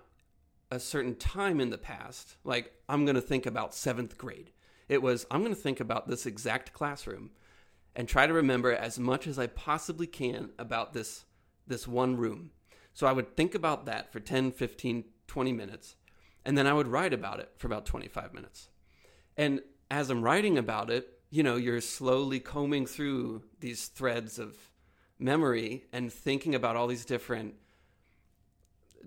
a 0.71 0.79
certain 0.79 1.15
time 1.15 1.59
in 1.59 1.69
the 1.69 1.77
past, 1.77 2.37
like 2.43 2.73
I'm 2.89 3.05
going 3.05 3.15
to 3.15 3.21
think 3.21 3.45
about 3.45 3.71
7th 3.71 4.17
grade. 4.17 4.51
It 4.89 5.01
was 5.01 5.25
I'm 5.31 5.41
going 5.41 5.55
to 5.55 5.61
think 5.61 5.79
about 5.79 6.07
this 6.07 6.25
exact 6.25 6.73
classroom 6.73 7.31
and 7.95 8.07
try 8.07 8.27
to 8.27 8.33
remember 8.33 8.71
as 8.73 8.99
much 8.99 9.27
as 9.27 9.37
I 9.37 9.47
possibly 9.47 10.07
can 10.07 10.49
about 10.57 10.93
this 10.93 11.25
this 11.67 11.87
one 11.87 12.17
room. 12.17 12.51
So 12.93 13.07
I 13.07 13.11
would 13.11 13.35
think 13.35 13.55
about 13.55 13.85
that 13.85 14.11
for 14.11 14.19
10, 14.19 14.51
15, 14.51 15.05
20 15.27 15.51
minutes 15.51 15.95
and 16.45 16.57
then 16.57 16.67
I 16.67 16.73
would 16.73 16.87
write 16.87 17.13
about 17.13 17.39
it 17.39 17.51
for 17.57 17.67
about 17.67 17.85
25 17.85 18.33
minutes. 18.33 18.69
And 19.37 19.61
as 19.89 20.09
I'm 20.09 20.21
writing 20.21 20.57
about 20.57 20.89
it, 20.89 21.07
you 21.29 21.41
know, 21.41 21.55
you're 21.55 21.81
slowly 21.81 22.39
combing 22.39 22.85
through 22.85 23.43
these 23.59 23.87
threads 23.87 24.37
of 24.37 24.57
memory 25.17 25.85
and 25.93 26.11
thinking 26.11 26.53
about 26.53 26.75
all 26.75 26.87
these 26.87 27.05
different 27.05 27.55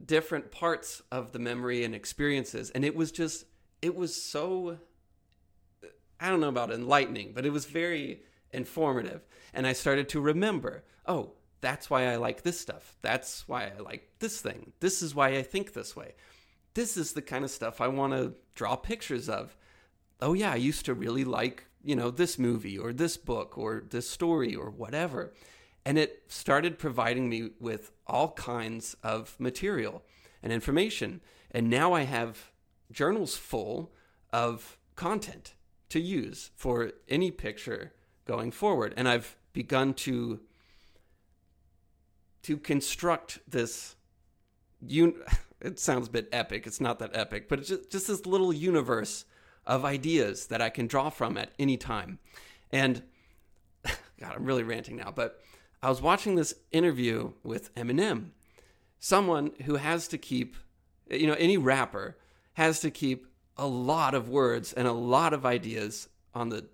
different 0.05 0.51
parts 0.51 1.01
of 1.11 1.33
the 1.33 1.39
memory 1.39 1.83
and 1.83 1.95
experiences 1.95 2.69
and 2.71 2.85
it 2.85 2.95
was 2.95 3.11
just 3.11 3.47
it 3.81 3.95
was 3.95 4.15
so 4.15 4.79
I 6.21 6.29
don't 6.29 6.41
know 6.41 6.49
about 6.49 6.73
enlightening, 6.73 7.33
but 7.35 7.47
it 7.47 7.53
was 7.53 7.67
very 7.67 8.23
informative 8.53 9.27
and 9.57 9.67
I 9.67 9.73
started 9.73 10.09
to 10.11 10.21
remember, 10.21 10.85
oh, 11.07 11.33
that's 11.63 11.89
why 11.89 12.07
I 12.07 12.17
like 12.17 12.43
this 12.43 12.61
stuff. 12.61 12.95
That's 13.01 13.49
why 13.49 13.73
I 13.75 13.81
like 13.81 14.11
this 14.19 14.41
thing. 14.41 14.73
This 14.81 15.03
is 15.03 15.15
why 15.15 15.31
I 15.31 15.43
think 15.43 15.73
this 15.73 15.97
way. 15.97 16.15
This 16.75 16.97
is 16.99 17.15
the 17.15 17.23
kind 17.23 17.43
of 17.43 17.51
stuff 17.51 17.81
I 17.81 17.89
want 17.89 18.13
to 18.13 18.35
draw 18.55 18.77
pictures 18.77 19.31
of. 19.31 19.57
Oh 20.21 20.35
yeah, 20.35 20.53
I 20.53 20.57
used 20.57 20.85
to 20.85 20.95
really 20.95 21.25
like, 21.25 21.65
you 21.83 21.97
know, 21.97 22.11
this 22.11 22.39
movie 22.39 22.79
or 22.79 22.93
this 22.93 23.17
book 23.17 23.57
or 23.57 23.83
this 23.89 24.09
story 24.09 24.55
or 24.55 24.69
whatever. 24.71 25.33
And 25.87 25.97
it 25.97 26.25
started 26.29 26.79
providing 26.79 27.31
me 27.31 27.51
with 27.59 27.93
all 28.07 28.33
kinds 28.33 28.95
of 29.03 29.37
material 29.39 30.03
and 30.43 30.53
information. 30.53 31.23
And 31.51 31.71
now 31.71 31.95
I 31.95 32.03
have 32.03 32.51
journals 32.93 33.37
full 33.37 33.93
of 34.33 34.77
content 34.97 35.55
to 35.89 36.01
use 36.01 36.51
for 36.57 36.93
any 37.09 37.31
picture 37.31 37.93
going 38.27 38.51
forward. 38.51 38.95
And 38.97 39.09
I've 39.09 39.37
begun 39.53 39.95
to 39.95 40.41
to 42.43 42.57
construct 42.57 43.41
this 43.49 43.97
un- 44.89 45.23
it 45.61 45.81
sounds 45.81 46.09
a 46.09 46.11
bit 46.11 46.29
epic. 46.33 46.67
It's 46.67 46.81
not 46.81 46.99
that 47.01 47.17
epic, 47.17 47.49
but 47.49 47.59
it's 47.59 47.69
just, 47.69 47.91
just 47.91 48.07
this 48.07 48.27
little 48.27 48.53
universe 48.53 49.25
of 49.67 49.85
ideas 49.85 50.47
that 50.47 50.63
I 50.63 50.71
can 50.71 50.87
draw 50.87 51.11
from 51.11 51.37
at 51.37 51.51
any 51.59 51.77
time. 51.77 52.19
And 52.71 53.03
God, 53.85 54.35
I'm 54.37 54.45
really 54.45 54.63
ranting 54.63 54.97
now, 54.97 55.13
but 55.15 55.41
I 55.83 55.89
was 55.89 56.01
watching 56.01 56.37
this 56.37 56.55
interview 56.73 57.33
with 57.43 57.75
Eminem, 57.75 58.31
someone 58.99 59.53
who 59.65 59.77
has 59.77 60.09
to 60.09 60.19
keep, 60.19 60.57
you 61.11 61.27
know, 61.27 61.35
any 61.35 61.57
rapper 61.57 62.17
has 62.55 62.81
to 62.81 62.91
keep 62.91 63.27
a 63.57 63.67
lot 63.67 64.15
of 64.15 64.29
words 64.29 64.73
and 64.73 64.87
a 64.87 64.93
lot 64.93 65.33
of 65.33 65.47
ideas 65.47 66.09
on 66.35 66.51
the 66.51 66.67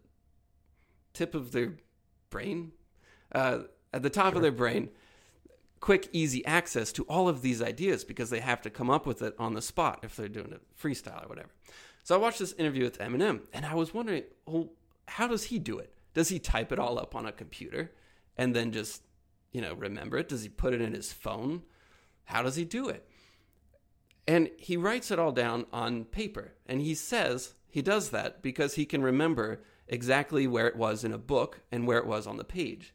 tip 1.12 1.34
of 1.34 1.52
their 1.52 1.74
brain, 2.30 2.72
uh, 3.32 3.60
at 3.92 4.02
the 4.02 4.10
top 4.10 4.32
Sure. 4.32 4.36
of 4.36 4.42
their 4.42 4.52
brain, 4.52 4.90
quick, 5.80 6.08
easy 6.12 6.44
access 6.46 6.92
to 6.92 7.02
all 7.04 7.28
of 7.28 7.42
these 7.42 7.60
ideas 7.60 8.04
because 8.04 8.30
they 8.30 8.40
have 8.40 8.62
to 8.62 8.70
come 8.70 8.88
up 8.90 9.04
with 9.06 9.20
it 9.22 9.34
on 9.38 9.54
the 9.54 9.62
spot 9.62 10.00
if 10.02 10.16
they're 10.16 10.28
doing 10.28 10.52
a 10.52 10.60
freestyle 10.80 11.24
or 11.24 11.28
whatever. 11.28 11.50
So 12.04 12.14
I 12.14 12.18
watched 12.18 12.38
this 12.38 12.52
interview 12.54 12.84
with 12.84 12.98
Eminem 12.98 13.42
and 13.52 13.66
I 13.66 13.74
was 13.74 13.92
wondering, 13.94 14.24
well, 14.46 14.70
how 15.08 15.26
does 15.26 15.44
he 15.44 15.58
do 15.58 15.78
it? 15.78 15.94
Does 16.14 16.28
he 16.28 16.38
type 16.38 16.72
it 16.72 16.78
all 16.78 16.98
up 16.98 17.14
on 17.14 17.26
a 17.26 17.32
computer 17.32 17.92
and 18.36 18.54
then 18.56 18.72
just, 18.72 19.02
you 19.52 19.60
know, 19.60 19.74
remember 19.74 20.18
it? 20.18 20.28
Does 20.28 20.42
he 20.42 20.48
put 20.48 20.72
it 20.74 20.80
in 20.80 20.94
his 20.94 21.12
phone? 21.12 21.62
How 22.24 22.42
does 22.42 22.56
he 22.56 22.64
do 22.64 22.88
it? 22.88 23.08
And 24.26 24.50
he 24.56 24.76
writes 24.76 25.10
it 25.10 25.18
all 25.18 25.32
down 25.32 25.66
on 25.72 26.04
paper. 26.04 26.52
And 26.66 26.80
he 26.80 26.94
says 26.94 27.54
he 27.68 27.82
does 27.82 28.10
that 28.10 28.42
because 28.42 28.74
he 28.74 28.84
can 28.84 29.02
remember 29.02 29.60
exactly 29.88 30.46
where 30.46 30.68
it 30.68 30.76
was 30.76 31.04
in 31.04 31.12
a 31.12 31.18
book 31.18 31.60
and 31.70 31.86
where 31.86 31.98
it 31.98 32.06
was 32.06 32.26
on 32.26 32.36
the 32.36 32.44
page. 32.44 32.94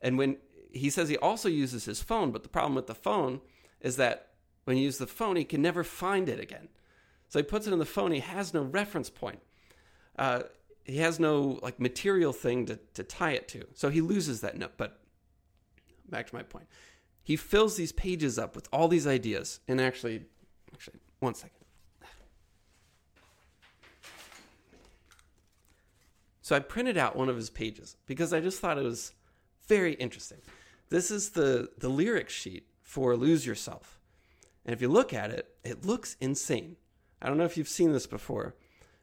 And 0.00 0.18
when 0.18 0.36
he 0.70 0.90
says 0.90 1.08
he 1.08 1.16
also 1.18 1.48
uses 1.48 1.84
his 1.84 2.02
phone, 2.02 2.30
but 2.30 2.42
the 2.42 2.48
problem 2.48 2.74
with 2.74 2.86
the 2.86 2.94
phone 2.94 3.40
is 3.80 3.96
that 3.96 4.28
when 4.64 4.76
you 4.76 4.84
use 4.84 4.98
the 4.98 5.06
phone, 5.06 5.36
he 5.36 5.44
can 5.44 5.60
never 5.60 5.82
find 5.82 6.28
it 6.28 6.40
again. 6.40 6.68
So 7.28 7.38
he 7.38 7.42
puts 7.42 7.66
it 7.66 7.72
in 7.72 7.78
the 7.78 7.84
phone. 7.84 8.12
He 8.12 8.20
has 8.20 8.54
no 8.54 8.62
reference 8.62 9.10
point. 9.10 9.40
Uh, 10.18 10.42
he 10.84 10.98
has 10.98 11.18
no 11.18 11.58
like 11.62 11.80
material 11.80 12.32
thing 12.32 12.66
to, 12.66 12.78
to 12.94 13.02
tie 13.02 13.32
it 13.32 13.48
to. 13.48 13.66
So 13.74 13.88
he 13.88 14.00
loses 14.00 14.40
that 14.42 14.56
note. 14.56 14.72
But 14.76 15.00
back 16.08 16.28
to 16.28 16.34
my 16.34 16.42
point. 16.42 16.66
He 17.22 17.36
fills 17.36 17.76
these 17.76 17.92
pages 17.92 18.38
up 18.38 18.54
with 18.54 18.68
all 18.72 18.88
these 18.88 19.06
ideas. 19.06 19.60
And 19.68 19.80
actually, 19.80 20.26
actually, 20.74 21.00
one 21.20 21.34
second. 21.34 21.56
So 26.40 26.56
I 26.56 26.58
printed 26.58 26.96
out 26.98 27.16
one 27.16 27.28
of 27.28 27.36
his 27.36 27.50
pages 27.50 27.96
because 28.06 28.32
I 28.32 28.40
just 28.40 28.60
thought 28.60 28.78
it 28.78 28.84
was 28.84 29.12
very 29.68 29.94
interesting. 29.94 30.38
This 30.88 31.10
is 31.10 31.30
the 31.30 31.70
the 31.78 31.88
lyric 31.88 32.28
sheet 32.28 32.66
for 32.82 33.16
Lose 33.16 33.46
Yourself. 33.46 34.00
And 34.66 34.72
if 34.74 34.82
you 34.82 34.88
look 34.88 35.12
at 35.12 35.30
it, 35.30 35.54
it 35.64 35.84
looks 35.84 36.16
insane. 36.20 36.76
I 37.20 37.28
don't 37.28 37.38
know 37.38 37.44
if 37.44 37.56
you've 37.56 37.68
seen 37.68 37.92
this 37.92 38.06
before, 38.06 38.54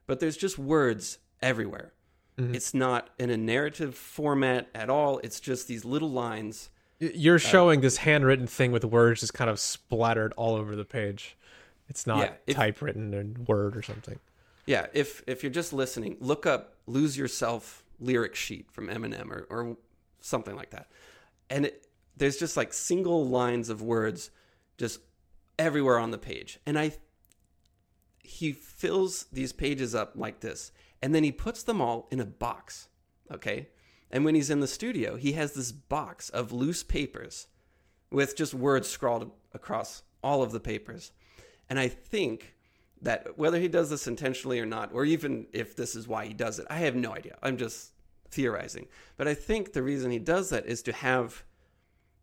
but 0.06 0.20
there's 0.20 0.38
just 0.38 0.60
words 0.60 1.18
everywhere. 1.42 1.94
Mhm. 2.38 2.56
It's 2.56 2.74
not 2.74 3.10
in 3.18 3.30
a 3.30 3.38
narrative 3.38 3.96
format 3.96 4.70
at 4.76 4.90
all. 4.90 5.20
It's 5.20 5.40
just 5.40 5.68
these 5.68 5.84
little 5.84 6.12
lines. 6.12 6.70
You're 7.00 7.40
showing 7.40 7.80
this 7.82 7.98
handwritten 7.98 8.48
thing 8.48 8.72
with 8.74 8.84
words 8.84 9.22
just 9.22 9.34
kind 9.34 9.50
of 9.50 9.60
splattered 9.60 10.34
all 10.34 10.56
over 10.56 10.76
the 10.76 10.86
page. 10.86 11.38
It's 11.90 12.06
not 12.08 12.20
Yeah, 12.20 12.34
if- 12.48 12.56
typewritten 12.56 13.14
in 13.14 13.46
Word 13.46 13.76
or 13.76 13.82
something. 13.82 14.20
Yeah, 14.66 14.88
if 14.94 15.24
if 15.28 15.42
you're 15.44 15.52
just 15.52 15.74
listening, 15.74 16.16
look 16.20 16.46
up 16.46 16.76
"Lose 16.86 17.18
Yourself" 17.18 17.84
lyric 18.00 18.36
sheet 18.36 18.72
from 18.72 18.88
Eminem 18.88 19.30
or 19.32 19.48
or 19.50 19.78
something 20.22 20.56
like 20.56 20.70
that, 20.70 20.92
and 21.50 21.66
it, 21.66 21.88
there's 22.16 22.38
just 22.38 22.56
like 22.56 22.72
single 22.74 23.28
lines 23.28 23.70
of 23.70 23.82
words 23.82 24.30
just 24.78 25.00
everywhere 25.58 25.98
on 25.98 26.12
the 26.12 26.18
page, 26.20 26.60
and 26.66 26.78
I 26.78 26.92
he 28.22 28.52
fills 28.52 29.26
these 29.32 29.52
pages 29.52 29.96
up 29.96 30.12
like 30.16 30.42
this, 30.42 30.72
and 31.02 31.16
then 31.16 31.24
he 31.24 31.32
puts 31.32 31.64
them 31.64 31.82
all 31.82 32.08
in 32.12 32.20
a 32.20 32.26
box, 32.26 32.90
okay. 33.32 33.70
And 34.12 34.26
when 34.26 34.36
he's 34.36 34.50
in 34.50 34.60
the 34.60 34.68
studio, 34.68 35.16
he 35.18 35.32
has 35.34 35.54
this 35.54 35.72
box 35.72 36.30
of 36.30 36.52
loose 36.52 36.84
papers 36.84 37.48
with 38.12 38.36
just 38.36 38.54
words 38.54 38.88
scrawled 38.88 39.32
across 39.54 40.04
all 40.24 40.42
of 40.44 40.52
the 40.52 40.60
papers. 40.60 41.12
And 41.70 41.80
I 41.80 41.88
think 41.88 42.56
that 43.02 43.38
whether 43.38 43.60
he 43.60 43.68
does 43.68 43.90
this 43.90 44.08
intentionally 44.08 44.60
or 44.60 44.66
not, 44.66 44.92
or 44.94 45.06
even 45.06 45.48
if 45.54 45.76
this 45.76 45.96
is 45.96 46.08
why 46.08 46.26
he 46.26 46.34
does 46.34 46.60
it, 46.60 46.68
I 46.70 46.78
have 46.80 46.96
no 46.96 47.14
idea. 47.14 47.38
I'm 47.42 47.58
just 47.58 47.94
theorizing. 48.30 48.88
But 49.18 49.28
I 49.28 49.34
think 49.34 49.74
the 49.74 49.84
reason 49.84 50.12
he 50.12 50.20
does 50.20 50.50
that 50.50 50.66
is 50.66 50.82
to 50.84 50.92
have 50.92 51.44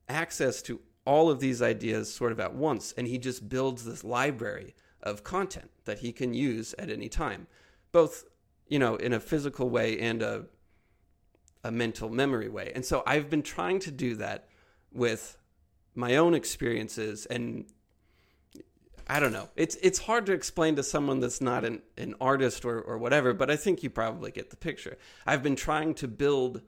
access 0.08 0.62
to 0.62 0.80
all 1.04 1.30
of 1.30 1.40
these 1.40 1.62
ideas 1.62 2.12
sort 2.12 2.32
of 2.32 2.40
at 2.40 2.54
once. 2.54 2.92
And 2.96 3.06
he 3.06 3.18
just 3.18 3.48
builds 3.48 3.84
this 3.84 4.04
library 4.04 4.74
of 5.02 5.22
content 5.24 5.70
that 5.84 6.00
he 6.00 6.12
can 6.12 6.34
use 6.34 6.74
at 6.78 6.90
any 6.90 7.08
time, 7.08 7.46
both, 7.92 8.24
you 8.68 8.78
know, 8.78 8.96
in 8.96 9.12
a 9.12 9.20
physical 9.20 9.70
way 9.70 9.98
and 10.00 10.20
a, 10.22 10.46
a 11.62 11.70
mental 11.70 12.10
memory 12.10 12.48
way. 12.48 12.72
And 12.74 12.84
so 12.84 13.02
I've 13.06 13.30
been 13.30 13.42
trying 13.42 13.78
to 13.80 13.90
do 13.90 14.16
that 14.16 14.48
with 14.92 15.38
my 15.94 16.16
own 16.16 16.34
experiences 16.34 17.24
and 17.26 17.66
I 19.08 19.20
don't 19.20 19.32
know. 19.32 19.48
It's 19.54 19.76
it's 19.76 20.00
hard 20.00 20.26
to 20.26 20.32
explain 20.32 20.76
to 20.76 20.82
someone 20.82 21.20
that's 21.20 21.40
not 21.40 21.64
an, 21.64 21.82
an 21.96 22.14
artist 22.20 22.64
or, 22.64 22.80
or 22.80 22.98
whatever, 22.98 23.32
but 23.32 23.50
I 23.50 23.56
think 23.56 23.82
you 23.82 23.90
probably 23.90 24.32
get 24.32 24.50
the 24.50 24.56
picture. 24.56 24.98
I've 25.24 25.42
been 25.42 25.56
trying 25.56 25.94
to 25.94 26.08
build 26.08 26.62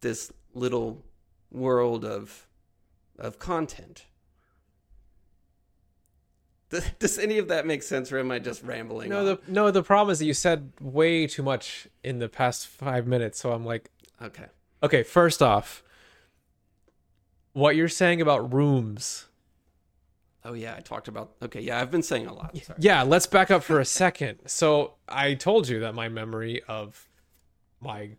this 0.00 0.32
little 0.52 1.04
world 1.50 2.04
of 2.04 2.48
of 3.18 3.38
content. 3.38 4.06
Does, 6.98 7.18
any 7.18 7.38
of 7.38 7.48
that 7.48 7.66
make 7.66 7.82
sense, 7.82 8.12
or 8.12 8.18
am 8.18 8.30
I 8.30 8.38
just 8.38 8.62
rambling? 8.62 9.10
No, 9.10 9.20
on? 9.20 9.24
the 9.24 9.40
no. 9.48 9.70
The 9.70 9.82
problem 9.82 10.12
is 10.12 10.20
that 10.20 10.24
you 10.24 10.34
said 10.34 10.72
way 10.80 11.26
too 11.26 11.42
much 11.42 11.88
in 12.02 12.18
the 12.18 12.28
past 12.28 12.66
five 12.66 13.06
minutes. 13.06 13.40
So 13.40 13.52
I'm 13.52 13.64
like, 13.64 13.90
okay. 14.22 14.46
okay. 14.82 15.02
First 15.02 15.42
off, 15.42 15.82
what 17.52 17.76
you're 17.76 17.88
saying 17.88 18.20
about 18.20 18.52
rooms. 18.52 19.26
Oh 20.44 20.54
yeah, 20.54 20.74
I 20.76 20.80
talked 20.80 21.08
about. 21.08 21.32
Okay, 21.42 21.60
yeah, 21.60 21.80
I've 21.80 21.90
been 21.90 22.02
saying 22.02 22.26
a 22.26 22.32
lot. 22.32 22.56
Sorry. 22.56 22.78
Yeah, 22.80 23.02
let's 23.02 23.26
back 23.26 23.50
up 23.50 23.62
for 23.62 23.78
a 23.80 23.84
second. 23.84 24.38
So 24.46 24.94
I 25.08 25.34
told 25.34 25.68
you 25.68 25.80
that 25.80 25.94
my 25.94 26.08
memory 26.08 26.62
of 26.66 27.08
my 27.80 28.10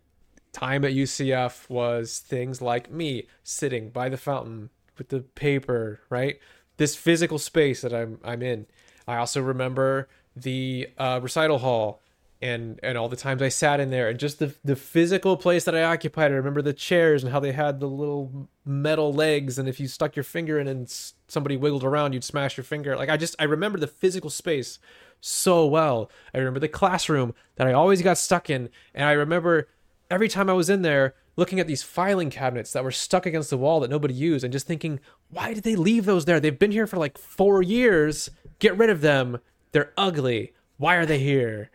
time 0.52 0.84
at 0.84 0.92
UCF 0.92 1.68
was 1.68 2.18
things 2.18 2.60
like 2.60 2.90
me 2.90 3.26
sitting 3.42 3.90
by 3.90 4.08
the 4.08 4.16
fountain 4.16 4.70
with 4.98 5.08
the 5.08 5.20
paper, 5.20 6.00
right? 6.10 6.38
This 6.76 6.94
physical 6.94 7.38
space 7.38 7.80
that 7.80 7.92
I'm 7.92 8.18
I'm 8.22 8.42
in. 8.42 8.66
I 9.08 9.16
also 9.16 9.42
remember 9.42 10.08
the 10.36 10.88
uh, 10.98 11.18
recital 11.22 11.58
hall 11.58 12.01
and 12.42 12.80
and 12.82 12.98
all 12.98 13.08
the 13.08 13.16
times 13.16 13.40
I 13.40 13.48
sat 13.48 13.80
in 13.80 13.90
there 13.90 14.08
and 14.08 14.18
just 14.18 14.40
the 14.40 14.54
the 14.64 14.76
physical 14.76 15.36
place 15.36 15.64
that 15.64 15.74
I 15.74 15.84
occupied. 15.84 16.32
I 16.32 16.34
remember 16.34 16.60
the 16.60 16.72
chairs 16.72 17.22
and 17.22 17.32
how 17.32 17.40
they 17.40 17.52
had 17.52 17.80
the 17.80 17.86
little 17.86 18.48
metal 18.64 19.12
legs, 19.12 19.58
and 19.58 19.68
if 19.68 19.78
you 19.78 19.86
stuck 19.88 20.16
your 20.16 20.24
finger 20.24 20.58
in 20.58 20.66
and 20.66 20.90
somebody 21.28 21.56
wiggled 21.56 21.84
around, 21.84 22.12
you'd 22.12 22.24
smash 22.24 22.56
your 22.56 22.64
finger. 22.64 22.96
Like 22.96 23.08
I 23.08 23.16
just 23.16 23.36
I 23.38 23.44
remember 23.44 23.78
the 23.78 23.86
physical 23.86 24.28
space 24.28 24.78
so 25.20 25.64
well. 25.64 26.10
I 26.34 26.38
remember 26.38 26.60
the 26.60 26.68
classroom 26.68 27.32
that 27.54 27.68
I 27.68 27.72
always 27.72 28.02
got 28.02 28.18
stuck 28.18 28.50
in, 28.50 28.68
and 28.92 29.08
I 29.08 29.12
remember 29.12 29.68
every 30.10 30.28
time 30.28 30.50
I 30.50 30.54
was 30.54 30.68
in 30.68 30.82
there 30.82 31.14
looking 31.36 31.60
at 31.60 31.66
these 31.66 31.82
filing 31.82 32.28
cabinets 32.28 32.72
that 32.72 32.84
were 32.84 32.90
stuck 32.90 33.24
against 33.24 33.48
the 33.48 33.56
wall 33.56 33.80
that 33.80 33.88
nobody 33.88 34.12
used 34.12 34.44
and 34.44 34.52
just 34.52 34.66
thinking, 34.66 35.00
why 35.30 35.54
did 35.54 35.62
they 35.62 35.76
leave 35.76 36.04
those 36.04 36.26
there? 36.26 36.38
They've 36.38 36.58
been 36.58 36.72
here 36.72 36.86
for 36.86 36.98
like 36.98 37.16
4 37.16 37.62
years. 37.62 38.28
Get 38.58 38.76
rid 38.76 38.90
of 38.90 39.00
them. 39.00 39.38
They're 39.70 39.94
ugly. 39.96 40.52
Why 40.76 40.96
are 40.96 41.06
they 41.06 41.18
here? 41.20 41.70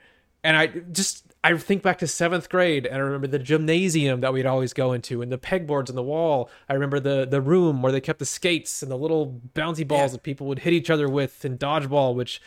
And 0.47 0.55
I 0.55 0.67
just 0.67 1.25
I 1.43 1.57
think 1.57 1.83
back 1.83 1.97
to 1.97 2.07
seventh 2.07 2.47
grade 2.47 2.85
and 2.85 2.95
I 2.95 2.99
remember 2.99 3.27
the 3.27 3.37
gymnasium 3.37 4.21
that 4.21 4.31
we'd 4.31 4.45
always 4.45 4.71
go 4.71 4.93
into 4.93 5.21
and 5.21 5.29
the 5.29 5.37
pegboards 5.37 5.89
on 5.89 5.95
the 5.95 6.03
wall. 6.03 6.49
I 6.69 6.73
remember 6.73 7.01
the 7.01 7.27
the 7.29 7.41
room 7.41 7.81
where 7.81 7.91
they 7.91 7.99
kept 7.99 8.19
the 8.19 8.25
skates 8.25 8.81
and 8.81 8.89
the 8.89 8.97
little 8.97 9.41
bouncy 9.53 9.85
balls 9.85 10.11
yeah. 10.11 10.13
that 10.13 10.23
people 10.23 10.47
would 10.47 10.59
hit 10.59 10.71
each 10.71 10.89
other 10.89 11.09
with 11.09 11.43
and 11.43 11.59
dodgeball, 11.59 12.15
which 12.15 12.41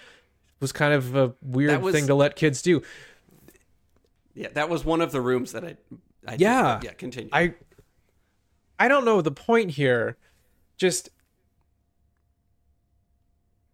was 0.61 0.73
kind 0.73 0.95
of 0.95 1.15
a 1.15 1.35
weird 1.43 1.83
was, 1.83 1.95
thing 1.95 2.07
to 2.07 2.15
let 2.15 2.37
kids 2.37 2.63
do. 2.63 2.81
Yeah, 4.33 4.49
that 4.55 4.71
was 4.71 4.83
one 4.83 5.03
of 5.03 5.13
the 5.13 5.21
rooms 5.21 5.53
that 5.53 5.63
I. 5.63 5.77
I 6.27 6.37
yeah, 6.39 6.79
did. 6.81 6.87
yeah. 6.87 6.95
Continue. 6.95 7.31
I. 7.35 7.55
I 8.79 8.89
don't 8.89 9.05
know 9.05 9.21
the 9.21 9.31
point 9.31 9.73
here. 9.73 10.17
Just 10.79 11.11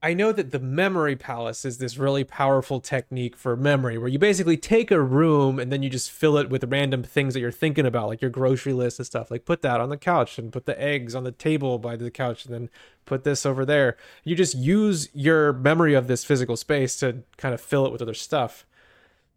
I 0.03 0.13
know 0.13 0.31
that 0.31 0.51
the 0.51 0.59
memory 0.61 1.17
palace 1.17 1.65
is 1.65 1.79
this 1.79 1.97
really 1.97 2.23
powerful 2.23 2.81
technique 2.81 3.35
for 3.35 3.57
memory 3.57 3.97
where 3.97 4.09
you 4.09 4.19
basically 4.19 4.59
take 4.59 4.91
a 4.91 5.01
room 5.01 5.59
and 5.59 5.73
then 5.73 5.83
you 5.83 5.89
just 5.89 6.11
fill 6.11 6.37
it 6.37 6.51
with 6.51 6.65
random 6.65 7.03
things 7.03 7.33
that 7.33 7.41
you're 7.41 7.51
thinking 7.51 7.87
about, 7.87 8.09
like 8.09 8.21
your 8.21 8.31
grocery 8.31 8.75
list 8.75 8.99
and 8.99 9.07
stuff. 9.07 9.31
Like 9.31 9.47
put 9.47 9.63
that 9.63 9.81
on 9.81 9.89
the 9.89 9.97
couch 9.97 10.39
and 10.39 10.53
put 10.53 10.67
the 10.67 10.81
eggs 10.81 11.15
on 11.15 11.25
the 11.25 11.33
table 11.33 11.79
by 11.79 11.97
the 11.97 12.11
couch 12.11 12.45
and 12.45 12.55
then 12.55 12.71
put 13.07 13.25
this 13.25 13.47
over 13.47 13.65
there. 13.65 13.97
You 14.23 14.37
just 14.37 14.55
use 14.55 15.09
your 15.15 15.55
memory 15.55 15.95
of 15.95 16.09
this 16.09 16.25
physical 16.25 16.57
space 16.59 16.99
to 16.99 17.23
kind 17.39 17.55
of 17.55 17.61
fill 17.61 17.87
it 17.87 17.93
with 17.93 18.03
other 18.03 18.15
stuff. 18.15 18.67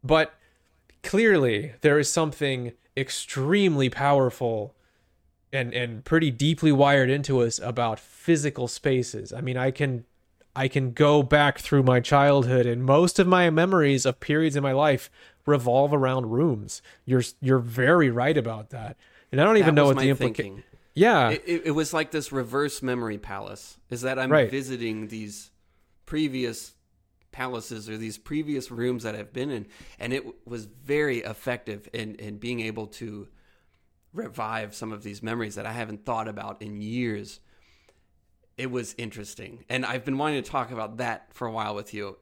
But 0.03 0.33
clearly, 1.03 1.73
there 1.81 1.97
is 1.97 2.11
something 2.11 2.73
extremely 2.97 3.89
powerful 3.89 4.75
and 5.51 5.73
and 5.73 6.05
pretty 6.05 6.31
deeply 6.31 6.71
wired 6.71 7.09
into 7.09 7.41
us 7.41 7.59
about 7.59 7.99
physical 7.99 8.67
spaces. 8.67 9.33
I 9.33 9.41
mean, 9.41 9.57
I 9.57 9.71
can 9.71 10.05
I 10.59 10.67
can 10.67 10.91
go 10.91 11.23
back 11.23 11.59
through 11.59 11.83
my 11.83 12.01
childhood 12.01 12.65
and 12.65 12.83
most 12.83 13.17
of 13.17 13.25
my 13.25 13.49
memories 13.49 14.05
of 14.05 14.19
periods 14.19 14.57
in 14.57 14.61
my 14.61 14.73
life 14.73 15.09
revolve 15.45 15.93
around 15.93 16.31
rooms. 16.31 16.81
You're 17.05 17.23
you're 17.39 17.59
very 17.59 18.09
right 18.09 18.35
about 18.35 18.71
that. 18.71 18.97
And 19.31 19.39
I 19.39 19.45
don't 19.45 19.55
even 19.55 19.73
know 19.73 19.85
what 19.85 19.99
the 19.99 20.09
implication. 20.09 20.65
Yeah, 20.93 21.29
it, 21.29 21.61
it, 21.63 21.71
was 21.71 21.93
like 21.93 22.11
this 22.11 22.33
reverse 22.33 22.81
memory 22.81 23.17
palace. 23.17 23.77
Is 23.89 24.01
that 24.01 24.19
I'm 24.19 24.29
right. 24.29 24.51
visiting 24.51 25.07
these 25.07 25.49
previous 26.05 26.73
palaces 27.31 27.89
or 27.89 27.95
these 27.95 28.17
previous 28.17 28.69
rooms 28.69 29.03
that 29.03 29.15
I've 29.15 29.31
been 29.31 29.51
in, 29.51 29.65
and 29.97 30.11
it 30.11 30.45
was 30.45 30.65
very 30.65 31.19
effective 31.19 31.87
in 31.93 32.15
in 32.15 32.37
being 32.37 32.59
able 32.59 32.87
to 32.87 33.29
revive 34.11 34.75
some 34.75 34.91
of 34.91 35.03
these 35.03 35.23
memories 35.23 35.55
that 35.55 35.65
I 35.65 35.71
haven't 35.71 36.03
thought 36.05 36.27
about 36.27 36.61
in 36.61 36.81
years 36.81 37.39
it 38.59 38.69
was 38.69 38.93
interesting. 38.97 39.63
And 39.69 39.85
I've 39.85 40.03
been 40.03 40.17
wanting 40.17 40.43
to 40.43 40.49
talk 40.49 40.71
about 40.71 40.97
that 40.97 41.33
for 41.33 41.47
a 41.47 41.51
while 41.51 41.73
with 41.73 41.93
you, 41.93 42.17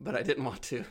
but 0.00 0.14
I 0.14 0.22
didn't 0.22 0.44
want 0.44 0.62
to 0.62 0.84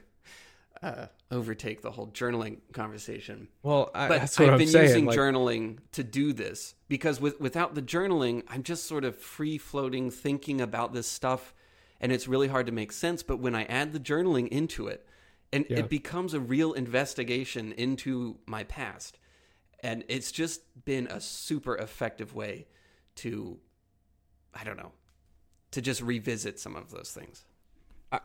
uh, 0.84 1.06
overtake 1.32 1.82
the 1.82 1.90
whole 1.90 2.08
journaling 2.08 2.58
conversation. 2.74 3.48
Well, 3.64 3.90
I, 3.96 4.10
but 4.10 4.22
I've 4.22 4.50
I'm 4.50 4.58
been 4.58 4.68
saying, 4.68 4.90
using 4.90 5.06
like... 5.06 5.18
journaling 5.18 5.78
to 5.94 6.04
do 6.04 6.34
this 6.34 6.76
because 6.90 7.22
with, 7.22 7.40
without 7.40 7.76
the 7.76 7.82
journaling, 7.82 8.44
I'm 8.50 8.62
just 8.62 8.86
sort 8.86 9.06
of 9.06 9.18
free 9.18 9.58
floating 9.58 10.12
thinking 10.12 10.60
about 10.60 10.94
this 10.94 11.08
stuff, 11.08 11.54
and 12.02 12.12
it's 12.12 12.28
really 12.28 12.50
hard 12.50 12.66
to 12.66 12.74
make 12.74 12.92
sense. 12.92 13.24
But 13.24 13.38
when 13.38 13.56
I 13.56 13.64
add 13.64 13.94
the 13.94 14.02
journaling 14.02 14.50
into 14.50 14.88
it, 14.88 15.08
and 15.54 15.66
yeah. 15.70 15.80
it 15.80 15.90
becomes 15.90 16.34
a 16.34 16.42
real 16.42 16.74
investigation 16.74 17.72
into 17.72 18.38
my 18.48 18.66
past, 18.66 19.18
and 19.80 20.04
it's 20.10 20.32
just 20.34 20.62
been 20.84 21.08
a 21.08 21.22
super 21.22 21.78
effective 21.78 22.36
way 22.36 22.68
to 23.16 23.60
I 24.54 24.64
don't 24.64 24.78
know, 24.78 24.92
to 25.72 25.82
just 25.82 26.02
revisit 26.02 26.60
some 26.60 26.76
of 26.76 26.92
those 26.92 27.12
things. 27.12 27.46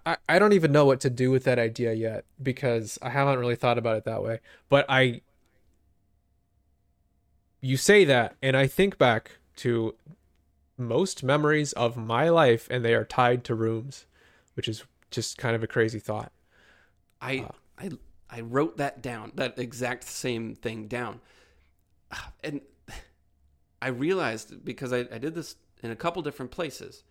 I, 0.04 0.16
I 0.28 0.38
don't 0.38 0.52
even 0.52 0.72
know 0.72 0.84
what 0.84 1.00
to 1.00 1.10
do 1.10 1.30
with 1.30 1.44
that 1.44 1.58
idea 1.58 1.94
yet 1.94 2.24
because 2.42 2.98
I 3.00 3.08
haven't 3.08 3.38
really 3.38 3.56
thought 3.56 3.78
about 3.78 3.96
it 3.96 4.04
that 4.04 4.22
way. 4.22 4.40
But 4.68 4.84
I, 4.88 5.22
you 7.60 7.76
say 7.76 8.04
that, 8.04 8.36
and 8.42 8.56
I 8.56 8.66
think 8.66 8.98
back 8.98 9.38
to 9.56 9.94
most 10.76 11.24
memories 11.24 11.72
of 11.72 11.96
my 11.96 12.28
life, 12.28 12.68
and 12.70 12.84
they 12.84 12.94
are 12.94 13.04
tied 13.04 13.44
to 13.44 13.54
rooms, 13.54 14.06
which 14.54 14.68
is 14.68 14.84
just 15.10 15.38
kind 15.38 15.56
of 15.56 15.62
a 15.62 15.66
crazy 15.66 15.98
thought. 15.98 16.32
I 17.20 17.38
uh, 17.38 17.52
I 17.78 17.90
I 18.30 18.40
wrote 18.42 18.76
that 18.76 19.02
down, 19.02 19.32
that 19.34 19.58
exact 19.58 20.04
same 20.04 20.54
thing 20.54 20.86
down, 20.86 21.20
and 22.44 22.60
I 23.82 23.88
realized 23.88 24.64
because 24.64 24.92
I, 24.92 25.06
I 25.10 25.18
did 25.18 25.34
this 25.34 25.56
in 25.82 25.90
a 25.90 25.96
couple 25.96 26.22
different 26.22 26.50
places. 26.50 27.04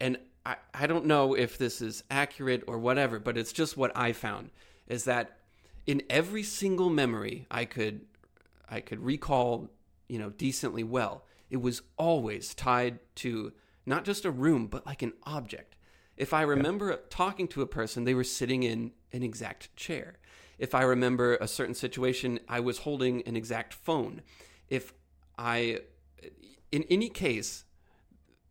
And 0.00 0.18
I, 0.44 0.56
I 0.74 0.86
don't 0.86 1.06
know 1.06 1.34
if 1.34 1.58
this 1.58 1.80
is 1.80 2.04
accurate 2.10 2.64
or 2.66 2.78
whatever, 2.78 3.18
but 3.18 3.36
it's 3.36 3.52
just 3.52 3.76
what 3.76 3.96
I 3.96 4.12
found 4.12 4.50
is 4.86 5.04
that 5.04 5.38
in 5.86 6.02
every 6.08 6.42
single 6.42 6.90
memory 6.90 7.46
I 7.50 7.64
could 7.64 8.02
I 8.68 8.80
could 8.80 9.00
recall, 9.00 9.70
you 10.08 10.18
know, 10.18 10.30
decently 10.30 10.84
well, 10.84 11.24
it 11.48 11.56
was 11.56 11.82
always 11.96 12.54
tied 12.54 12.98
to 13.16 13.52
not 13.86 14.04
just 14.04 14.26
a 14.26 14.30
room, 14.30 14.66
but 14.66 14.84
like 14.84 15.02
an 15.02 15.14
object. 15.24 15.76
If 16.16 16.34
I 16.34 16.42
remember 16.42 16.90
yeah. 16.90 16.96
talking 17.08 17.48
to 17.48 17.62
a 17.62 17.66
person, 17.66 18.04
they 18.04 18.12
were 18.12 18.24
sitting 18.24 18.62
in 18.62 18.92
an 19.12 19.22
exact 19.22 19.74
chair. 19.76 20.18
If 20.58 20.74
I 20.74 20.82
remember 20.82 21.36
a 21.36 21.48
certain 21.48 21.74
situation, 21.74 22.40
I 22.48 22.60
was 22.60 22.78
holding 22.78 23.22
an 23.22 23.36
exact 23.36 23.72
phone. 23.72 24.22
If 24.68 24.92
I, 25.38 25.78
in 26.72 26.84
any 26.90 27.08
case, 27.08 27.64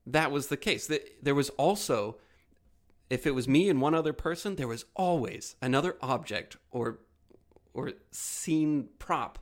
that 0.08 0.32
was 0.32 0.48
the 0.48 0.58
case. 0.58 0.90
There 1.22 1.36
was 1.36 1.50
also, 1.52 2.18
if 3.10 3.28
it 3.28 3.36
was 3.36 3.48
me 3.48 3.70
and 3.70 3.82
one 3.82 3.94
other 3.94 4.14
person, 4.14 4.56
there 4.56 4.68
was 4.68 4.86
always 4.96 5.56
another 5.62 5.98
object 6.02 6.58
or 6.72 7.00
or 7.74 7.92
scene 8.10 8.90
prop 8.98 9.38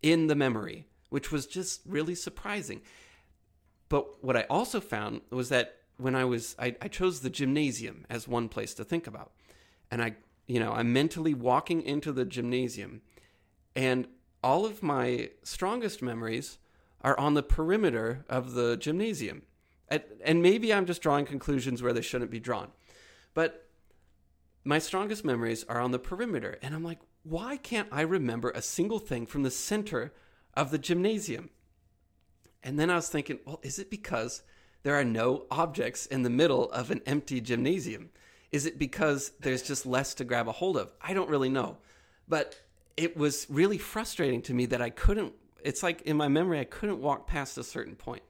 in 0.00 0.28
the 0.28 0.34
memory, 0.34 0.86
which 1.10 1.30
was 1.30 1.46
just 1.46 1.82
really 1.84 2.14
surprising. 2.14 2.80
But 3.90 4.24
what 4.24 4.34
I 4.34 4.46
also 4.48 4.80
found 4.80 5.20
was 5.30 5.50
that 5.50 5.76
when 5.98 6.14
I 6.14 6.24
was, 6.24 6.56
I, 6.58 6.74
I 6.80 6.88
chose 6.88 7.20
the 7.20 7.28
gymnasium 7.28 8.06
as 8.08 8.26
one 8.26 8.48
place 8.48 8.72
to 8.74 8.84
think 8.84 9.06
about, 9.06 9.32
and 9.90 10.02
I, 10.02 10.16
you 10.46 10.58
know, 10.58 10.72
I'm 10.72 10.90
mentally 10.92 11.34
walking 11.34 11.82
into 11.82 12.12
the 12.12 12.24
gymnasium, 12.24 13.02
and 13.74 14.08
all 14.42 14.64
of 14.64 14.82
my 14.82 15.30
strongest 15.42 16.00
memories 16.00 16.56
are 17.02 17.18
on 17.18 17.34
the 17.34 17.42
perimeter 17.42 18.24
of 18.28 18.52
the 18.52 18.78
gymnasium 18.78 19.42
and 19.88 20.42
maybe 20.42 20.72
I'm 20.74 20.86
just 20.86 21.02
drawing 21.02 21.26
conclusions 21.26 21.82
where 21.82 21.92
they 21.92 22.02
shouldn't 22.02 22.30
be 22.30 22.40
drawn. 22.40 22.68
But 23.34 23.68
my 24.64 24.78
strongest 24.80 25.24
memories 25.24 25.64
are 25.68 25.80
on 25.80 25.92
the 25.92 25.98
perimeter. 25.98 26.58
And 26.60 26.74
I'm 26.74 26.82
like, 26.82 26.98
why 27.22 27.56
can't 27.56 27.88
I 27.92 28.00
remember 28.00 28.50
a 28.50 28.62
single 28.62 28.98
thing 28.98 29.26
from 29.26 29.42
the 29.42 29.50
center 29.50 30.12
of 30.54 30.70
the 30.70 30.78
gymnasium? 30.78 31.50
And 32.64 32.78
then 32.78 32.90
I 32.90 32.96
was 32.96 33.08
thinking, 33.08 33.38
well, 33.44 33.60
is 33.62 33.78
it 33.78 33.90
because 33.90 34.42
there 34.82 34.96
are 34.96 35.04
no 35.04 35.46
objects 35.50 36.06
in 36.06 36.22
the 36.22 36.30
middle 36.30 36.70
of 36.72 36.90
an 36.90 37.00
empty 37.06 37.40
gymnasium? 37.40 38.10
Is 38.50 38.66
it 38.66 38.78
because 38.78 39.32
there's 39.40 39.62
just 39.62 39.86
less 39.86 40.14
to 40.14 40.24
grab 40.24 40.48
a 40.48 40.52
hold 40.52 40.76
of? 40.76 40.92
I 41.00 41.14
don't 41.14 41.30
really 41.30 41.48
know. 41.48 41.78
But 42.26 42.60
it 42.96 43.16
was 43.16 43.46
really 43.48 43.78
frustrating 43.78 44.42
to 44.42 44.54
me 44.54 44.66
that 44.66 44.82
I 44.82 44.90
couldn't, 44.90 45.32
it's 45.62 45.82
like 45.82 46.02
in 46.02 46.16
my 46.16 46.28
memory, 46.28 46.58
I 46.58 46.64
couldn't 46.64 47.00
walk 47.00 47.26
past 47.26 47.58
a 47.58 47.62
certain 47.62 47.94
point. 47.94 48.22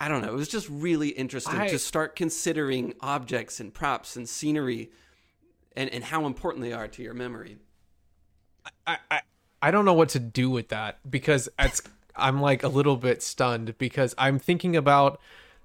I 0.00 0.08
don't 0.08 0.22
know. 0.22 0.28
It 0.28 0.36
was 0.36 0.48
just 0.48 0.68
really 0.68 1.10
interesting 1.10 1.60
I, 1.60 1.68
to 1.68 1.78
start 1.78 2.16
considering 2.16 2.94
objects 3.00 3.60
and 3.60 3.72
props 3.72 4.16
and 4.16 4.28
scenery 4.28 4.90
and, 5.76 5.88
and 5.90 6.02
how 6.02 6.26
important 6.26 6.64
they 6.64 6.72
are 6.72 6.88
to 6.88 7.02
your 7.02 7.14
memory. 7.14 7.58
I, 8.86 8.98
I, 9.10 9.20
I 9.60 9.70
don't 9.70 9.84
know 9.84 9.94
what 9.94 10.10
to 10.10 10.18
do 10.18 10.50
with 10.50 10.68
that 10.68 10.98
because 11.08 11.48
it's 11.58 11.82
I'm 12.16 12.40
like 12.40 12.62
a 12.62 12.68
little 12.68 12.96
bit 12.96 13.22
stunned 13.22 13.78
because 13.78 14.14
I'm 14.18 14.38
thinking 14.38 14.76
about 14.76 15.20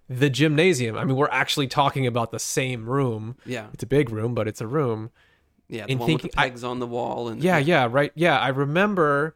the 0.07 0.29
gymnasium. 0.29 0.97
I 0.97 1.03
mean, 1.03 1.15
we're 1.15 1.29
actually 1.29 1.67
talking 1.67 2.07
about 2.07 2.31
the 2.31 2.39
same 2.39 2.89
room. 2.89 3.35
Yeah. 3.45 3.67
It's 3.73 3.83
a 3.83 3.87
big 3.87 4.09
room, 4.09 4.33
but 4.33 4.47
it's 4.47 4.61
a 4.61 4.67
room. 4.67 5.11
Yeah, 5.67 5.85
the 5.85 5.91
and 5.91 5.99
one 5.99 6.07
thinking, 6.07 6.27
with 6.27 6.31
the 6.31 6.37
pegs 6.37 6.63
I, 6.63 6.69
on 6.69 6.79
the 6.79 6.87
wall 6.87 7.27
and 7.27 7.43
Yeah, 7.43 7.57
yeah, 7.57 7.87
right. 7.91 8.11
Yeah, 8.15 8.39
I 8.39 8.49
remember 8.49 9.35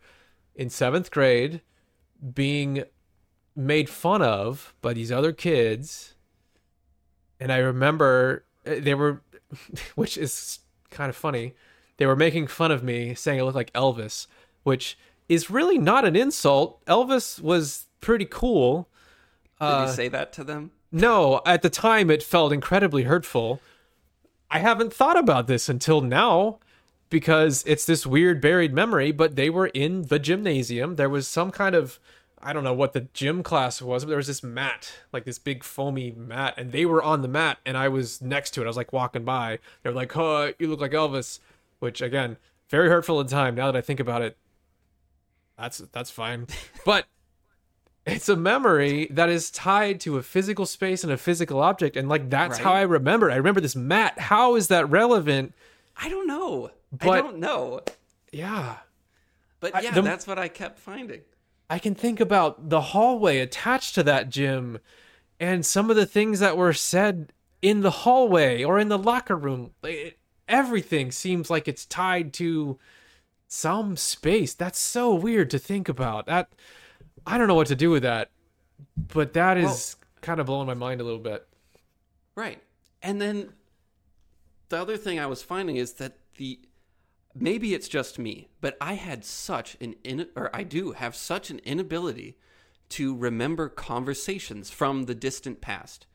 in 0.56 0.70
7th 0.70 1.12
grade 1.12 1.62
being 2.34 2.84
made 3.56 3.90
fun 3.90 4.22
of 4.22 4.74
by 4.82 4.94
these 4.94 5.12
other 5.12 5.32
kids. 5.34 6.16
And 7.40 7.52
I 7.52 7.58
remember 7.58 8.46
eh, 8.66 8.80
they 8.80 8.94
were, 8.94 9.22
which 9.96 10.18
is 10.18 10.60
kind 10.90 11.10
of 11.10 11.16
funny. 11.16 11.54
they 11.98 12.06
were 12.06 12.16
making 12.16 12.48
fun 12.48 12.72
of 12.72 12.84
me, 12.84 13.14
saying 13.16 13.40
I 13.40 13.44
look 13.44 13.56
like 13.56 13.72
Elvis, 13.74 14.28
which 14.64 14.98
is 15.30 15.50
really 15.50 15.78
not 15.78 16.04
an 16.06 16.16
insult. 16.16 16.84
Elvis 16.86 17.40
was 17.42 17.88
pretty 18.02 18.26
cool. 18.26 18.88
Did 19.60 19.66
Uh, 19.66 19.86
you 19.88 19.94
say 19.94 20.08
that 20.10 20.34
to 20.34 20.44
them? 20.44 20.72
no, 20.92 21.42
at 21.46 21.62
the 21.62 21.70
time 21.70 22.10
it 22.10 22.22
felt 22.24 22.52
incredibly 22.52 23.04
hurtful. 23.04 23.62
I 24.50 24.60
haven't 24.60 24.94
thought 24.94 25.18
about 25.18 25.48
this 25.48 25.70
until 25.70 26.02
now 26.02 26.60
because 27.10 27.64
it's 27.66 27.86
this 27.86 28.06
weird 28.06 28.42
buried 28.42 28.74
memory, 28.74 29.12
but 29.14 29.36
they 29.38 29.50
were 29.50 29.68
in 29.68 30.04
the 30.08 30.20
gymnasium. 30.20 30.96
There 30.96 31.10
was 31.10 31.28
some 31.28 31.52
kind 31.52 31.76
of 31.76 32.00
I 32.44 32.54
don't 32.54 32.64
know 32.64 32.74
what 32.74 32.94
the 32.94 33.02
gym 33.14 33.44
class 33.44 33.82
was, 33.82 34.04
but 34.04 34.10
there 34.10 34.18
was 34.18 34.28
this 34.28 34.44
mat, 34.44 34.92
like 35.14 35.26
this 35.26 35.40
big 35.40 35.64
foamy 35.64 36.12
mat, 36.12 36.56
and 36.58 36.72
they 36.72 36.86
were 36.86 37.02
on 37.04 37.22
the 37.22 37.28
mat 37.28 37.60
and 37.66 37.78
I 37.78 37.88
was 37.88 38.22
next 38.22 38.52
to 38.52 38.62
it. 38.62 38.66
I 38.66 38.68
was 38.68 38.78
like 38.78 38.92
walking 38.94 39.24
by. 39.24 39.60
They 39.84 39.90
were 39.90 39.96
like, 39.96 40.16
"Oh, 40.18 40.54
you 40.60 40.68
look 40.68 40.82
like 40.82 40.92
Elvis," 40.92 41.40
which 41.80 42.02
again, 42.02 42.38
very 42.70 42.90
hurtful 42.90 43.24
the 43.24 43.30
time. 43.30 43.56
Now 43.56 43.72
that 43.72 43.78
I 43.78 43.82
think 43.82 44.00
about 44.00 44.22
it, 44.22 44.38
that's 45.58 45.80
that's 45.92 46.12
fine. 46.12 46.48
But 46.86 47.06
it's 48.06 48.28
a 48.30 48.36
memory 48.36 49.08
that 49.12 49.30
is 49.30 49.52
tied 49.52 50.00
to 50.02 50.18
a 50.18 50.24
physical 50.24 50.66
space 50.66 51.04
and 51.04 51.14
a 51.14 51.18
physical 51.18 51.60
object 51.60 51.96
and 51.96 52.10
like 52.10 52.32
that's 52.32 52.58
how 52.58 52.74
i 52.74 52.82
remember 52.82 53.30
it. 53.30 53.34
i 53.34 53.36
remember 53.36 53.62
this 53.62 53.76
mat 53.76 54.18
how 54.18 54.56
is 54.56 54.70
that 54.70 54.90
relevant 54.90 55.54
I 55.96 56.10
don't 56.10 56.26
know. 56.26 56.72
I 57.00 57.06
don't 57.22 57.38
know. 57.38 57.82
yeah 58.32 58.78
But 59.60 59.76
I- 59.76 59.82
yeah, 59.82 59.92
the- 59.92 60.02
that's 60.02 60.26
what 60.26 60.40
I 60.40 60.48
kept 60.48 60.80
finding. 60.80 61.22
I 61.72 61.80
can 61.80 61.96
think 61.96 62.20
about 62.20 62.70
the 62.70 62.82
hallway 62.82 63.40
attached 63.40 63.96
to 63.96 64.04
that 64.04 64.30
gym 64.30 64.78
and 65.40 65.66
some 65.66 65.90
of 65.90 65.96
the 65.96 66.06
things 66.06 66.40
that 66.40 66.56
were 66.56 66.74
said 66.74 67.34
in 67.62 67.82
the 67.82 67.92
hallway 67.92 68.64
or 68.64 68.80
in 68.80 68.90
the 68.90 68.98
locker 68.98 69.36
room. 69.36 69.72
It- 69.84 70.18
everything 70.48 71.12
seems 71.12 71.50
like 71.50 71.68
it's 71.68 71.86
tied 71.86 72.34
to 72.34 72.78
some 73.48 73.96
space. 73.96 74.54
That's 74.54 74.80
so 74.80 75.14
weird 75.16 75.50
to 75.52 75.60
think 75.60 75.90
about. 75.90 76.26
That 76.28 76.50
i 77.26 77.38
don't 77.38 77.48
know 77.48 77.56
what 77.56 77.68
to 77.68 77.76
do 77.76 77.92
with 77.92 78.04
that 78.04 78.32
but 79.14 79.34
that 79.34 79.58
is 79.58 79.96
kind 80.22 80.40
of 80.40 80.48
blowing 80.48 80.66
my 80.68 80.74
mind 80.74 81.02
a 81.02 81.04
little 81.04 81.20
bit. 81.20 81.48
Right. 82.36 82.62
And 83.04 83.22
then 83.22 83.54
the 84.70 84.78
other 84.78 84.98
thing 84.98 85.20
I 85.20 85.28
was 85.28 85.44
finding 85.44 85.76
is 85.76 85.94
that 85.94 86.14
the 86.38 86.60
maybe 87.36 87.74
it's 87.74 87.88
just 87.88 88.20
me, 88.20 88.50
but 88.60 88.78
I 88.82 88.94
had 88.94 89.24
such 89.26 89.78
an 89.82 89.96
in 90.04 90.28
or 90.36 90.56
I 90.56 90.64
do 90.64 90.92
have 90.92 91.16
such 91.16 91.50
an 91.50 91.60
inability 91.60 92.38
to 92.90 93.16
remember 93.16 93.70
conversations 93.70 94.70
from 94.70 95.06
the 95.06 95.16
distant 95.16 95.62
past. 95.62 96.08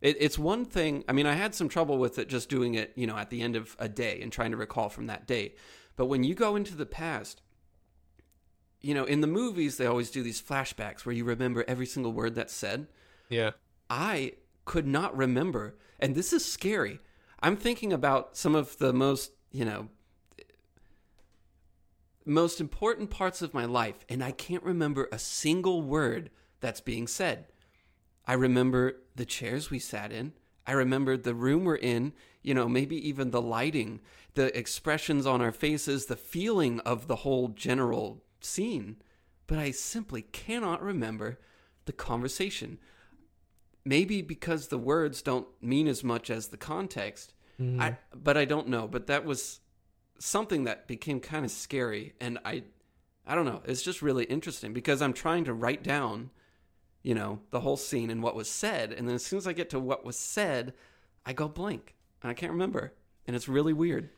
It, 0.00 0.16
it's 0.20 0.38
one 0.38 0.64
thing. 0.64 1.04
I 1.08 1.12
mean, 1.12 1.26
I 1.26 1.34
had 1.34 1.54
some 1.54 1.68
trouble 1.68 1.98
with 1.98 2.18
it 2.18 2.28
just 2.28 2.48
doing 2.48 2.74
it, 2.74 2.92
you 2.94 3.06
know, 3.06 3.16
at 3.16 3.30
the 3.30 3.42
end 3.42 3.56
of 3.56 3.76
a 3.78 3.88
day 3.88 4.20
and 4.22 4.32
trying 4.32 4.52
to 4.52 4.56
recall 4.56 4.88
from 4.88 5.06
that 5.08 5.26
day. 5.26 5.54
But 5.96 6.06
when 6.06 6.24
you 6.24 6.34
go 6.34 6.56
into 6.56 6.74
the 6.74 6.86
past, 6.86 7.42
you 8.80 8.94
know, 8.94 9.04
in 9.04 9.20
the 9.20 9.26
movies 9.26 9.76
they 9.76 9.86
always 9.86 10.10
do 10.10 10.22
these 10.22 10.40
flashbacks 10.40 11.04
where 11.04 11.14
you 11.14 11.24
remember 11.24 11.64
every 11.68 11.86
single 11.86 12.12
word 12.12 12.34
that's 12.34 12.54
said. 12.54 12.86
yeah 13.28 13.50
I 13.90 14.34
could 14.64 14.86
not 14.86 15.16
remember, 15.16 15.76
and 15.98 16.14
this 16.14 16.32
is 16.32 16.44
scary. 16.44 17.00
I'm 17.42 17.56
thinking 17.56 17.92
about 17.92 18.36
some 18.36 18.54
of 18.54 18.78
the 18.78 18.92
most, 18.92 19.32
you 19.50 19.64
know, 19.64 19.88
most 22.30 22.60
important 22.60 23.10
parts 23.10 23.42
of 23.42 23.54
my 23.54 23.64
life, 23.64 24.04
and 24.08 24.22
I 24.22 24.30
can't 24.30 24.62
remember 24.62 25.08
a 25.10 25.18
single 25.18 25.82
word 25.82 26.30
that's 26.60 26.80
being 26.80 27.06
said. 27.06 27.46
I 28.26 28.34
remember 28.34 28.96
the 29.16 29.24
chairs 29.24 29.70
we 29.70 29.78
sat 29.78 30.12
in. 30.12 30.32
I 30.66 30.72
remember 30.72 31.16
the 31.16 31.34
room 31.34 31.64
we're 31.64 31.76
in, 31.76 32.12
you 32.42 32.54
know, 32.54 32.68
maybe 32.68 32.96
even 33.08 33.30
the 33.30 33.42
lighting, 33.42 34.00
the 34.34 34.56
expressions 34.56 35.26
on 35.26 35.40
our 35.40 35.52
faces, 35.52 36.06
the 36.06 36.16
feeling 36.16 36.80
of 36.80 37.06
the 37.06 37.16
whole 37.16 37.48
general 37.48 38.22
scene. 38.40 38.96
But 39.46 39.58
I 39.58 39.72
simply 39.72 40.22
cannot 40.22 40.82
remember 40.82 41.40
the 41.86 41.92
conversation 41.92 42.78
maybe 43.84 44.22
because 44.22 44.68
the 44.68 44.78
words 44.78 45.22
don't 45.22 45.46
mean 45.60 45.88
as 45.88 46.04
much 46.04 46.30
as 46.30 46.48
the 46.48 46.56
context. 46.56 47.32
Mm-hmm. 47.60 47.80
I 47.80 47.96
but 48.14 48.36
I 48.36 48.44
don't 48.44 48.68
know. 48.68 48.86
But 48.88 49.06
that 49.06 49.24
was 49.24 49.60
something 50.20 50.64
that 50.64 50.86
became 50.86 51.18
kind 51.20 51.44
of 51.44 51.50
scary, 51.50 52.14
and 52.20 52.38
I 52.44 52.62
I 53.26 53.34
don't 53.34 53.46
know. 53.46 53.62
It's 53.64 53.82
just 53.82 54.02
really 54.02 54.24
interesting 54.24 54.72
because 54.72 55.02
I'm 55.02 55.12
trying 55.12 55.44
to 55.44 55.54
write 55.54 55.82
down, 55.82 56.30
you 57.02 57.14
know, 57.14 57.40
the 57.50 57.60
whole 57.60 57.76
scene 57.76 58.10
and 58.10 58.22
what 58.22 58.36
was 58.36 58.48
said, 58.48 58.92
and 58.92 59.08
then 59.08 59.16
as 59.16 59.24
soon 59.24 59.38
as 59.38 59.46
I 59.46 59.52
get 59.52 59.70
to 59.70 59.80
what 59.80 60.04
was 60.04 60.16
said, 60.18 60.74
I 61.26 61.32
go 61.32 61.48
blank 61.48 61.96
and 62.22 62.30
I 62.30 62.34
can't 62.34 62.52
remember, 62.52 62.94
and 63.26 63.34
it's 63.34 63.48
really 63.48 63.72
weird. 63.72 64.10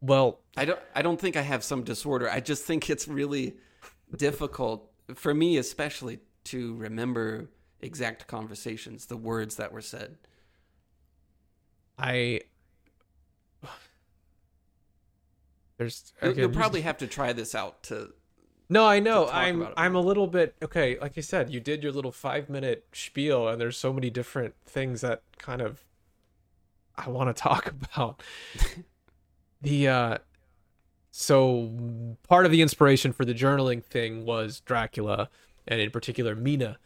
well 0.00 0.40
I 0.56 0.64
don't 0.64 0.80
I 0.94 1.02
don't 1.02 1.20
think 1.20 1.36
I 1.36 1.42
have 1.42 1.64
some 1.64 1.82
disorder. 1.84 2.30
I 2.30 2.40
just 2.40 2.64
think 2.64 2.90
it's 2.90 3.08
really 3.08 3.56
difficult 4.16 4.90
for 5.14 5.34
me 5.34 5.56
especially 5.58 6.20
to 6.44 6.74
remember 6.76 7.50
exact 7.80 8.26
conversations, 8.26 9.06
the 9.06 9.16
words 9.16 9.56
that 9.56 9.72
were 9.72 9.80
said. 9.82 10.18
I 11.98 12.40
there's 15.78 16.12
You'll, 16.22 16.32
okay, 16.32 16.40
you'll 16.42 16.50
probably 16.50 16.80
have 16.82 16.98
to 16.98 17.06
try 17.06 17.32
this 17.32 17.54
out 17.54 17.82
to 17.84 18.12
no. 18.68 18.86
I 18.86 18.98
know. 18.98 19.28
I'm 19.28 19.68
I'm 19.76 19.94
a 19.94 20.00
little 20.00 20.26
bit 20.26 20.56
okay. 20.62 20.98
Like 20.98 21.16
you 21.16 21.22
said, 21.22 21.50
you 21.50 21.60
did 21.60 21.82
your 21.82 21.92
little 21.92 22.12
five 22.12 22.48
minute 22.48 22.86
spiel, 22.92 23.48
and 23.48 23.60
there's 23.60 23.76
so 23.76 23.92
many 23.92 24.10
different 24.10 24.54
things 24.66 25.02
that 25.02 25.22
kind 25.38 25.62
of 25.62 25.84
I 26.96 27.08
want 27.08 27.34
to 27.34 27.40
talk 27.40 27.72
about. 27.92 28.22
the 29.62 29.88
uh, 29.88 30.18
so 31.10 31.72
part 32.28 32.44
of 32.44 32.52
the 32.52 32.62
inspiration 32.62 33.12
for 33.12 33.24
the 33.24 33.34
journaling 33.34 33.84
thing 33.84 34.24
was 34.24 34.60
Dracula, 34.60 35.30
and 35.66 35.80
in 35.80 35.90
particular 35.90 36.34
Mina. 36.34 36.78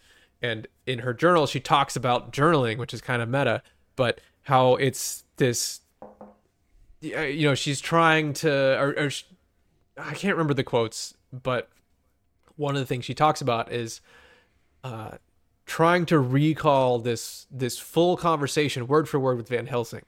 And 0.42 0.68
in 0.86 1.00
her 1.00 1.12
journal, 1.12 1.46
she 1.46 1.60
talks 1.60 1.96
about 1.96 2.32
journaling, 2.32 2.78
which 2.78 2.94
is 2.94 3.02
kind 3.02 3.20
of 3.20 3.28
meta, 3.28 3.62
but 3.94 4.20
how 4.42 4.76
it's 4.76 5.24
this 5.36 5.80
you 7.00 7.48
know 7.48 7.54
she's 7.54 7.80
trying 7.80 8.32
to 8.32 8.50
or, 8.80 8.94
or 8.98 9.10
sh 9.10 9.24
i 9.98 10.12
can't 10.14 10.34
remember 10.34 10.54
the 10.54 10.64
quotes 10.64 11.14
but 11.32 11.68
one 12.56 12.74
of 12.74 12.80
the 12.80 12.86
things 12.86 13.04
she 13.04 13.14
talks 13.14 13.40
about 13.40 13.72
is 13.72 14.00
uh 14.84 15.12
trying 15.66 16.04
to 16.06 16.18
recall 16.18 16.98
this 16.98 17.46
this 17.50 17.78
full 17.78 18.16
conversation 18.16 18.86
word 18.86 19.08
for 19.08 19.18
word 19.20 19.36
with 19.36 19.48
van 19.48 19.66
helsing 19.66 20.04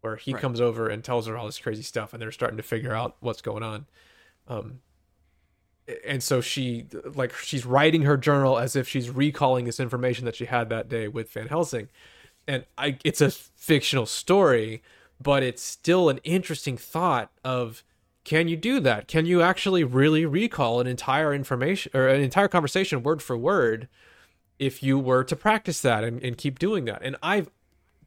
where 0.00 0.16
he 0.16 0.32
Right. 0.34 0.40
comes 0.40 0.60
over 0.60 0.88
and 0.88 1.02
tells 1.02 1.26
her 1.26 1.36
all 1.36 1.46
this 1.46 1.58
crazy 1.58 1.82
stuff 1.82 2.12
and 2.12 2.20
they're 2.22 2.32
starting 2.32 2.56
to 2.58 2.62
figure 2.62 2.94
out 2.94 3.16
what's 3.20 3.42
going 3.42 3.62
on 3.62 3.86
um 4.48 4.80
and 6.06 6.22
so 6.22 6.40
she 6.40 6.86
like 7.14 7.34
she's 7.34 7.66
writing 7.66 8.02
her 8.02 8.16
journal 8.16 8.58
as 8.58 8.74
if 8.74 8.88
she's 8.88 9.10
recalling 9.10 9.66
this 9.66 9.78
information 9.78 10.24
that 10.24 10.34
she 10.34 10.46
had 10.46 10.70
that 10.70 10.88
day 10.88 11.08
with 11.08 11.30
van 11.30 11.48
helsing 11.48 11.88
and 12.46 12.64
I 12.76 12.98
it's 13.04 13.22
a 13.22 13.30
fictional 13.30 14.04
story, 14.04 14.82
but 15.20 15.42
it's 15.42 15.62
still 15.62 16.08
an 16.08 16.18
interesting 16.24 16.76
thought 16.76 17.30
of 17.44 17.82
can 18.24 18.48
you 18.48 18.56
do 18.56 18.80
that? 18.80 19.06
Can 19.06 19.26
you 19.26 19.42
actually 19.42 19.84
really 19.84 20.24
recall 20.24 20.80
an 20.80 20.86
entire 20.86 21.34
information 21.34 21.92
or 21.94 22.08
an 22.08 22.22
entire 22.22 22.48
conversation 22.48 23.02
word 23.02 23.22
for 23.22 23.36
word 23.36 23.86
if 24.58 24.82
you 24.82 24.98
were 24.98 25.22
to 25.24 25.36
practice 25.36 25.82
that 25.82 26.04
and, 26.04 26.22
and 26.22 26.38
keep 26.38 26.58
doing 26.58 26.86
that? 26.86 27.02
And 27.02 27.16
I've 27.22 27.50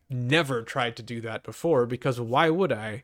never 0.10 0.64
tried 0.64 0.96
to 0.96 1.04
do 1.04 1.22
that 1.22 1.44
before 1.44 1.86
because 1.86 2.20
why 2.20 2.50
would 2.50 2.72
I? 2.72 3.04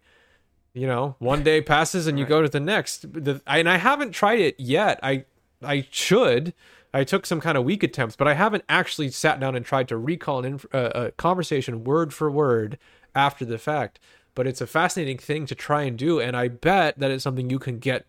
You 0.73 0.87
know, 0.87 1.15
one 1.19 1.43
day 1.43 1.61
passes 1.61 2.07
and 2.07 2.17
you 2.17 2.25
Right. 2.25 2.29
go 2.29 2.41
to 2.41 2.49
the 2.49 2.59
next. 2.59 3.13
The, 3.13 3.41
and 3.45 3.69
I 3.69 3.77
haven't 3.77 4.11
tried 4.11 4.39
it 4.39 4.59
yet. 4.59 4.99
I 5.03 5.25
I 5.63 5.87
should. 5.91 6.55
I 6.95 7.03
took 7.03 7.27
some 7.27 7.39
kind 7.39 7.57
of 7.57 7.63
weak 7.63 7.83
attempts, 7.83 8.15
but 8.15 8.27
I 8.27 8.33
haven't 8.33 8.63
actually 8.67 9.09
sat 9.09 9.39
down 9.39 9.55
and 9.55 9.63
tried 9.63 9.87
to 9.89 9.97
recall 9.97 10.43
an 10.43 10.59
uh, 10.73 10.89
a 10.95 11.11
conversation 11.11 11.83
word 11.83 12.11
for 12.11 12.31
word 12.31 12.79
after 13.15 13.45
the 13.45 13.57
fact. 13.57 13.99
But 14.35 14.47
it's 14.47 14.61
a 14.61 14.67
fascinating 14.67 15.17
thing 15.19 15.45
to 15.45 15.55
try 15.55 15.83
and 15.83 15.97
do, 15.97 16.19
and 16.19 16.35
I 16.35 16.47
bet 16.47 16.97
that 16.99 17.11
it's 17.11 17.23
something 17.23 17.49
you 17.49 17.59
can 17.59 17.77
get 17.79 18.05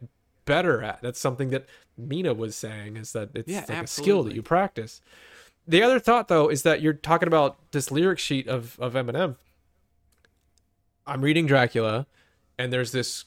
better 0.47 0.83
at. 0.83 1.03
That's 1.03 1.21
something 1.21 1.51
that 1.51 1.67
Mina 1.99 2.33
was 2.35 2.57
saying 2.57 2.97
is 2.97 3.13
that 3.13 3.31
it's 3.35 3.49
Yeah, 3.51 3.65
like 3.69 3.85
a 3.85 3.87
skill 3.87 4.23
that 4.25 4.35
you 4.35 4.43
practice. 4.43 5.01
The 5.67 5.83
other 5.83 5.99
thought 5.99 6.29
though 6.29 6.49
is 6.49 6.63
that 6.63 6.81
you're 6.83 6.93
talking 6.93 7.27
about 7.29 7.57
this 7.73 7.91
lyric 7.91 8.19
sheet 8.19 8.49
of 8.49 8.79
of 8.81 8.95
Eminem. 8.95 9.37
I'm 11.07 11.21
reading 11.23 11.47
Dracula, 11.47 12.07
and 12.59 12.73
there's 12.73 12.93
this 12.93 13.25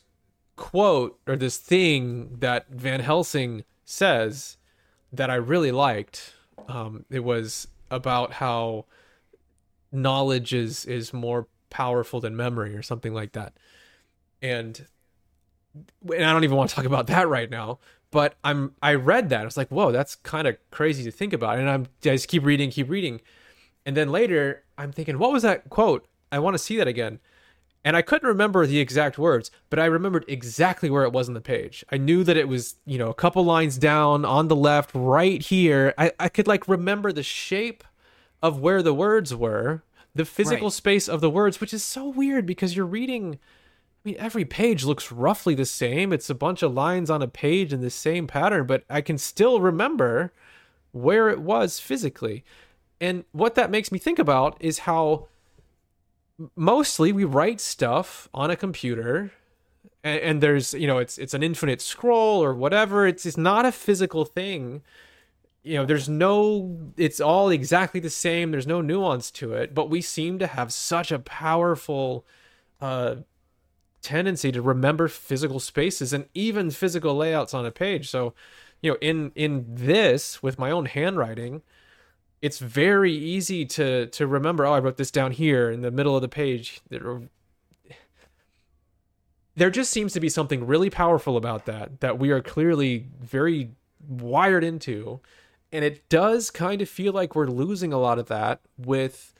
quote 0.55 1.19
or 1.27 1.35
this 1.35 1.57
thing 1.57 2.37
that 2.39 2.67
Van 2.69 2.99
Helsing 3.01 3.63
says 3.85 4.57
that 5.13 5.29
I 5.29 5.35
really 5.35 5.71
liked. 5.71 6.33
Um, 6.67 7.05
it 7.09 7.23
was 7.23 7.67
about 7.91 8.33
how 8.33 8.85
knowledge 9.91 10.53
is 10.53 10.85
is 10.85 11.13
more 11.13 11.47
powerful 11.69 12.19
than 12.21 12.35
memory 12.35 12.75
or 12.75 12.81
something 12.81 13.13
like 13.13 13.33
that. 13.33 13.53
And 14.41 14.85
and 16.11 16.25
I 16.25 16.33
don't 16.33 16.43
even 16.43 16.57
want 16.57 16.69
to 16.69 16.75
talk 16.75 16.85
about 16.85 17.07
that 17.07 17.27
right 17.27 17.49
now. 17.49 17.79
But 18.11 18.35
I'm 18.43 18.73
I 18.81 18.93
read 18.95 19.29
that 19.29 19.41
I 19.41 19.45
was 19.45 19.57
like, 19.57 19.69
whoa, 19.69 19.91
that's 19.91 20.15
kind 20.15 20.47
of 20.47 20.57
crazy 20.71 21.03
to 21.03 21.11
think 21.11 21.33
about. 21.33 21.59
And 21.59 21.69
I'm 21.69 21.87
I 22.05 22.15
just 22.15 22.27
keep 22.29 22.45
reading, 22.45 22.71
keep 22.71 22.89
reading, 22.89 23.21
and 23.85 23.97
then 23.97 24.11
later 24.11 24.63
I'm 24.77 24.91
thinking, 24.91 25.19
what 25.19 25.31
was 25.31 25.43
that 25.43 25.69
quote? 25.69 26.07
I 26.31 26.39
want 26.39 26.53
to 26.55 26.59
see 26.59 26.77
that 26.77 26.87
again. 26.87 27.19
and 27.83 27.95
I 27.95 28.01
couldn't 28.01 28.27
remember 28.27 28.65
the 28.65 28.79
exact 28.79 29.17
words, 29.17 29.49
but 29.69 29.79
I 29.79 29.85
remembered 29.85 30.25
exactly 30.27 30.89
where 30.89 31.03
it 31.03 31.13
was 31.13 31.29
on 31.29 31.35
the 31.35 31.41
page. 31.41 31.85
I 31.89 31.97
knew 31.97 32.23
that 32.25 32.35
it 32.35 32.47
was, 32.49 32.75
you 32.85 32.97
know, 32.97 33.09
a 33.09 33.13
couple 33.13 33.45
lines 33.45 33.77
down 33.77 34.25
on 34.25 34.49
the 34.49 34.55
left, 34.57 34.91
right 34.93 35.41
here. 35.41 35.93
I, 35.97 36.11
I 36.19 36.27
could 36.29 36.47
like 36.47 36.67
remember 36.67 37.13
the 37.13 37.23
shape 37.23 37.83
of 38.43 38.59
where 38.59 38.81
the 38.83 38.93
words 38.93 39.33
were, 39.33 39.83
the 40.17 40.25
physical 40.25 40.67
Right. 40.67 40.73
space 40.73 41.07
of 41.07 41.21
the 41.21 41.29
words, 41.29 41.61
which 41.61 41.73
is 41.73 41.83
so 41.83 42.07
weird 42.07 42.45
because 42.45 42.75
you're 42.75 42.85
reading. 42.85 43.39
I 44.05 44.09
mean, 44.09 44.15
every 44.19 44.45
page 44.45 44.83
looks 44.83 45.11
roughly 45.11 45.55
the 45.55 45.65
same. 45.65 46.13
It's 46.13 46.29
a 46.29 46.35
bunch 46.35 46.61
of 46.63 46.73
lines 46.73 47.09
on 47.09 47.21
a 47.21 47.27
page 47.27 47.73
in 47.73 47.81
the 47.81 47.89
same 47.89 48.27
pattern, 48.27 48.65
but 48.65 48.83
I 48.89 49.01
can 49.01 49.17
still 49.17 49.59
remember 49.59 50.31
where 50.91 51.29
it 51.29 51.39
was 51.41 51.79
physically. 51.79 52.43
And 52.99 53.25
what 53.31 53.55
that 53.55 53.69
makes 53.71 53.91
me 53.91 53.99
think 53.99 54.17
about 54.19 54.57
is 54.59 54.79
how 54.79 55.27
mostly 56.55 57.11
we 57.11 57.23
write 57.23 57.59
stuff 57.59 58.29
on 58.33 58.51
a 58.51 58.55
computer 58.55 59.31
and, 60.03 60.19
and 60.21 60.41
there's 60.43 60.73
you 60.73 60.85
know 60.87 60.99
it's 60.99 61.17
it's 61.17 61.33
an 61.33 61.41
infinite 61.41 61.81
scroll 61.81 62.43
or 62.43 62.53
whatever 62.53 63.07
it's 63.07 63.25
it's 63.25 63.37
not 63.37 63.65
a 63.65 63.71
physical 63.71 64.23
thing 64.23 64.81
you 65.67 65.75
know 65.75 65.85
there's 65.85 66.07
no 66.07 66.77
it's 66.97 67.19
all 67.19 67.49
exactly 67.49 67.99
the 67.99 68.09
same. 68.09 68.51
There's 68.51 68.67
no 68.67 68.81
nuance 68.81 69.31
to 69.31 69.53
it 69.53 69.75
but 69.75 69.89
we 69.89 70.01
seem 70.01 70.39
to 70.39 70.47
have 70.47 70.71
such 70.73 71.11
a 71.11 71.19
powerful 71.19 72.25
uh 72.81 73.15
tendency 74.01 74.51
to 74.51 74.61
remember 74.61 75.07
physical 75.07 75.59
spaces 75.59 76.13
and 76.13 76.27
even 76.33 76.71
physical 76.71 77.15
layouts 77.15 77.53
on 77.53 77.65
a 77.65 77.71
page. 77.71 78.09
So 78.09 78.33
you 78.81 78.91
know 78.91 78.97
in 79.01 79.31
in 79.35 79.65
this 79.67 80.41
with 80.41 80.57
my 80.57 80.71
own 80.71 80.85
handwriting 80.85 81.61
it's 82.41 82.59
very 82.59 83.13
easy 83.13 83.65
to 83.65 84.05
to 84.07 84.27
remember 84.27 84.65
oh 84.65 84.73
i 84.73 84.79
wrote 84.79 84.97
this 84.97 85.11
down 85.11 85.31
here 85.31 85.71
in 85.71 85.81
the 85.81 85.91
middle 85.91 86.15
of 86.15 86.21
the 86.21 86.29
page. 86.29 86.81
There, 86.89 87.21
there 89.55 89.71
just 89.71 89.91
seems 89.91 90.13
to 90.13 90.19
be 90.19 90.29
something 90.29 90.67
really 90.67 90.91
powerful 90.91 91.35
about 91.35 91.65
that 91.65 91.99
that 92.01 92.19
we 92.19 92.29
are 92.29 92.41
clearly 92.41 93.07
very 93.19 93.71
wired 94.07 94.63
into 94.63 95.19
and 95.71 95.83
it 95.83 96.07
does 96.09 96.49
kind 96.51 96.81
of 96.81 96.89
feel 96.89 97.13
like 97.13 97.35
we're 97.35 97.47
losing 97.47 97.91
a 97.93 97.97
lot 97.97 98.19
of 98.19 98.27
that 98.27 98.61
with 98.77 99.33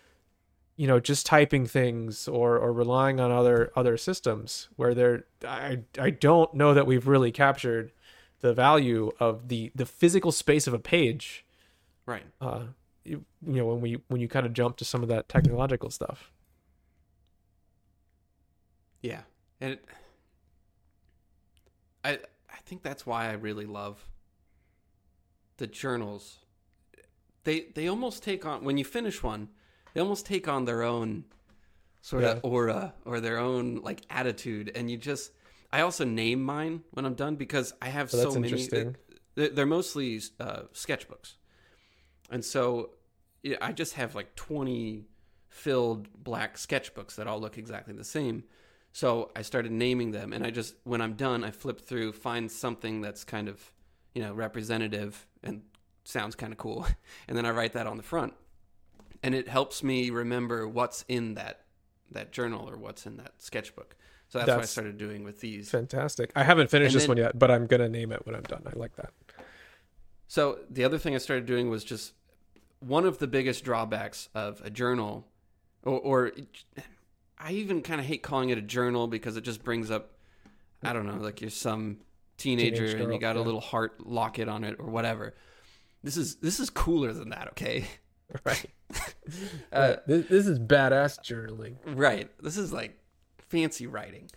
you 0.75 0.85
know 0.87 0.99
just 0.99 1.25
typing 1.25 1.65
things 1.65 2.27
or 2.27 2.57
or 2.57 2.71
relying 2.73 3.19
on 3.19 3.31
other 3.31 3.71
other 3.75 3.97
systems 3.97 4.69
where 4.75 4.93
they're 4.93 5.25
i 5.47 5.79
i 5.99 6.09
don't 6.09 6.53
know 6.53 6.73
that 6.73 6.85
we've 6.85 7.07
really 7.07 7.31
captured 7.31 7.91
the 8.41 8.53
value 8.53 9.11
of 9.19 9.47
the 9.47 9.71
the 9.73 9.85
physical 9.85 10.31
space 10.31 10.67
of 10.67 10.73
a 10.73 10.79
page 10.79 11.45
Right. 12.05 12.25
uh 12.41 12.63
you, 13.03 13.25
you 13.45 13.53
know 13.53 13.65
when 13.65 13.81
we 13.81 13.97
when 14.07 14.21
you 14.21 14.27
kind 14.27 14.45
of 14.45 14.53
jump 14.53 14.77
to 14.77 14.85
some 14.85 15.01
of 15.01 15.09
that 15.09 15.27
technological 15.29 15.89
stuff 15.89 16.31
Yeah. 19.01 19.21
And 19.61 19.73
it, 19.73 19.85
I 22.03 22.11
I 22.49 22.57
think 22.65 22.83
that's 22.83 23.05
why 23.05 23.29
I 23.29 23.33
really 23.33 23.65
love 23.65 24.05
the 25.57 25.67
journals. 25.67 26.39
They 27.43 27.67
they 27.75 27.87
almost 27.87 28.23
take 28.23 28.45
on 28.45 28.63
when 28.63 28.77
you 28.77 28.85
finish 28.85 29.23
one, 29.23 29.49
they 29.93 30.01
almost 30.01 30.25
take 30.25 30.47
on 30.47 30.65
their 30.65 30.83
own 30.83 31.25
sort 32.01 32.23
Yeah. 32.23 32.31
of 32.31 32.39
aura 32.43 32.93
or 33.05 33.19
their 33.19 33.37
own 33.37 33.75
like 33.81 34.01
attitude 34.09 34.71
and 34.75 34.89
you 34.89 34.97
just 34.97 35.31
I 35.71 35.81
also 35.81 36.05
name 36.05 36.43
mine 36.43 36.83
when 36.91 37.05
I'm 37.05 37.15
done 37.15 37.35
because 37.35 37.73
I 37.81 37.89
have 37.89 38.13
Oh, 38.13 38.17
so 38.31 38.39
many 38.39 38.67
they're 39.35 39.49
they're 39.49 39.65
mostly 39.65 40.21
uh, 40.39 40.63
sketchbooks. 40.73 41.33
And 42.29 42.43
so 42.43 42.91
yeah, 43.43 43.57
I 43.61 43.71
just 43.71 43.93
have 43.93 44.15
like 44.15 44.35
20 44.35 45.05
filled 45.49 46.23
black 46.23 46.57
sketchbooks 46.57 47.15
that 47.15 47.27
all 47.27 47.39
look 47.39 47.57
exactly 47.57 47.93
the 47.93 48.03
same. 48.03 48.43
So 48.93 49.31
I 49.35 49.43
started 49.43 49.71
naming 49.71 50.09
them, 50.11 50.33
and 50.33 50.43
I 50.43 50.49
just, 50.49 50.73
when 50.83 51.01
I'm 51.01 51.13
done, 51.13 51.43
I 51.43 51.51
flip 51.51 51.79
through, 51.81 52.13
find 52.13 52.51
something 52.51 52.99
that's 53.01 53.23
kind 53.23 53.47
of, 53.47 53.71
you 54.15 54.23
know, 54.23 54.33
representative 54.33 55.26
and 55.47 55.63
sounds 56.03 56.35
kind 56.35 56.51
of 56.53 56.59
cool, 56.59 56.85
and 57.27 57.37
then 57.37 57.45
I 57.45 57.51
write 57.51 57.73
that 57.73 57.87
on 57.87 57.97
the 57.97 58.03
front, 58.03 58.33
and 59.23 59.33
it 59.33 59.47
helps 59.47 59.83
me 59.83 60.09
remember 60.09 60.67
what's 60.67 61.03
in 61.07 61.33
that 61.35 61.61
that 62.11 62.31
journal 62.31 62.69
or 62.69 62.77
what's 62.77 63.05
in 63.05 63.17
that 63.17 63.33
sketchbook. 63.39 63.95
So 64.29 64.39
that's, 64.39 64.49
what 64.49 64.59
I 64.59 64.65
started 64.65 64.97
doing 64.97 65.23
with 65.23 65.39
these. 65.39 65.69
fantastic. 65.69 66.31
I 66.35 66.43
haven't 66.43 66.69
finished 66.69 66.93
And 66.93 66.95
this 66.95 67.03
then- 67.03 67.09
one 67.09 67.17
yet 67.17 67.39
but 67.39 67.49
i'm 67.49 67.65
gonna 67.65 67.87
name 67.89 68.11
it 68.11 68.25
when 68.25 68.35
i'm 68.35 68.43
done. 68.43 68.63
I 68.65 68.77
like 68.77 68.95
that. 68.97 69.11
So 70.27 70.59
the 70.69 70.83
other 70.83 70.97
thing 70.97 71.15
I 71.15 71.19
started 71.19 71.45
doing 71.45 71.69
was 71.69 71.83
just 71.85 72.13
one 72.79 73.05
of 73.05 73.19
the 73.19 73.27
biggest 73.27 73.63
drawbacks 73.63 74.27
of 74.35 74.61
a 74.63 74.69
journal, 74.69 75.25
or, 75.83 75.99
or 75.99 76.31
I 77.39 77.53
even 77.53 77.81
kind 77.81 77.99
of 78.01 78.05
hate 78.07 78.23
calling 78.23 78.49
it 78.49 78.57
a 78.57 78.61
journal 78.61 79.07
because 79.07 79.37
it 79.37 79.43
just 79.43 79.63
brings 79.63 79.89
up, 79.89 80.11
I 80.83 80.91
don't 80.93 81.05
know, 81.05 81.15
like 81.23 81.39
you're 81.41 81.49
some 81.49 81.99
teenager 82.37 82.87
Teenage 82.87 83.01
and 83.01 83.13
you 83.13 83.19
got 83.19 83.35
a 83.35 83.41
little 83.41 83.61
heart 83.61 84.05
locket 84.05 84.47
on 84.47 84.63
it 84.63 84.75
or 84.79 84.89
whatever. 84.89 85.35
This 86.03 86.17
is 86.17 86.35
this 86.37 86.59
is 86.59 86.69
cooler 86.69 87.11
than 87.13 87.29
that, 87.29 87.49
okay? 87.49 87.85
right 88.43 88.65
Uh, 89.73 89.97
this, 90.07 90.27
this 90.27 90.47
is 90.47 90.57
badass 90.57 91.19
journaling 91.19 91.75
Right. 91.85 92.31
This 92.41 92.57
is 92.57 92.71
like 92.71 92.97
fancy 93.39 93.85
writing. 93.85 94.29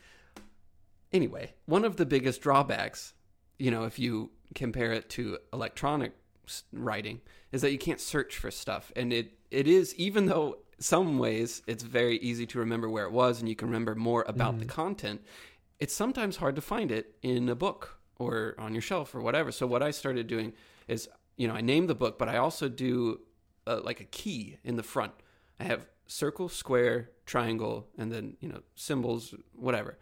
Anyway, 1.13 1.53
one 1.67 1.85
of 1.85 1.97
the 1.97 2.05
biggest 2.05 2.41
drawbacks, 2.41 3.15
you 3.57 3.71
know, 3.71 3.85
if 3.85 4.01
you 4.01 4.31
compare 4.55 4.93
it 4.93 5.09
to 5.11 5.39
electronic 5.53 6.13
writing, 6.73 7.21
is 7.53 7.63
that 7.63 7.71
you 7.71 7.79
can't 7.79 8.01
search 8.01 8.37
for 8.37 8.51
stuff. 8.51 8.91
And 8.97 9.13
it, 9.13 9.39
it 9.53 9.69
is, 9.69 9.95
even 9.95 10.27
though 10.27 10.59
some 10.81 11.19
ways 11.19 11.63
it's 11.67 11.83
very 11.83 12.17
easy 12.19 12.47
to 12.47 12.59
remember 12.59 12.89
where 12.89 13.05
it 13.05 13.13
was 13.13 13.39
and 13.39 13.49
you 13.49 13.55
can 13.55 13.69
remember 13.69 13.95
more 13.95 14.25
about 14.27 14.59
the 14.59 14.65
content, 14.65 15.23
it's 15.81 15.95
sometimes 15.95 16.37
hard 16.37 16.55
to 16.57 16.61
find 16.61 16.93
it 16.93 17.17
in 17.23 17.49
a 17.49 17.55
book 17.55 17.99
or 18.19 18.55
on 18.59 18.75
your 18.75 18.83
shelf 18.83 19.15
or 19.15 19.21
whatever. 19.23 19.51
So 19.51 19.67
what 19.67 19.83
I 19.83 19.91
started 19.91 20.27
doing 20.27 20.53
is, 20.87 21.09
you 21.37 21.49
know, 21.49 21.55
I 21.55 21.63
name 21.63 21.87
the 21.87 21.95
book, 21.95 22.19
but 22.19 22.29
I 22.29 22.37
also 22.37 22.69
do 22.69 23.21
uh, 23.67 23.81
like 23.83 24.01
a 24.01 24.05
key 24.05 24.59
in 24.63 24.77
the 24.77 24.83
front. 24.83 25.13
I 25.59 25.65
have 25.65 25.87
circle, 26.07 26.49
square, 26.49 27.11
triangle, 27.25 27.89
and 27.97 28.13
then, 28.13 28.37
you 28.41 28.49
know, 28.49 28.61
symbols, 28.75 29.35
whatever. 29.55 29.99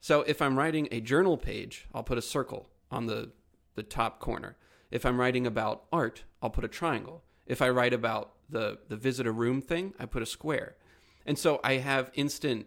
So 0.00 0.22
if 0.22 0.42
I'm 0.42 0.58
writing 0.58 0.88
a 0.90 1.00
journal 1.00 1.36
page, 1.36 1.86
I'll 1.94 2.02
put 2.02 2.18
a 2.18 2.22
circle 2.22 2.68
on 2.90 3.06
the, 3.06 3.30
the 3.76 3.84
top 3.84 4.18
corner. 4.18 4.56
If 4.90 5.06
I'm 5.06 5.20
writing 5.20 5.46
about 5.46 5.84
art, 5.92 6.24
I'll 6.42 6.50
put 6.50 6.64
a 6.64 6.68
triangle. 6.68 7.22
If 7.46 7.62
I 7.62 7.70
write 7.70 7.94
about 7.94 8.32
the, 8.50 8.78
the 8.88 8.96
visitor 8.96 9.32
room 9.32 9.62
thing, 9.62 9.94
I 10.00 10.06
put 10.06 10.22
a 10.22 10.26
square. 10.26 10.74
And 11.24 11.38
so 11.38 11.60
I 11.62 11.74
have 11.74 12.10
instant. 12.14 12.66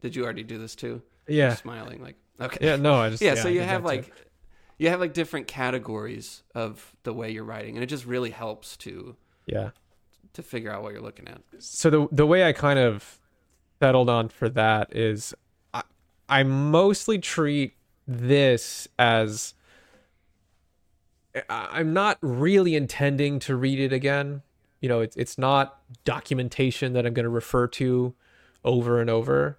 Did 0.00 0.14
you 0.14 0.22
already 0.22 0.44
do 0.44 0.56
this 0.58 0.76
too? 0.76 1.02
Yeah 1.28 1.54
smiling 1.54 2.02
like 2.02 2.16
okay. 2.40 2.66
yeah 2.66 2.76
no 2.76 2.94
i 2.94 3.10
just 3.10 3.22
yeah, 3.22 3.34
so 3.34 3.48
I 3.48 3.52
you 3.52 3.60
have 3.60 3.82
that 3.82 3.90
too. 3.90 3.96
like 3.96 4.12
you 4.78 4.88
have 4.88 5.00
like 5.00 5.12
different 5.12 5.46
categories 5.46 6.42
of 6.54 6.94
the 7.02 7.12
way 7.12 7.30
you're 7.30 7.44
writing 7.44 7.76
and 7.76 7.84
it 7.84 7.88
just 7.88 8.06
really 8.06 8.30
helps 8.30 8.76
to 8.78 9.16
yeah 9.46 9.70
to 10.32 10.42
figure 10.42 10.72
out 10.72 10.82
what 10.82 10.92
you're 10.92 11.02
looking 11.02 11.28
at. 11.28 11.40
so 11.58 11.90
the 11.90 12.08
the 12.12 12.26
way 12.26 12.46
I 12.46 12.52
kind 12.52 12.78
of 12.78 13.18
settled 13.80 14.08
on 14.08 14.28
for 14.28 14.48
that 14.50 14.94
is 14.94 15.34
I, 15.74 15.82
I 16.28 16.42
mostly 16.42 17.18
treat 17.18 17.74
this 18.06 18.88
as 18.98 19.54
I'm 21.48 21.92
not 21.92 22.18
really 22.20 22.74
intending 22.74 23.38
to 23.40 23.54
read 23.54 23.78
it 23.78 23.92
again. 23.92 24.42
You 24.80 24.88
know, 24.88 25.00
it's 25.00 25.16
it's 25.16 25.38
not 25.38 25.80
documentation 26.04 26.92
that 26.94 27.06
I'm 27.06 27.14
going 27.14 27.24
to 27.24 27.30
refer 27.30 27.66
to 27.68 28.14
over 28.64 29.00
and 29.00 29.08
over. 29.08 29.58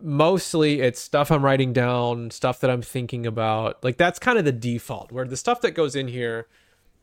Mostly 0.00 0.80
it's 0.80 1.00
stuff 1.00 1.30
I'm 1.30 1.44
writing 1.44 1.72
down, 1.72 2.30
stuff 2.30 2.60
that 2.60 2.70
I'm 2.70 2.82
thinking 2.82 3.26
about. 3.26 3.82
Like 3.82 3.96
that's 3.96 4.18
kind 4.18 4.38
of 4.38 4.44
the 4.44 4.52
default 4.52 5.10
where 5.10 5.24
the 5.24 5.36
stuff 5.36 5.60
that 5.62 5.72
goes 5.72 5.96
in 5.96 6.08
here 6.08 6.46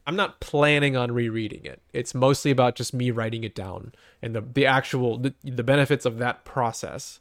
I'm 0.05 0.15
not 0.15 0.39
planning 0.39 0.95
on 0.95 1.11
rereading 1.11 1.65
it. 1.65 1.81
It's 1.91 2.15
mostly 2.15 2.49
about 2.49 2.75
just 2.75 2.93
me 2.93 3.11
writing 3.11 3.43
it 3.43 3.53
down 3.53 3.93
and 4.21 4.33
the 4.33 4.41
the 4.41 4.65
actual 4.65 5.17
the, 5.17 5.33
the 5.43 5.63
benefits 5.63 6.05
of 6.05 6.17
that 6.19 6.45
process. 6.45 7.19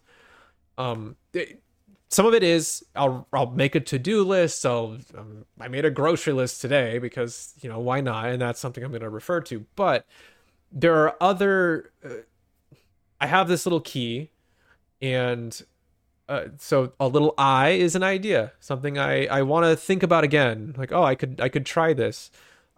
Um, 0.79 1.17
it- 1.33 1.63
some 2.09 2.25
of 2.25 2.35
it 2.35 2.45
is 2.45 2.85
I'll 2.95 3.27
I'll 3.33 3.51
make 3.51 3.75
a 3.75 3.81
to 3.81 3.99
do 3.99 4.23
list. 4.23 4.61
So 4.61 4.99
um, 5.19 5.45
I 5.61 5.67
made 5.67 5.85
a 5.85 5.91
grocery 5.91 6.33
list 6.35 6.61
today 6.61 7.01
because 7.01 7.53
you 7.61 7.69
know 7.69 7.81
why 7.81 8.01
not, 8.01 8.27
and 8.27 8.41
that's 8.41 8.61
something 8.61 8.85
I'm 8.85 8.93
going 8.93 9.01
to 9.03 9.11
refer 9.11 9.41
to. 9.41 9.67
But 9.75 10.07
there 10.71 10.95
are 10.95 11.17
other. 11.21 11.91
Uh, 12.05 12.11
I 13.21 13.27
have 13.27 13.49
this 13.49 13.67
little 13.67 13.81
key, 13.81 14.31
and 15.01 15.63
uh, 16.29 16.47
so 16.59 16.93
a 16.99 17.09
little 17.09 17.35
I 17.39 17.71
is 17.71 17.95
an 17.95 18.03
idea, 18.03 18.53
something 18.61 18.99
I 18.99 19.27
I 19.27 19.43
want 19.43 19.67
to 19.67 19.77
think 19.77 20.03
about 20.03 20.25
again. 20.25 20.75
Like 20.77 20.93
oh, 20.93 21.05
I 21.05 21.15
could 21.15 21.41
I 21.41 21.49
could 21.49 21.67
try 21.67 21.93
this 21.93 22.31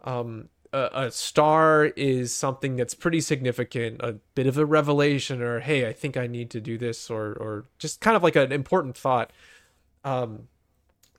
um 0.03 0.49
a, 0.71 0.89
a 0.93 1.11
star 1.11 1.85
is 1.85 2.33
something 2.33 2.75
that's 2.75 2.93
pretty 2.93 3.21
significant 3.21 4.01
a 4.01 4.13
bit 4.35 4.47
of 4.47 4.57
a 4.57 4.65
revelation 4.65 5.41
or 5.41 5.59
hey 5.59 5.87
i 5.87 5.93
think 5.93 6.15
i 6.15 6.27
need 6.27 6.49
to 6.49 6.61
do 6.61 6.77
this 6.77 7.09
or 7.09 7.33
or 7.33 7.65
just 7.77 8.01
kind 8.01 8.15
of 8.15 8.23
like 8.23 8.35
an 8.35 8.51
important 8.51 8.95
thought 8.95 9.31
um 10.03 10.47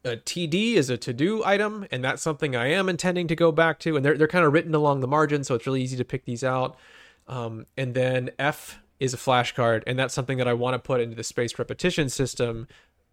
a 0.05 0.17
td 0.17 0.75
is 0.75 0.89
a 0.89 0.97
to-do 0.97 1.45
item 1.45 1.87
and 1.91 2.03
that's 2.03 2.23
something 2.23 2.57
i 2.57 2.69
am 2.69 2.89
intending 2.89 3.27
to 3.27 3.37
go 3.37 3.53
back 3.53 3.79
to 3.79 3.97
and 3.97 4.05
they're, 4.05 4.17
they're 4.17 4.29
kind 4.29 4.45
of 4.45 4.53
written 4.53 4.75
along 4.75 5.01
the 5.01 5.09
margin 5.09 5.45
so 5.45 5.55
it's 5.55 5.67
really 5.67 5.83
easy 5.83 5.97
to 5.97 6.05
pick 6.05 6.25
these 6.25 6.45
out 6.45 6.77
um 7.29 7.67
and 7.77 7.95
then 7.95 8.31
f 8.39 8.81
is 9.01 9.15
a 9.15 9.17
flashcard, 9.17 9.83
and 9.87 9.99
that's 9.99 10.15
something 10.15 10.39
that 10.39 10.47
I 10.47 10.53
want 10.53 10.75
to 10.75 10.79
put 10.79 11.01
into 11.01 11.17
the 11.17 11.25
spaced 11.25 11.59
repetition 11.59 12.09
system. 12.09 12.69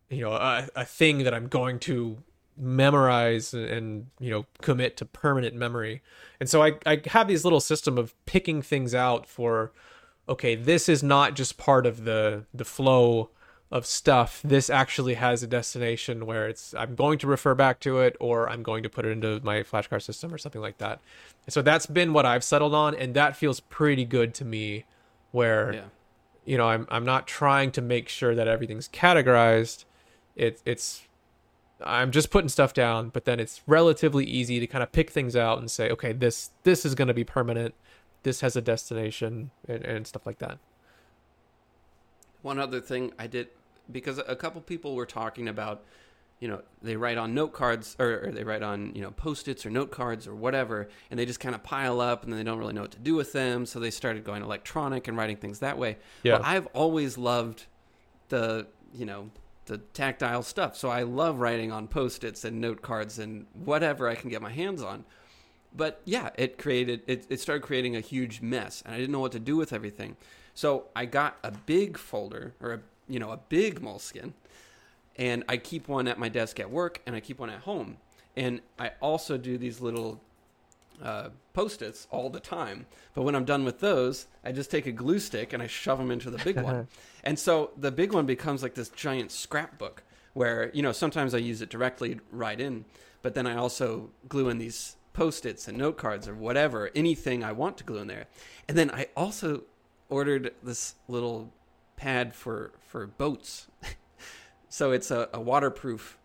You 0.09 0.21
know, 0.21 0.33
a, 0.33 0.67
a 0.75 0.85
thing 0.85 1.23
that 1.23 1.33
I'm 1.33 1.47
going 1.47 1.79
to 1.79 2.17
memorize 2.57 3.53
and, 3.53 4.07
you 4.19 4.31
know 4.31 4.45
commit 4.61 4.97
to 4.97 5.05
permanent 5.05 5.55
memory. 5.55 6.01
And 6.39 6.49
so 6.49 6.63
I 6.63 6.73
I 6.85 7.01
have 7.07 7.27
these 7.27 7.43
little 7.43 7.59
system 7.59 7.97
of 7.97 8.13
picking 8.25 8.61
things 8.61 8.93
out 8.93 9.25
for 9.27 9.71
okay, 10.29 10.55
this 10.55 10.89
is 10.89 11.01
not 11.01 11.35
just 11.35 11.57
part 11.57 11.85
of 11.85 12.03
the 12.03 12.45
the 12.53 12.65
flow 12.65 13.29
of 13.69 13.85
stuff. 13.85 14.41
This 14.43 14.69
actually 14.69 15.15
has 15.15 15.43
a 15.43 15.47
destination 15.47 16.25
where 16.25 16.47
it's 16.47 16.73
I'm 16.73 16.95
going 16.95 17.19
to 17.19 17.27
refer 17.27 17.53
back 17.53 17.79
to 17.81 17.99
it 17.99 18.15
or 18.19 18.49
I'm 18.49 18.63
going 18.63 18.83
to 18.83 18.89
put 18.89 19.05
it 19.05 19.11
into 19.11 19.39
my 19.43 19.63
flashcard 19.63 20.01
system 20.01 20.33
or 20.33 20.37
something 20.37 20.61
like 20.61 20.77
that. 20.79 20.99
And 21.45 21.53
so 21.53 21.61
that's 21.61 21.85
been 21.85 22.13
what 22.13 22.25
I've 22.25 22.43
settled 22.43 22.73
on 22.73 22.95
and 22.95 23.13
that 23.13 23.35
feels 23.35 23.59
pretty 23.59 24.05
good 24.05 24.33
to 24.35 24.45
me 24.45 24.85
where 25.37 25.73
Yeah. 25.73 25.81
you 26.45 26.57
know, 26.57 26.67
I'm 26.67 26.85
I'm 26.89 27.05
not 27.05 27.27
trying 27.27 27.71
to 27.77 27.81
make 27.81 28.09
sure 28.09 28.33
that 28.35 28.47
everything's 28.47 28.89
categorized. 28.89 29.85
It 30.35 30.61
it's 30.65 31.07
I'm 31.85 32.11
just 32.11 32.31
putting 32.31 32.49
stuff 32.49 32.73
down, 32.73 33.09
but 33.09 33.25
then 33.25 33.39
it's 33.39 33.61
relatively 33.67 34.25
easy 34.25 34.59
to 34.59 34.67
kind 34.67 34.83
of 34.83 34.91
pick 34.91 35.11
things 35.11 35.35
out 35.35 35.59
and 35.59 35.69
say, 35.69 35.89
okay, 35.91 36.11
this 36.11 36.51
this 36.63 36.85
is 36.85 36.95
going 36.95 37.07
to 37.07 37.13
be 37.13 37.23
permanent. 37.23 37.73
This 38.23 38.41
has 38.41 38.55
a 38.55 38.61
destination 38.61 39.51
and, 39.67 39.85
and 39.85 40.07
stuff 40.07 40.25
like 40.25 40.39
that. 40.39 40.57
One 42.41 42.59
other 42.59 42.81
thing 42.81 43.11
I 43.19 43.27
did 43.27 43.47
because 43.91 44.19
a 44.27 44.35
couple 44.35 44.61
people 44.61 44.95
were 44.95 45.05
talking 45.05 45.47
about, 45.47 45.83
you 46.39 46.47
know, 46.47 46.61
they 46.81 46.95
write 46.95 47.17
on 47.17 47.33
note 47.33 47.53
cards 47.53 47.95
or, 47.99 48.25
or 48.25 48.31
they 48.31 48.43
write 48.43 48.61
on 48.61 48.93
you 48.95 49.01
know 49.01 49.11
post-its 49.11 49.65
or 49.65 49.69
note 49.69 49.91
cards 49.91 50.27
or 50.27 50.35
whatever, 50.35 50.87
and 51.09 51.19
they 51.19 51.25
just 51.25 51.39
kind 51.39 51.55
of 51.55 51.63
pile 51.63 51.99
up 51.99 52.23
and 52.23 52.31
then 52.31 52.37
they 52.37 52.43
don't 52.43 52.59
really 52.59 52.73
know 52.73 52.81
what 52.81 52.91
to 52.91 52.99
do 52.99 53.15
with 53.15 53.33
them, 53.33 53.65
so 53.65 53.79
they 53.79 53.91
started 53.91 54.23
going 54.23 54.43
electronic 54.43 55.07
and 55.07 55.17
writing 55.17 55.37
things 55.37 55.59
that 55.59 55.77
way. 55.77 55.97
Yeah. 56.23 56.33
Well, 56.33 56.41
I've 56.45 56.67
always 56.67 57.17
loved 57.17 57.65
the 58.29 58.67
you 58.93 59.05
know 59.05 59.31
the 59.65 59.79
tactile 59.79 60.43
stuff, 60.43 60.75
so 60.77 60.89
I 60.89 61.03
love 61.03 61.39
writing 61.39 61.71
on 61.71 61.87
post-its 61.87 62.45
and 62.45 62.61
note 62.61 62.81
cards 62.81 63.19
and 63.19 63.47
whatever 63.53 64.07
I 64.07 64.15
can 64.15 64.29
get 64.29 64.41
my 64.41 64.51
hands 64.51 64.81
on. 64.81 65.05
But 65.75 66.01
yeah, 66.05 66.29
it 66.35 66.57
created 66.57 67.01
it, 67.07 67.25
it 67.29 67.39
started 67.39 67.63
creating 67.63 67.95
a 67.95 67.99
huge 67.99 68.41
mess, 68.41 68.83
and 68.85 68.93
I 68.93 68.97
didn't 68.97 69.11
know 69.11 69.19
what 69.19 69.31
to 69.33 69.39
do 69.39 69.57
with 69.57 69.73
everything. 69.73 70.17
So 70.53 70.85
I 70.95 71.05
got 71.05 71.37
a 71.43 71.51
big 71.51 71.97
folder 71.97 72.53
or 72.61 72.73
a 72.73 72.79
you 73.07 73.19
know 73.19 73.31
a 73.31 73.37
big 73.37 73.81
Moleskine, 73.81 74.33
and 75.17 75.43
I 75.47 75.57
keep 75.57 75.87
one 75.87 76.07
at 76.07 76.19
my 76.19 76.29
desk 76.29 76.59
at 76.59 76.69
work, 76.69 77.01
and 77.05 77.15
I 77.15 77.19
keep 77.19 77.39
one 77.39 77.49
at 77.49 77.61
home, 77.61 77.97
and 78.35 78.61
I 78.77 78.91
also 79.01 79.37
do 79.37 79.57
these 79.57 79.81
little 79.81 80.21
uh, 81.01 81.29
post-its 81.53 82.07
all 82.11 82.29
the 82.29 82.39
time. 82.39 82.85
But 83.13 83.23
when 83.23 83.35
I'm 83.35 83.45
done 83.45 83.63
with 83.63 83.79
those, 83.79 84.27
I 84.43 84.51
just 84.51 84.71
take 84.71 84.85
a 84.85 84.91
glue 84.91 85.19
stick 85.19 85.53
and 85.53 85.61
I 85.61 85.67
shove 85.67 85.97
them 85.97 86.11
into 86.11 86.29
the 86.29 86.37
big 86.43 86.59
one, 86.59 86.87
and 87.23 87.37
so 87.37 87.71
the 87.77 87.91
big 87.91 88.13
one 88.13 88.25
becomes 88.25 88.63
like 88.63 88.75
this 88.75 88.89
giant 88.89 89.31
scrapbook 89.31 90.03
where 90.33 90.69
you 90.73 90.83
know 90.83 90.91
sometimes 90.91 91.33
I 91.33 91.39
use 91.39 91.61
it 91.61 91.69
directly 91.69 92.19
right 92.31 92.59
in, 92.59 92.85
but 93.21 93.33
then 93.33 93.47
I 93.47 93.55
also 93.55 94.11
glue 94.29 94.49
in 94.49 94.59
these 94.59 94.95
post-its 95.13 95.67
and 95.67 95.79
note 95.79 95.97
cards 95.97 96.27
or 96.27 96.35
whatever, 96.35 96.91
anything 96.95 97.43
I 97.43 97.51
want 97.51 97.77
to 97.77 97.83
glue 97.83 97.97
in 97.97 98.07
there, 98.07 98.27
and 98.67 98.77
then 98.77 98.91
I 98.91 99.07
also 99.15 99.63
ordered 100.09 100.53
this 100.61 100.95
little 101.07 101.51
pad 101.95 102.35
for 102.35 102.71
for 102.79 103.07
boats. 103.07 103.67
so 104.69 104.91
it's 104.91 105.11
a, 105.11 105.29
a 105.33 105.39
waterproof 105.39 106.17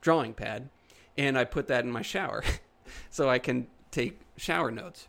drawing 0.00 0.34
pad, 0.34 0.68
and 1.16 1.38
I 1.38 1.44
put 1.44 1.68
that 1.68 1.84
in 1.84 1.90
my 1.90 2.02
shower, 2.02 2.44
so 3.10 3.28
I 3.28 3.38
can 3.38 3.66
take 3.90 4.20
shower 4.36 4.70
notes. 4.70 5.08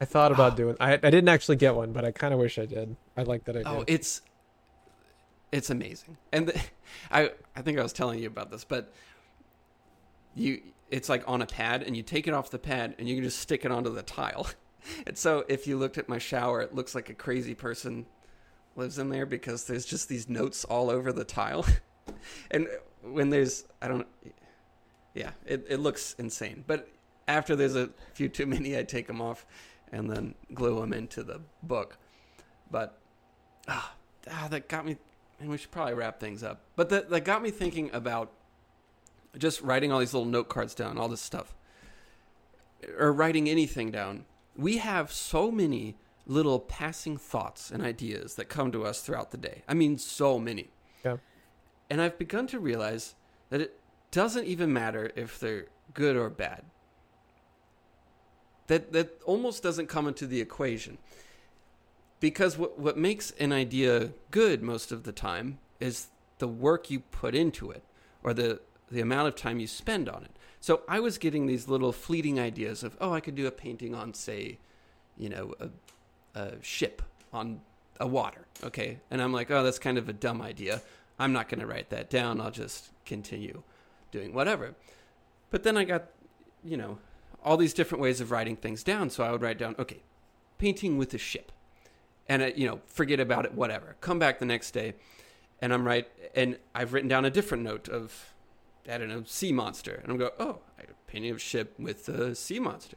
I 0.00 0.06
thought 0.06 0.32
about 0.32 0.56
doing. 0.56 0.76
I 0.80 0.94
I 0.94 0.96
didn't 0.96 1.28
actually 1.28 1.56
get 1.56 1.74
one, 1.74 1.92
but 1.92 2.04
I 2.04 2.10
kind 2.10 2.32
of 2.32 2.40
wish 2.40 2.58
I 2.58 2.66
did. 2.66 2.96
I 3.16 3.22
like 3.22 3.44
that 3.44 3.56
idea. 3.56 3.70
Oh, 3.70 3.84
it's 3.86 4.22
it's 5.52 5.70
amazing, 5.70 6.16
and 6.32 6.48
the, 6.48 6.60
I 7.10 7.32
I 7.54 7.62
think 7.62 7.78
I 7.78 7.82
was 7.82 7.92
telling 7.92 8.18
you 8.18 8.26
about 8.26 8.50
this, 8.50 8.64
but 8.64 8.92
you 10.34 10.62
it's 10.90 11.08
like 11.08 11.22
on 11.26 11.42
a 11.42 11.46
pad, 11.46 11.82
and 11.82 11.96
you 11.96 12.02
take 12.02 12.26
it 12.26 12.34
off 12.34 12.50
the 12.50 12.58
pad, 12.58 12.94
and 12.98 13.08
you 13.08 13.16
can 13.16 13.24
just 13.24 13.40
stick 13.40 13.64
it 13.64 13.70
onto 13.70 13.92
the 13.94 14.02
tile. 14.02 14.48
And 15.06 15.18
so 15.18 15.44
if 15.46 15.66
you 15.66 15.76
looked 15.76 15.98
at 15.98 16.08
my 16.08 16.16
shower, 16.16 16.62
it 16.62 16.74
looks 16.74 16.94
like 16.94 17.10
a 17.10 17.14
crazy 17.14 17.54
person 17.54 18.06
lives 18.76 18.98
in 18.98 19.10
there 19.10 19.26
because 19.26 19.64
there's 19.64 19.84
just 19.84 20.08
these 20.08 20.26
notes 20.26 20.64
all 20.64 20.88
over 20.88 21.12
the 21.12 21.22
tile. 21.22 21.66
and 22.50 22.68
when 23.02 23.30
there's 23.30 23.64
I 23.80 23.88
don't 23.88 24.06
yeah, 25.14 25.30
it 25.46 25.66
it 25.68 25.80
looks 25.80 26.14
insane. 26.18 26.64
But 26.66 26.88
after 27.28 27.56
there's 27.56 27.76
a 27.76 27.90
few 28.14 28.28
too 28.28 28.46
many, 28.46 28.76
I 28.76 28.82
take 28.82 29.06
them 29.06 29.20
off 29.20 29.46
and 29.92 30.10
then 30.10 30.34
glue 30.54 30.80
them 30.80 30.92
into 30.92 31.22
the 31.22 31.40
book. 31.62 31.98
But 32.70 32.98
ah, 33.68 33.94
ah 34.30 34.48
that 34.50 34.68
got 34.68 34.86
me 34.86 34.96
and 35.40 35.48
we 35.48 35.56
should 35.56 35.70
probably 35.70 35.94
wrap 35.94 36.20
things 36.20 36.42
up. 36.42 36.60
But 36.76 36.88
that 36.90 37.10
that 37.10 37.24
got 37.24 37.42
me 37.42 37.50
thinking 37.50 37.90
about 37.92 38.32
just 39.38 39.60
writing 39.62 39.92
all 39.92 40.00
these 40.00 40.12
little 40.12 40.28
note 40.28 40.48
cards 40.48 40.74
down, 40.74 40.98
all 40.98 41.08
this 41.08 41.20
stuff. 41.20 41.54
Or 42.98 43.12
writing 43.12 43.48
anything 43.48 43.90
down 43.90 44.24
we 44.56 44.78
have 44.78 45.12
so 45.12 45.50
many 45.50 45.96
little 46.26 46.60
passing 46.60 47.16
thoughts 47.16 47.70
and 47.70 47.82
ideas 47.82 48.34
that 48.34 48.48
come 48.48 48.70
to 48.72 48.84
us 48.84 49.00
throughout 49.00 49.30
the 49.30 49.38
day. 49.38 49.62
I 49.66 49.74
mean, 49.74 49.98
so 49.98 50.38
many. 50.38 50.70
Yeah. 51.04 51.16
And 51.90 52.00
I've 52.00 52.18
begun 52.18 52.46
to 52.48 52.60
realize 52.60 53.14
that 53.50 53.60
it 53.60 53.78
doesn't 54.10 54.46
even 54.46 54.72
matter 54.72 55.10
if 55.16 55.38
they're 55.38 55.66
good 55.92 56.16
or 56.16 56.30
bad. 56.30 56.62
That 58.68 58.92
that 58.92 59.20
almost 59.24 59.62
doesn't 59.62 59.88
come 59.88 60.06
into 60.06 60.26
the 60.26 60.40
equation. 60.40 60.98
Because 62.20 62.56
what 62.56 62.78
what 62.78 62.96
makes 62.96 63.32
an 63.32 63.52
idea 63.52 64.12
good 64.30 64.62
most 64.62 64.92
of 64.92 65.02
the 65.02 65.12
time 65.12 65.58
is 65.80 66.08
the 66.38 66.48
work 66.48 66.90
you 66.90 67.00
put 67.00 67.34
into 67.34 67.70
it 67.70 67.82
or 68.22 68.32
the 68.32 68.60
the 68.90 69.00
amount 69.00 69.28
of 69.28 69.36
time 69.36 69.60
you 69.60 69.66
spend 69.66 70.08
on 70.08 70.24
it. 70.24 70.30
So 70.60 70.82
I 70.88 71.00
was 71.00 71.16
getting 71.16 71.46
these 71.46 71.68
little 71.68 71.92
fleeting 71.92 72.38
ideas 72.38 72.82
of, 72.82 72.96
oh, 73.00 73.12
I 73.12 73.20
could 73.20 73.34
do 73.34 73.46
a 73.46 73.50
painting 73.50 73.94
on, 73.94 74.12
say, 74.12 74.58
you 75.16 75.30
know, 75.30 75.54
a, 75.58 76.38
a 76.38 76.62
ship 76.62 77.02
on 77.32 77.62
a 77.98 78.06
water. 78.06 78.46
Okay. 78.64 78.98
And 79.10 79.22
I'm 79.22 79.32
like, 79.32 79.50
oh, 79.50 79.62
that's 79.62 79.78
kind 79.78 79.96
of 79.96 80.08
a 80.08 80.12
dumb 80.12 80.42
idea. 80.42 80.82
I'm 81.20 81.34
not 81.34 81.50
going 81.50 81.60
to 81.60 81.66
write 81.66 81.90
that 81.90 82.08
down. 82.08 82.40
I'll 82.40 82.50
just 82.50 82.90
continue 83.04 83.62
doing 84.10 84.32
whatever. 84.32 84.74
But 85.50 85.64
then 85.64 85.76
I 85.76 85.84
got, 85.84 86.06
you 86.64 86.78
know, 86.78 86.98
all 87.44 87.58
these 87.58 87.74
different 87.74 88.00
ways 88.00 88.20
of 88.20 88.30
writing 88.30 88.56
things 88.56 88.82
down. 88.82 89.10
So 89.10 89.22
I 89.22 89.30
would 89.30 89.42
write 89.42 89.58
down, 89.58 89.76
okay, 89.78 90.00
painting 90.58 90.96
with 90.96 91.12
a 91.12 91.18
ship. 91.18 91.52
And, 92.26 92.52
you 92.56 92.66
know, 92.66 92.80
forget 92.86 93.20
about 93.20 93.44
it, 93.44 93.54
whatever. 93.54 93.96
Come 94.00 94.18
back 94.18 94.38
the 94.38 94.46
next 94.46 94.70
day. 94.70 94.94
And 95.60 95.74
I'm 95.74 95.86
right. 95.86 96.08
And 96.34 96.58
I've 96.74 96.94
written 96.94 97.08
down 97.08 97.26
a 97.26 97.30
different 97.30 97.64
note 97.64 97.88
of, 97.88 98.32
I 98.90 98.96
don't 98.96 99.08
know, 99.08 99.24
sea 99.26 99.52
monster. 99.52 100.00
And 100.02 100.10
I'm 100.10 100.16
go, 100.16 100.30
oh, 100.38 100.60
I 100.78 100.82
had 100.82 100.90
a 100.90 101.10
painting 101.10 101.32
of 101.32 101.42
ship 101.42 101.74
with 101.78 102.08
a 102.08 102.34
sea 102.34 102.60
monster. 102.60 102.96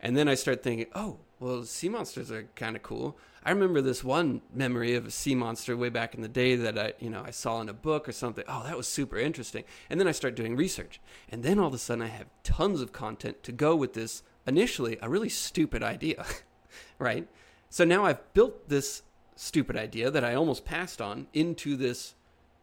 And 0.00 0.16
then 0.16 0.28
I 0.28 0.34
start 0.34 0.62
thinking, 0.62 0.86
oh, 0.94 1.18
well, 1.44 1.62
sea 1.64 1.90
monsters 1.90 2.30
are 2.30 2.48
kind 2.56 2.74
of 2.74 2.82
cool. 2.82 3.18
I 3.44 3.50
remember 3.50 3.82
this 3.82 4.02
one 4.02 4.40
memory 4.54 4.94
of 4.94 5.04
a 5.04 5.10
sea 5.10 5.34
monster 5.34 5.76
way 5.76 5.90
back 5.90 6.14
in 6.14 6.22
the 6.22 6.28
day 6.28 6.56
that 6.56 6.78
I, 6.78 6.94
you 6.98 7.10
know, 7.10 7.22
I 7.22 7.32
saw 7.32 7.60
in 7.60 7.68
a 7.68 7.74
book 7.74 8.08
or 8.08 8.12
something. 8.12 8.44
Oh, 8.48 8.62
that 8.64 8.78
was 8.78 8.88
super 8.88 9.18
interesting. 9.18 9.64
And 9.90 10.00
then 10.00 10.08
I 10.08 10.12
start 10.12 10.36
doing 10.36 10.56
research. 10.56 11.02
And 11.28 11.42
then 11.42 11.58
all 11.58 11.66
of 11.66 11.74
a 11.74 11.78
sudden 11.78 12.02
I 12.02 12.06
have 12.06 12.28
tons 12.44 12.80
of 12.80 12.92
content 12.92 13.42
to 13.42 13.52
go 13.52 13.76
with 13.76 13.92
this 13.92 14.22
initially 14.46 14.96
a 15.02 15.10
really 15.10 15.28
stupid 15.28 15.82
idea, 15.82 16.24
right? 16.98 17.28
So 17.68 17.84
now 17.84 18.06
I've 18.06 18.32
built 18.32 18.70
this 18.70 19.02
stupid 19.36 19.76
idea 19.76 20.10
that 20.10 20.24
I 20.24 20.34
almost 20.34 20.64
passed 20.64 21.02
on 21.02 21.26
into 21.34 21.76
this 21.76 22.14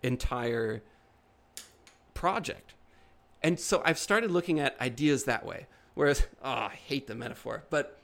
entire 0.02 0.82
project. 2.16 2.74
And 3.44 3.60
so 3.60 3.84
I've 3.86 4.00
started 4.00 4.32
looking 4.32 4.60
at 4.60 4.82
ideas 4.82 5.26
that 5.26 5.46
way. 5.46 5.68
Whereas, 5.94 6.26
oh, 6.44 6.50
I 6.50 6.80
hate 6.88 7.06
the 7.06 7.14
metaphor, 7.14 7.66
but 7.70 8.01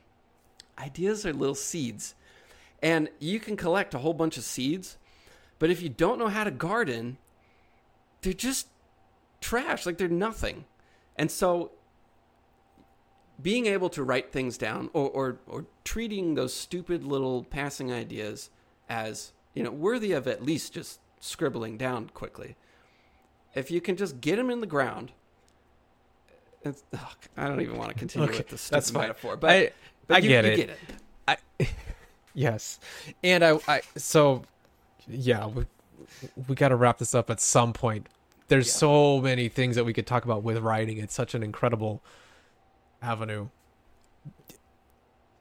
ideas 0.77 1.25
are 1.25 1.33
little 1.33 1.55
seeds. 1.55 2.15
And 2.81 3.09
you 3.19 3.39
can 3.39 3.57
collect 3.57 3.93
a 3.93 3.99
whole 3.99 4.13
bunch 4.13 4.37
of 4.37 4.43
seeds, 4.43 4.97
but 5.59 5.71
if 5.71 5.81
you 5.81 5.89
don't 5.89 6.19
know 6.19 6.27
how 6.27 6.43
to 6.43 6.51
garden, 6.51 7.17
they're 8.21 8.33
just 8.33 8.67
trash. 9.41 9.85
Like 9.85 9.97
they're 9.97 10.07
nothing. 10.07 10.65
And 11.15 11.31
so 11.31 11.71
being 13.41 13.65
able 13.65 13.89
to 13.89 14.03
write 14.03 14.31
things 14.31 14.57
down 14.57 14.89
or, 14.93 15.09
or, 15.09 15.37
or 15.47 15.65
treating 15.83 16.35
those 16.35 16.53
stupid 16.53 17.03
little 17.03 17.43
passing 17.43 17.91
ideas 17.91 18.49
as, 18.89 19.33
you 19.53 19.63
know, 19.63 19.71
worthy 19.71 20.11
of 20.11 20.27
at 20.27 20.43
least 20.43 20.73
just 20.73 20.99
scribbling 21.19 21.77
down 21.77 22.09
quickly. 22.13 22.55
If 23.55 23.71
you 23.71 23.81
can 23.81 23.95
just 23.95 24.21
get 24.21 24.35
them 24.35 24.49
in 24.49 24.59
the 24.59 24.67
ground, 24.67 25.11
it's, 26.63 26.83
oh, 26.95 27.11
I 27.35 27.47
don't 27.47 27.61
even 27.61 27.77
want 27.77 27.89
to 27.89 27.95
continue 27.95 28.27
Okay, 28.27 28.37
with 28.37 28.49
the 28.49 28.69
that's 28.69 28.91
metaphor, 28.91 29.35
but, 29.37 29.49
I, 29.49 29.71
but 30.07 30.17
I 30.17 30.19
you, 30.19 30.29
get 30.29 30.45
you 30.45 30.51
it. 30.51 30.55
get 30.55 30.69
it. 30.69 30.79
I, 31.27 31.37
yes, 32.33 32.79
and 33.23 33.43
I, 33.43 33.59
I 33.67 33.81
so 33.95 34.43
yeah, 35.07 35.47
we, 35.47 35.65
we 36.47 36.55
got 36.55 36.69
to 36.69 36.75
wrap 36.75 36.97
this 36.97 37.13
up 37.15 37.29
at 37.29 37.39
some 37.39 37.73
point. 37.73 38.07
There's 38.47 38.67
Yeah. 38.67 38.73
so 38.79 39.21
many 39.21 39.49
things 39.49 39.75
that 39.75 39.83
we 39.83 39.93
could 39.93 40.07
talk 40.07 40.25
about 40.25 40.43
with 40.43 40.57
writing. 40.59 40.97
It's 40.97 41.13
such 41.13 41.35
an 41.35 41.43
incredible 41.43 42.01
avenue. 43.01 43.47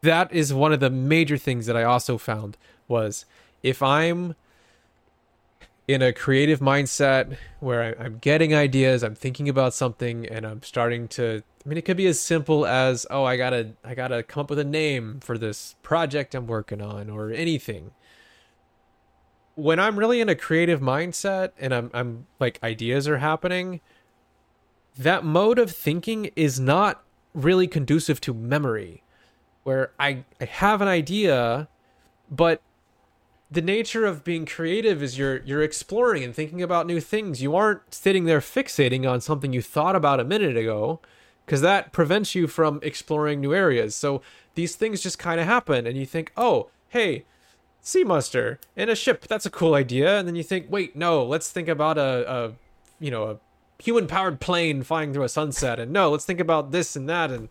That 0.02 0.32
is 0.32 0.52
one 0.54 0.72
of 0.72 0.80
the 0.80 0.90
major 0.90 1.36
things 1.36 1.66
that 1.66 1.76
I 1.76 1.82
also 1.84 2.18
found 2.18 2.56
was 2.86 3.24
if 3.62 3.82
I'm 3.82 4.34
in 5.88 6.02
a 6.02 6.12
creative 6.12 6.60
mindset 6.60 7.36
where 7.60 7.96
I, 7.98 8.04
I'm 8.04 8.18
getting 8.18 8.54
ideas, 8.54 9.02
I'm 9.02 9.14
thinking 9.14 9.48
about 9.48 9.72
something, 9.74 10.26
and 10.26 10.44
I'm 10.46 10.62
starting 10.62 11.08
to. 11.08 11.42
I 11.66 11.68
mean, 11.68 11.78
it 11.78 11.84
could 11.84 11.96
be 11.96 12.06
as 12.06 12.20
simple 12.20 12.64
as, 12.64 13.08
oh, 13.10 13.24
I 13.24 13.36
gotta, 13.36 13.72
I 13.82 13.96
gotta 13.96 14.22
come 14.22 14.42
up 14.42 14.50
with 14.50 14.60
a 14.60 14.64
name 14.64 15.18
for 15.18 15.36
this 15.36 15.74
project 15.82 16.32
I'm 16.36 16.46
working 16.46 16.80
on, 16.80 17.10
or 17.10 17.32
anything. 17.32 17.90
When 19.56 19.80
I'm 19.80 19.98
really 19.98 20.20
in 20.20 20.28
a 20.28 20.36
creative 20.36 20.80
mindset 20.80 21.50
and 21.58 21.74
I'm, 21.74 21.90
I'm 21.92 22.26
like 22.38 22.62
ideas 22.62 23.08
are 23.08 23.18
happening, 23.18 23.80
that 24.96 25.24
mode 25.24 25.58
of 25.58 25.72
thinking 25.72 26.30
is 26.36 26.60
not 26.60 27.02
really 27.34 27.66
conducive 27.66 28.20
to 28.20 28.32
memory. 28.32 29.02
Where 29.64 29.90
I, 29.98 30.24
I 30.40 30.44
have 30.44 30.80
an 30.80 30.86
idea, 30.86 31.66
but 32.30 32.62
the 33.50 33.60
nature 33.60 34.06
of 34.06 34.22
being 34.22 34.46
creative 34.46 35.02
is 35.02 35.18
you're 35.18 35.42
you're 35.42 35.62
exploring 35.62 36.22
and 36.22 36.32
thinking 36.32 36.62
about 36.62 36.86
new 36.86 37.00
things. 37.00 37.42
You 37.42 37.56
aren't 37.56 37.92
sitting 37.92 38.24
there 38.24 38.38
fixating 38.38 39.10
on 39.10 39.20
something 39.20 39.52
you 39.52 39.62
thought 39.62 39.96
about 39.96 40.20
a 40.20 40.24
minute 40.24 40.56
ago 40.56 41.00
because 41.46 41.60
that 41.60 41.92
prevents 41.92 42.34
you 42.34 42.46
from 42.46 42.80
exploring 42.82 43.40
new 43.40 43.54
areas. 43.54 43.94
So 43.94 44.20
these 44.54 44.76
things 44.76 45.00
just 45.00 45.18
kind 45.18 45.40
of 45.40 45.46
happen 45.46 45.86
and 45.86 45.96
you 45.96 46.04
think, 46.04 46.32
"Oh, 46.36 46.68
hey, 46.90 47.24
sea 47.80 48.04
muster 48.04 48.58
in 48.74 48.88
a 48.90 48.96
ship. 48.96 49.26
That's 49.26 49.46
a 49.46 49.50
cool 49.50 49.74
idea." 49.74 50.18
And 50.18 50.28
then 50.28 50.34
you 50.34 50.42
think, 50.42 50.66
"Wait, 50.68 50.96
no, 50.96 51.24
let's 51.24 51.50
think 51.50 51.68
about 51.68 51.96
a, 51.98 52.30
a 52.30 52.52
you 53.00 53.10
know, 53.10 53.24
a 53.24 53.38
human 53.82 54.06
powered 54.06 54.40
plane 54.40 54.82
flying 54.82 55.12
through 55.12 55.24
a 55.24 55.28
sunset." 55.28 55.78
And 55.78 55.92
no, 55.92 56.10
let's 56.10 56.24
think 56.24 56.40
about 56.40 56.72
this 56.72 56.96
and 56.96 57.08
that 57.08 57.30
and 57.30 57.48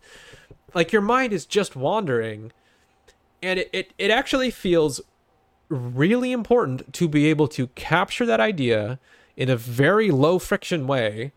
like 0.74 0.92
your 0.92 1.02
mind 1.02 1.32
is 1.32 1.46
just 1.46 1.74
wandering. 1.74 2.52
And 3.42 3.58
it, 3.60 3.70
it, 3.72 3.92
it 3.98 4.10
actually 4.10 4.50
feels 4.50 5.00
really 5.68 6.32
important 6.32 6.92
to 6.94 7.08
be 7.08 7.26
able 7.26 7.48
to 7.48 7.68
capture 7.68 8.26
that 8.26 8.40
idea 8.40 8.98
in 9.36 9.48
a 9.48 9.56
very 9.56 10.10
low 10.10 10.38
friction 10.38 10.86
way. 10.86 11.32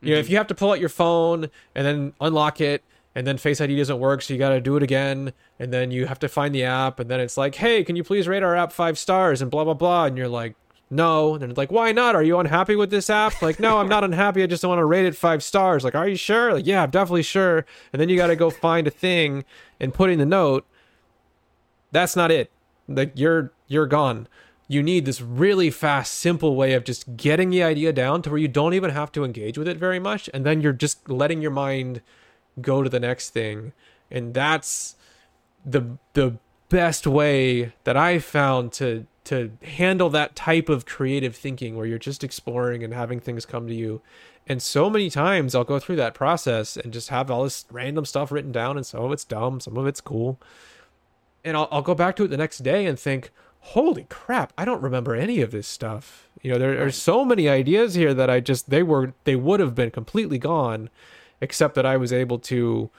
You 0.00 0.14
know, 0.14 0.18
if 0.18 0.26
mm-hmm. 0.26 0.32
you 0.32 0.38
have 0.38 0.46
to 0.48 0.54
pull 0.54 0.70
out 0.70 0.80
your 0.80 0.88
phone 0.88 1.50
and 1.74 1.86
then 1.86 2.12
unlock 2.20 2.60
it 2.60 2.82
and 3.14 3.26
then 3.26 3.36
Face 3.36 3.60
ID 3.60 3.76
doesn't 3.76 3.98
work, 3.98 4.22
so 4.22 4.32
you 4.32 4.38
got 4.38 4.50
to 4.50 4.60
do 4.60 4.76
it 4.76 4.82
again, 4.82 5.32
and 5.58 5.72
then 5.72 5.90
you 5.90 6.06
have 6.06 6.20
to 6.20 6.28
find 6.28 6.54
the 6.54 6.62
app, 6.62 7.00
and 7.00 7.10
then 7.10 7.18
it's 7.18 7.36
like, 7.36 7.56
hey, 7.56 7.82
can 7.82 7.96
you 7.96 8.04
please 8.04 8.28
rate 8.28 8.44
our 8.44 8.54
app 8.54 8.70
five 8.70 8.96
stars 8.96 9.42
and 9.42 9.50
blah 9.50 9.64
blah 9.64 9.74
blah, 9.74 10.04
and 10.04 10.16
you're 10.16 10.28
like, 10.28 10.54
no, 10.90 11.34
and 11.34 11.42
it's 11.42 11.58
like, 11.58 11.72
why 11.72 11.90
not? 11.90 12.14
Are 12.14 12.22
you 12.22 12.38
unhappy 12.38 12.76
with 12.76 12.90
this 12.90 13.10
app? 13.10 13.42
Like, 13.42 13.58
no, 13.58 13.78
I'm 13.78 13.88
not 13.88 14.04
unhappy. 14.04 14.42
I 14.42 14.46
just 14.46 14.62
don't 14.62 14.68
want 14.68 14.78
to 14.78 14.84
rate 14.84 15.04
it 15.04 15.16
five 15.16 15.42
stars. 15.42 15.84
Like, 15.84 15.94
are 15.94 16.06
you 16.06 16.16
sure? 16.16 16.54
Like, 16.54 16.66
yeah, 16.66 16.82
I'm 16.82 16.90
definitely 16.90 17.24
sure. 17.24 17.66
And 17.92 18.00
then 18.00 18.08
you 18.08 18.16
got 18.16 18.28
to 18.28 18.36
go 18.36 18.50
find 18.50 18.86
a 18.86 18.90
thing 18.90 19.44
and 19.80 19.92
put 19.92 20.10
in 20.10 20.18
the 20.18 20.26
note. 20.26 20.64
That's 21.90 22.14
not 22.14 22.30
it 22.30 22.50
like 22.88 23.12
you're 23.14 23.52
you're 23.66 23.86
gone 23.86 24.26
you 24.70 24.82
need 24.82 25.06
this 25.06 25.22
really 25.22 25.70
fast 25.70 26.12
simple 26.12 26.54
way 26.54 26.74
of 26.74 26.84
just 26.84 27.16
getting 27.16 27.48
the 27.50 27.62
idea 27.62 27.92
down 27.92 28.20
to 28.22 28.30
where 28.30 28.38
you 28.38 28.48
don't 28.48 28.74
even 28.74 28.90
have 28.90 29.10
to 29.12 29.24
engage 29.24 29.56
with 29.56 29.66
it 29.66 29.78
very 29.78 29.98
much 29.98 30.28
and 30.34 30.44
then 30.44 30.60
you're 30.60 30.72
just 30.72 31.08
letting 31.08 31.40
your 31.40 31.50
mind 31.50 32.02
go 32.60 32.82
to 32.82 32.90
the 32.90 33.00
next 33.00 33.30
thing. 33.30 33.72
And 34.10 34.34
that's 34.34 34.96
the 35.64 35.98
the 36.12 36.36
best 36.68 37.06
way 37.06 37.72
that 37.84 37.96
i 37.96 38.18
found 38.18 38.72
to 38.72 39.06
to 39.24 39.50
handle 39.62 40.10
that 40.10 40.36
type 40.36 40.68
of 40.68 40.86
creative 40.86 41.34
thinking 41.34 41.76
where 41.76 41.86
you're 41.86 41.98
just 41.98 42.22
exploring 42.22 42.84
and 42.84 42.94
having 42.94 43.20
things 43.20 43.44
come 43.44 43.66
to 43.66 43.74
you. 43.74 44.00
And 44.46 44.62
so 44.62 44.88
many 44.88 45.10
times 45.10 45.54
i'll 45.54 45.64
go 45.64 45.78
through 45.78 45.96
that 45.96 46.14
process 46.14 46.76
and 46.76 46.92
just 46.92 47.08
have 47.08 47.30
all 47.30 47.44
this 47.44 47.64
random 47.70 48.04
stuff 48.04 48.30
written 48.30 48.52
down 48.52 48.76
and 48.76 48.86
some 48.86 49.04
of 49.04 49.12
it's 49.12 49.24
dumb 49.24 49.60
some 49.60 49.76
of 49.76 49.86
it's 49.86 50.00
cool. 50.00 50.38
And 51.44 51.56
I'll, 51.56 51.68
I'll 51.70 51.82
go 51.82 51.94
back 51.94 52.16
to 52.16 52.24
it 52.24 52.28
the 52.28 52.36
next 52.36 52.58
day 52.58 52.84
and 52.84 52.98
think, 52.98 53.30
holy 53.60 54.06
crap, 54.08 54.52
I 54.56 54.64
don't 54.64 54.82
remember 54.82 55.14
any 55.14 55.40
of 55.40 55.50
this 55.50 55.66
stuff. 55.66 56.28
You 56.42 56.52
know, 56.52 56.58
there 56.58 56.84
are 56.84 56.90
so 56.90 57.24
many 57.24 57.48
ideas 57.48 57.94
here 57.94 58.14
that 58.14 58.30
I 58.30 58.40
just 58.40 58.70
they 58.70 58.82
were 58.82 59.14
they 59.24 59.36
would 59.36 59.60
have 59.60 59.74
been 59.74 59.90
completely 59.90 60.38
gone, 60.38 60.90
except 61.40 61.74
that 61.74 61.86
I 61.86 61.96
was 61.96 62.12
able 62.12 62.38
to, 62.40 62.90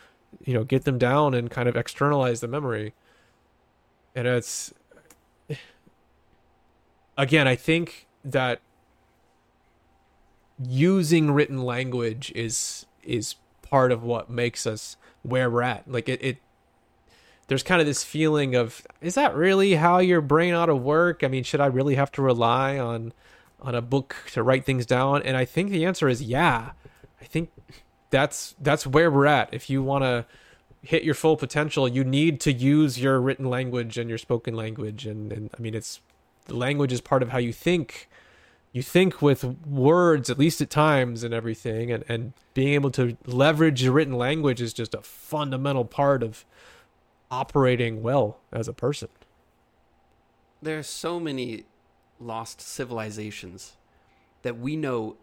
you 0.44 0.54
know, 0.54 0.64
get 0.64 0.86
them 0.86 0.98
down 0.98 1.34
and 1.34 1.50
kind 1.50 1.70
of 1.70 1.76
externalize 1.76 2.42
the 2.42 2.48
memory. 2.48 2.94
And 4.16 4.28
it's 4.28 4.74
again, 7.18 7.48
I 7.48 7.56
think 7.56 8.08
that 8.24 8.60
using 10.62 11.32
written 11.32 11.62
language 11.64 12.32
is 12.36 12.86
is 13.04 13.36
part 13.62 13.92
of 13.92 14.04
what 14.04 14.30
makes 14.30 14.68
us 14.68 14.98
where 15.22 15.50
we're 15.50 15.62
at. 15.62 15.90
Like 15.90 16.10
it, 16.10 16.24
it 16.24 16.38
there's 17.50 17.64
kind 17.64 17.82
of 17.82 17.88
this 17.88 18.04
feeling 18.04 18.56
of 18.56 18.86
is 19.02 19.16
that 19.16 19.36
really 19.36 19.74
how 19.74 19.98
your 19.98 20.22
brain 20.22 20.54
ought 20.54 20.68
to 20.68 20.76
work? 20.76 21.24
I 21.24 21.28
mean, 21.28 21.44
should 21.44 21.60
I 21.60 21.66
really 21.66 21.96
have 21.96 22.12
to 22.14 22.22
rely 22.22 22.78
on 22.78 23.12
on 23.60 23.76
a 23.76 23.82
book 23.82 24.16
to 24.34 24.44
write 24.44 24.66
things 24.66 24.86
down? 24.86 25.24
And 25.24 25.36
I 25.36 25.46
think 25.46 25.72
the 25.72 25.84
answer 25.84 26.08
is 26.08 26.22
yeah. 26.22 26.72
I 27.20 27.26
think 27.26 27.52
that's 28.12 28.56
that's 28.62 28.86
where 28.86 29.10
we're 29.10 29.26
at. 29.26 29.52
If 29.52 29.68
you 29.70 29.82
want 29.82 30.04
to 30.04 30.26
hit 30.84 31.04
your 31.04 31.16
full 31.16 31.36
potential, 31.38 31.88
you 31.88 32.04
need 32.04 32.40
to 32.42 32.54
use 32.54 33.00
your 33.00 33.20
written 33.20 33.46
language 33.46 33.98
and 33.98 34.08
your 34.08 34.20
spoken 34.20 34.54
language 34.56 35.08
and 35.08 35.34
and 35.34 35.50
I 35.58 35.62
mean 35.62 35.74
it's 35.74 36.02
the 36.46 36.56
language 36.56 36.94
is 36.94 37.02
part 37.02 37.24
of 37.24 37.30
how 37.30 37.40
you 37.40 37.52
think. 37.52 38.10
You 38.72 38.84
think 38.84 39.24
with 39.24 39.44
words 39.66 40.30
at 40.30 40.38
least 40.38 40.62
at 40.62 40.70
times 40.70 41.24
and 41.24 41.34
everything 41.34 41.92
and 41.92 42.04
and 42.08 42.34
being 42.54 42.76
able 42.76 42.92
to 42.92 43.18
leverage 43.26 43.82
your 43.82 43.94
written 43.94 44.14
language 44.14 44.62
is 44.62 44.72
just 44.72 44.94
a 44.94 45.02
fundamental 45.02 45.84
part 45.84 46.22
of 46.22 46.46
operating 47.32 48.02
well 48.02 48.40
as 48.52 48.68
a 48.68 48.74
person. 48.74 49.10
There 50.62 50.78
are 50.78 50.84
so 50.84 51.20
many 51.20 51.66
lost 52.20 52.60
civilizations 52.60 53.78
that 54.42 54.58
we 54.58 54.76
know 54.76 55.18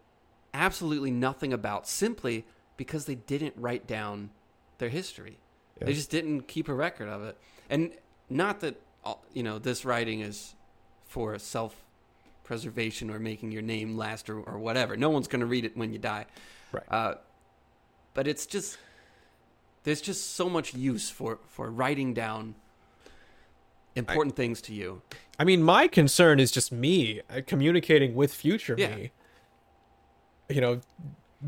absolutely 0.54 1.10
nothing 1.10 1.52
about 1.52 1.86
simply 1.86 2.44
because 2.76 3.04
they 3.04 3.14
didn't 3.14 3.54
write 3.56 3.86
down 3.86 4.30
their 4.78 4.88
history. 4.88 5.38
Yeah. 5.78 5.86
They 5.86 5.92
just 5.94 6.10
didn't 6.10 6.42
keep 6.42 6.68
a 6.68 6.74
record 6.74 7.08
of 7.08 7.22
it. 7.24 7.36
And 7.68 7.92
not 8.30 8.60
that 8.60 8.80
you 9.32 9.42
know 9.42 9.58
this 9.58 9.84
writing 9.84 10.20
is 10.20 10.54
for 11.06 11.38
self 11.38 11.84
preservation 12.44 13.10
or 13.10 13.18
making 13.18 13.52
your 13.52 13.62
name 13.62 13.96
last 13.96 14.30
or, 14.30 14.40
or 14.40 14.58
whatever. 14.58 14.96
No 14.96 15.10
one's 15.10 15.28
going 15.28 15.40
to 15.40 15.46
read 15.46 15.64
it 15.64 15.76
when 15.76 15.92
you 15.92 15.98
die. 15.98 16.26
Right. 16.72 16.84
Uh, 16.88 17.14
but 18.14 18.26
it's 18.26 18.46
just 18.46 18.78
there's 19.86 20.00
just 20.00 20.34
so 20.34 20.50
much 20.50 20.74
use 20.74 21.08
for 21.10 21.38
for 21.46 21.70
writing 21.70 22.12
down 22.12 22.56
important 23.94 24.34
I, 24.34 24.36
things 24.36 24.60
to 24.62 24.74
you. 24.74 25.00
I 25.38 25.44
mean, 25.44 25.62
my 25.62 25.86
concern 25.86 26.40
is 26.40 26.50
just 26.50 26.72
me 26.72 27.22
uh, 27.30 27.40
communicating 27.46 28.16
with 28.16 28.34
future 28.34 28.74
yeah. 28.76 28.96
me. 28.96 29.12
You 30.48 30.60
know, 30.60 30.80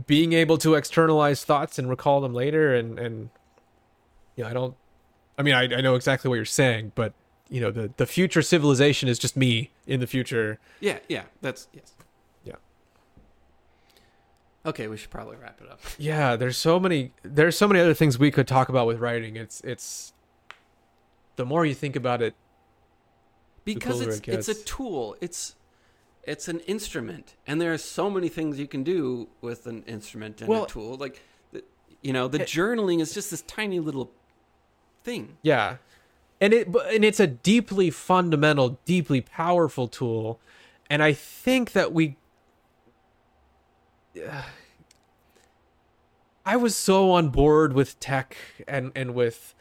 being 0.07 0.35
able 0.35 0.57
to 0.59 0.77
externalize 0.77 1.45
thoughts 1.45 1.81
and 1.81 1.91
recall 1.91 2.21
them 2.21 2.33
later, 2.33 2.75
and 2.75 2.97
and 2.97 3.31
yeah, 4.37 4.47
I 4.47 4.53
don't. 4.53 4.77
I 5.37 5.43
mean, 5.43 5.55
I, 5.55 5.63
I 5.65 5.81
know 5.81 5.97
exactly 5.97 6.29
what 6.29 6.37
you're 6.37 6.45
saying, 6.45 6.93
but 6.95 7.15
you 7.49 7.61
know, 7.61 7.73
the 7.73 7.91
the 7.97 8.07
future 8.07 8.43
civilization 8.43 9.09
is 9.09 9.19
just 9.19 9.37
me 9.37 9.73
in 9.85 9.99
the 9.99 10.07
future. 10.07 10.61
Yeah, 10.79 11.01
yeah, 11.09 11.25
that's 11.43 11.67
yes. 11.73 11.93
Okay, 14.69 14.89
we 14.89 14.97
should 14.97 15.11
probably 15.11 15.37
wrap 15.37 15.61
it 15.61 15.71
up. 15.71 15.81
Yeah, 15.99 16.37
there's 16.37 16.57
so 16.57 16.79
many 16.79 17.13
there's 17.23 17.57
so 17.57 17.69
many 17.69 17.81
other 17.81 17.95
things 17.95 18.19
we 18.19 18.31
could 18.31 18.47
talk 18.47 18.69
about 18.69 18.87
with 18.87 18.99
writing. 18.99 19.37
It's 19.37 19.61
it's 19.63 20.13
the 21.37 21.45
more 21.45 21.65
you 21.65 21.75
think 21.75 21.97
about 21.97 22.23
it 22.23 22.35
because 23.65 24.01
it's 24.01 24.19
it 24.19 24.29
it's 24.29 24.49
a 24.49 24.55
tool. 24.55 25.17
It's 25.21 25.55
it's 26.25 26.49
an 26.49 26.61
instrument 26.61 27.37
and 27.47 27.61
there 27.61 27.73
are 27.73 27.79
so 27.79 28.11
many 28.11 28.29
things 28.29 28.59
you 28.59 28.69
can 28.69 28.83
do 28.83 29.29
with 29.41 29.67
an 29.67 29.83
instrument 29.85 30.41
and 30.41 30.49
well, 30.49 30.65
a 30.65 30.69
tool 30.69 30.97
like 30.97 31.23
you 32.03 32.13
know, 32.13 32.29
the 32.29 32.43
it, 32.43 32.49
journaling 32.49 33.01
is 33.01 33.13
just 33.13 33.31
this 33.31 33.43
tiny 33.43 33.81
little 33.81 34.11
thing. 35.03 35.37
Yeah. 35.43 35.77
And 36.41 36.53
it 36.53 36.69
and 36.69 37.05
it's 37.05 37.19
a 37.19 37.27
deeply 37.27 37.91
fundamental, 37.91 38.79
deeply 38.85 39.21
powerful 39.21 39.89
tool. 39.89 40.39
And 40.89 41.03
I 41.03 41.13
think 41.13 41.73
that 41.73 41.93
we 41.93 42.17
uh, 44.17 44.43
I 46.49 46.57
was 46.57 46.75
so 46.75 47.11
on 47.11 47.29
board 47.29 47.75
with 47.75 48.01
tech 48.01 48.35
and 48.67 48.91
and 48.95 49.15
with 49.15 49.55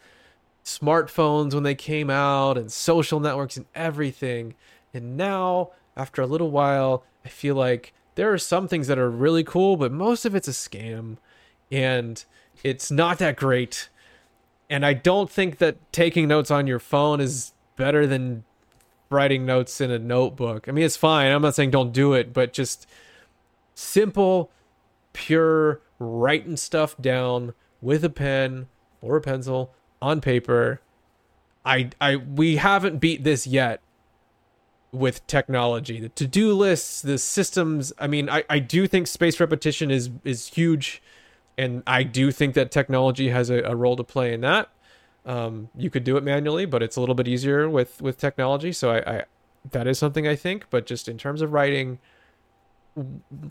smartphones 0.64 1.54
when 1.54 1.64
they 1.64 1.76
came 1.76 2.10
out 2.10 2.58
and 2.58 2.72
social 2.72 3.20
networks 3.20 3.58
and 3.58 3.66
everything. 3.76 4.56
And 4.94 5.18
now, 5.18 5.72
after 5.98 6.22
a 6.22 6.26
little 6.26 6.50
while, 6.50 7.04
I 7.26 7.28
feel 7.28 7.56
like 7.56 7.92
there 8.16 8.32
are 8.32 8.38
some 8.38 8.70
things 8.70 8.88
that 8.88 8.98
are 8.98 9.10
really 9.10 9.44
cool, 9.44 9.76
but 9.76 9.92
most 9.92 10.24
of 10.24 10.34
it's 10.34 10.48
a 10.48 10.52
scam 10.52 11.18
and 11.70 12.24
it's 12.64 12.90
not 12.90 13.18
that 13.18 13.36
great. 13.36 13.90
And 14.70 14.86
I 14.86 14.94
don't 14.94 15.30
think 15.30 15.58
that 15.58 15.92
taking 15.92 16.30
notes 16.30 16.52
on 16.52 16.68
your 16.68 16.80
phone 16.80 17.20
is 17.20 17.52
better 17.76 18.08
than 18.08 18.46
writing 19.10 19.46
notes 19.46 19.82
in 19.82 19.92
a 19.92 20.00
notebook. 20.00 20.70
I 20.70 20.72
mean, 20.72 20.86
it's 20.86 20.96
fine. 20.96 21.34
I'm 21.34 21.42
not 21.42 21.54
saying 21.54 21.72
don't 21.72 21.92
do 21.92 22.14
it, 22.14 22.32
but 22.32 22.54
just 22.54 22.88
simple, 23.76 24.52
pure 25.12 25.82
writing 26.00 26.58
stuff 26.58 26.96
down 27.02 27.54
with 27.82 28.04
a 28.04 28.10
pen 28.10 28.68
or 29.02 29.18
a 29.18 29.22
pencil 29.22 29.74
on 30.02 30.22
paper. 30.22 30.82
I 31.66 31.90
I 32.02 32.16
we 32.18 32.58
haven't 32.58 33.00
beat 33.00 33.24
this 33.24 33.48
yet. 33.48 33.82
with 34.94 35.26
technology 35.28 36.00
the 36.00 36.08
to-do 36.10 36.54
lists 36.54 37.02
the 37.02 37.18
systems 37.18 37.92
i 38.00 38.08
mean 38.08 38.30
i, 38.30 38.44
I 38.50 38.60
do 38.60 38.88
think 38.88 39.06
spaced 39.08 39.40
repetition 39.42 39.92
is 39.92 40.10
is 40.24 40.48
huge 40.48 41.02
and 41.58 41.84
i 41.86 42.04
do 42.04 42.32
think 42.32 42.56
that 42.56 42.72
technology 42.72 43.30
has 43.30 43.50
a, 43.50 43.62
a 43.64 43.76
role 43.76 43.98
to 43.98 44.04
play 44.04 44.34
in 44.34 44.42
that 44.42 44.70
um, 45.26 45.70
you 45.76 45.90
could 45.90 46.06
do 46.06 46.16
it 46.16 46.24
manually 46.24 46.66
but 46.66 46.82
it's 46.82 46.96
a 46.96 47.02
little 47.02 47.16
bit 47.16 47.28
easier 47.28 47.70
with 47.70 48.02
with 48.02 48.18
technology 48.18 48.72
so 48.72 48.90
I, 48.92 49.18
I 49.18 49.26
that 49.72 49.88
is 49.88 50.00
something 50.00 50.26
i 50.26 50.36
think 50.38 50.66
but 50.70 50.86
just 50.86 51.10
in 51.10 51.18
terms 51.18 51.42
of 51.42 51.52
writing 51.52 52.00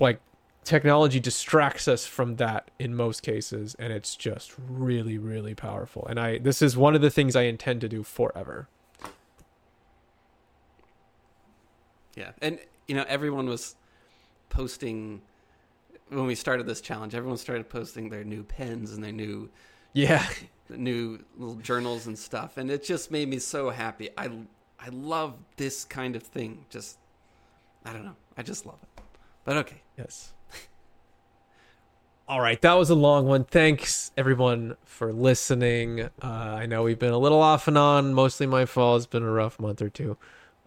like 0.01 0.21
technology 0.67 1.21
distracts 1.21 1.89
us 1.89 2.05
from 2.07 2.37
that 2.37 2.71
in 2.79 2.95
most 2.95 3.23
cases 3.23 3.77
and 3.79 3.93
it's 3.93 4.17
just 4.17 4.53
really 4.69 5.17
really 5.17 5.55
powerful 5.55 6.07
and 6.11 6.19
i 6.19 6.39
this 6.39 6.61
is 6.61 6.77
one 6.77 6.95
of 6.95 7.01
the 7.01 7.11
things 7.11 7.37
i 7.37 7.43
intend 7.43 7.81
to 7.81 7.89
do 7.89 8.03
forever 8.03 8.69
Yeah, 12.17 12.31
and 12.41 12.59
you 12.89 12.97
know 12.97 13.05
everyone 13.07 13.47
was 13.47 13.77
posting 14.49 15.21
when 16.09 16.27
we 16.27 16.35
started 16.35 16.67
this 16.67 16.81
challenge. 16.81 17.15
Everyone 17.15 17.37
started 17.37 17.69
posting 17.69 18.09
their 18.09 18.25
new 18.25 18.43
pens 18.43 18.93
and 18.93 19.05
their 19.05 19.13
new 19.13 19.51
yeah 19.93 20.27
new 20.71 21.23
little 21.37 21.57
journals 21.57 22.07
and 22.07 22.19
stuff, 22.19 22.57
and 22.57 22.71
it 22.71 22.83
just 22.83 23.11
made 23.11 23.29
me 23.29 23.39
so 23.39 23.69
happy. 23.69 24.09
I 24.17 24.31
I 24.81 24.89
love 24.89 25.35
this 25.57 25.85
kind 25.85 26.17
of 26.17 26.23
thing. 26.23 26.65
Just 26.71 26.97
I 27.85 27.93
don't 27.93 28.05
know. 28.05 28.17
I 28.37 28.43
just 28.43 28.65
love 28.65 28.79
it. 28.83 29.03
But 29.45 29.59
okay. 29.59 29.83
yes 29.97 30.33
all 32.29 32.41
right 32.41 32.61
that 32.63 32.75
was 32.75 32.91
a 32.91 32.95
long 32.95 33.27
one. 33.27 33.45
Thanks 33.45 34.11
everyone 34.17 34.77
for 34.85 35.13
listening. 35.13 36.03
Uh, 36.23 36.27
i 36.27 36.67
know 36.67 36.83
we've 36.83 36.99
been 36.99 37.13
a 37.13 37.19
little 37.19 37.41
off 37.41 37.69
and 37.69 37.79
on. 37.79 38.15
Mostly 38.15 38.47
my 38.47 38.65
fault. 38.65 38.99
It's 38.99 39.07
been 39.07 39.23
a 39.23 39.31
rough 39.31 39.61
month 39.61 39.81
or 39.81 39.89
two. 39.89 40.17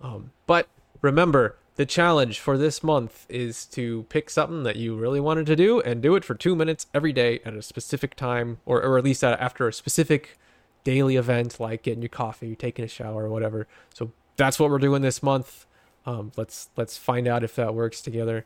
Um, 0.01 0.31
but 0.47 0.67
remember 1.01 1.57
the 1.75 1.85
challenge 1.85 2.39
for 2.39 2.57
this 2.57 2.83
month 2.83 3.25
is 3.29 3.65
to 3.65 4.03
pick 4.09 4.29
something 4.29 4.63
that 4.63 4.75
you 4.75 4.95
really 4.95 5.19
wanted 5.19 5.45
to 5.47 5.55
do 5.55 5.81
and 5.81 6.01
do 6.01 6.15
it 6.15 6.23
for 6.23 6.35
two 6.35 6.55
minutes 6.55 6.87
every 6.93 7.13
day 7.13 7.39
at 7.45 7.53
a 7.53 7.61
specific 7.61 8.15
time 8.15 8.59
or, 8.65 8.81
or 8.81 8.97
at 8.97 9.03
least 9.03 9.23
after 9.23 9.67
a 9.67 9.73
specific 9.73 10.37
daily 10.83 11.15
event 11.15 11.59
like 11.59 11.83
getting 11.83 12.01
your 12.01 12.09
coffee 12.09 12.55
taking 12.55 12.85
a 12.85 12.87
shower 12.87 13.25
or 13.25 13.29
whatever. 13.29 13.67
So 13.93 14.11
that's 14.37 14.59
what 14.59 14.69
we're 14.69 14.77
doing 14.77 15.01
this 15.01 15.21
month. 15.21 15.65
Um, 16.05 16.31
let's 16.37 16.69
let's 16.77 16.97
find 16.97 17.27
out 17.27 17.43
if 17.43 17.55
that 17.55 17.73
works 17.73 18.01
together. 18.01 18.45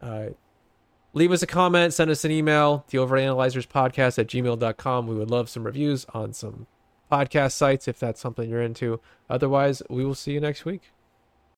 Uh, 0.00 0.28
leave 1.12 1.32
us 1.32 1.42
a 1.42 1.46
comment 1.46 1.92
send 1.92 2.10
us 2.10 2.24
an 2.24 2.30
email 2.30 2.84
the 2.90 2.98
overanalyzers 2.98 3.66
podcast 3.66 4.18
at 4.18 4.26
gmail.com 4.26 5.06
we 5.06 5.14
would 5.14 5.30
love 5.30 5.48
some 5.48 5.64
reviews 5.64 6.04
on 6.14 6.32
some 6.32 6.66
podcast 7.10 7.52
sites 7.52 7.88
if 7.88 7.98
that's 7.98 8.20
something 8.20 8.50
you're 8.50 8.62
into. 8.62 9.00
Otherwise 9.30 9.82
we 9.88 10.04
will 10.04 10.14
see 10.14 10.32
you 10.32 10.40
next 10.40 10.64
week 10.64 10.92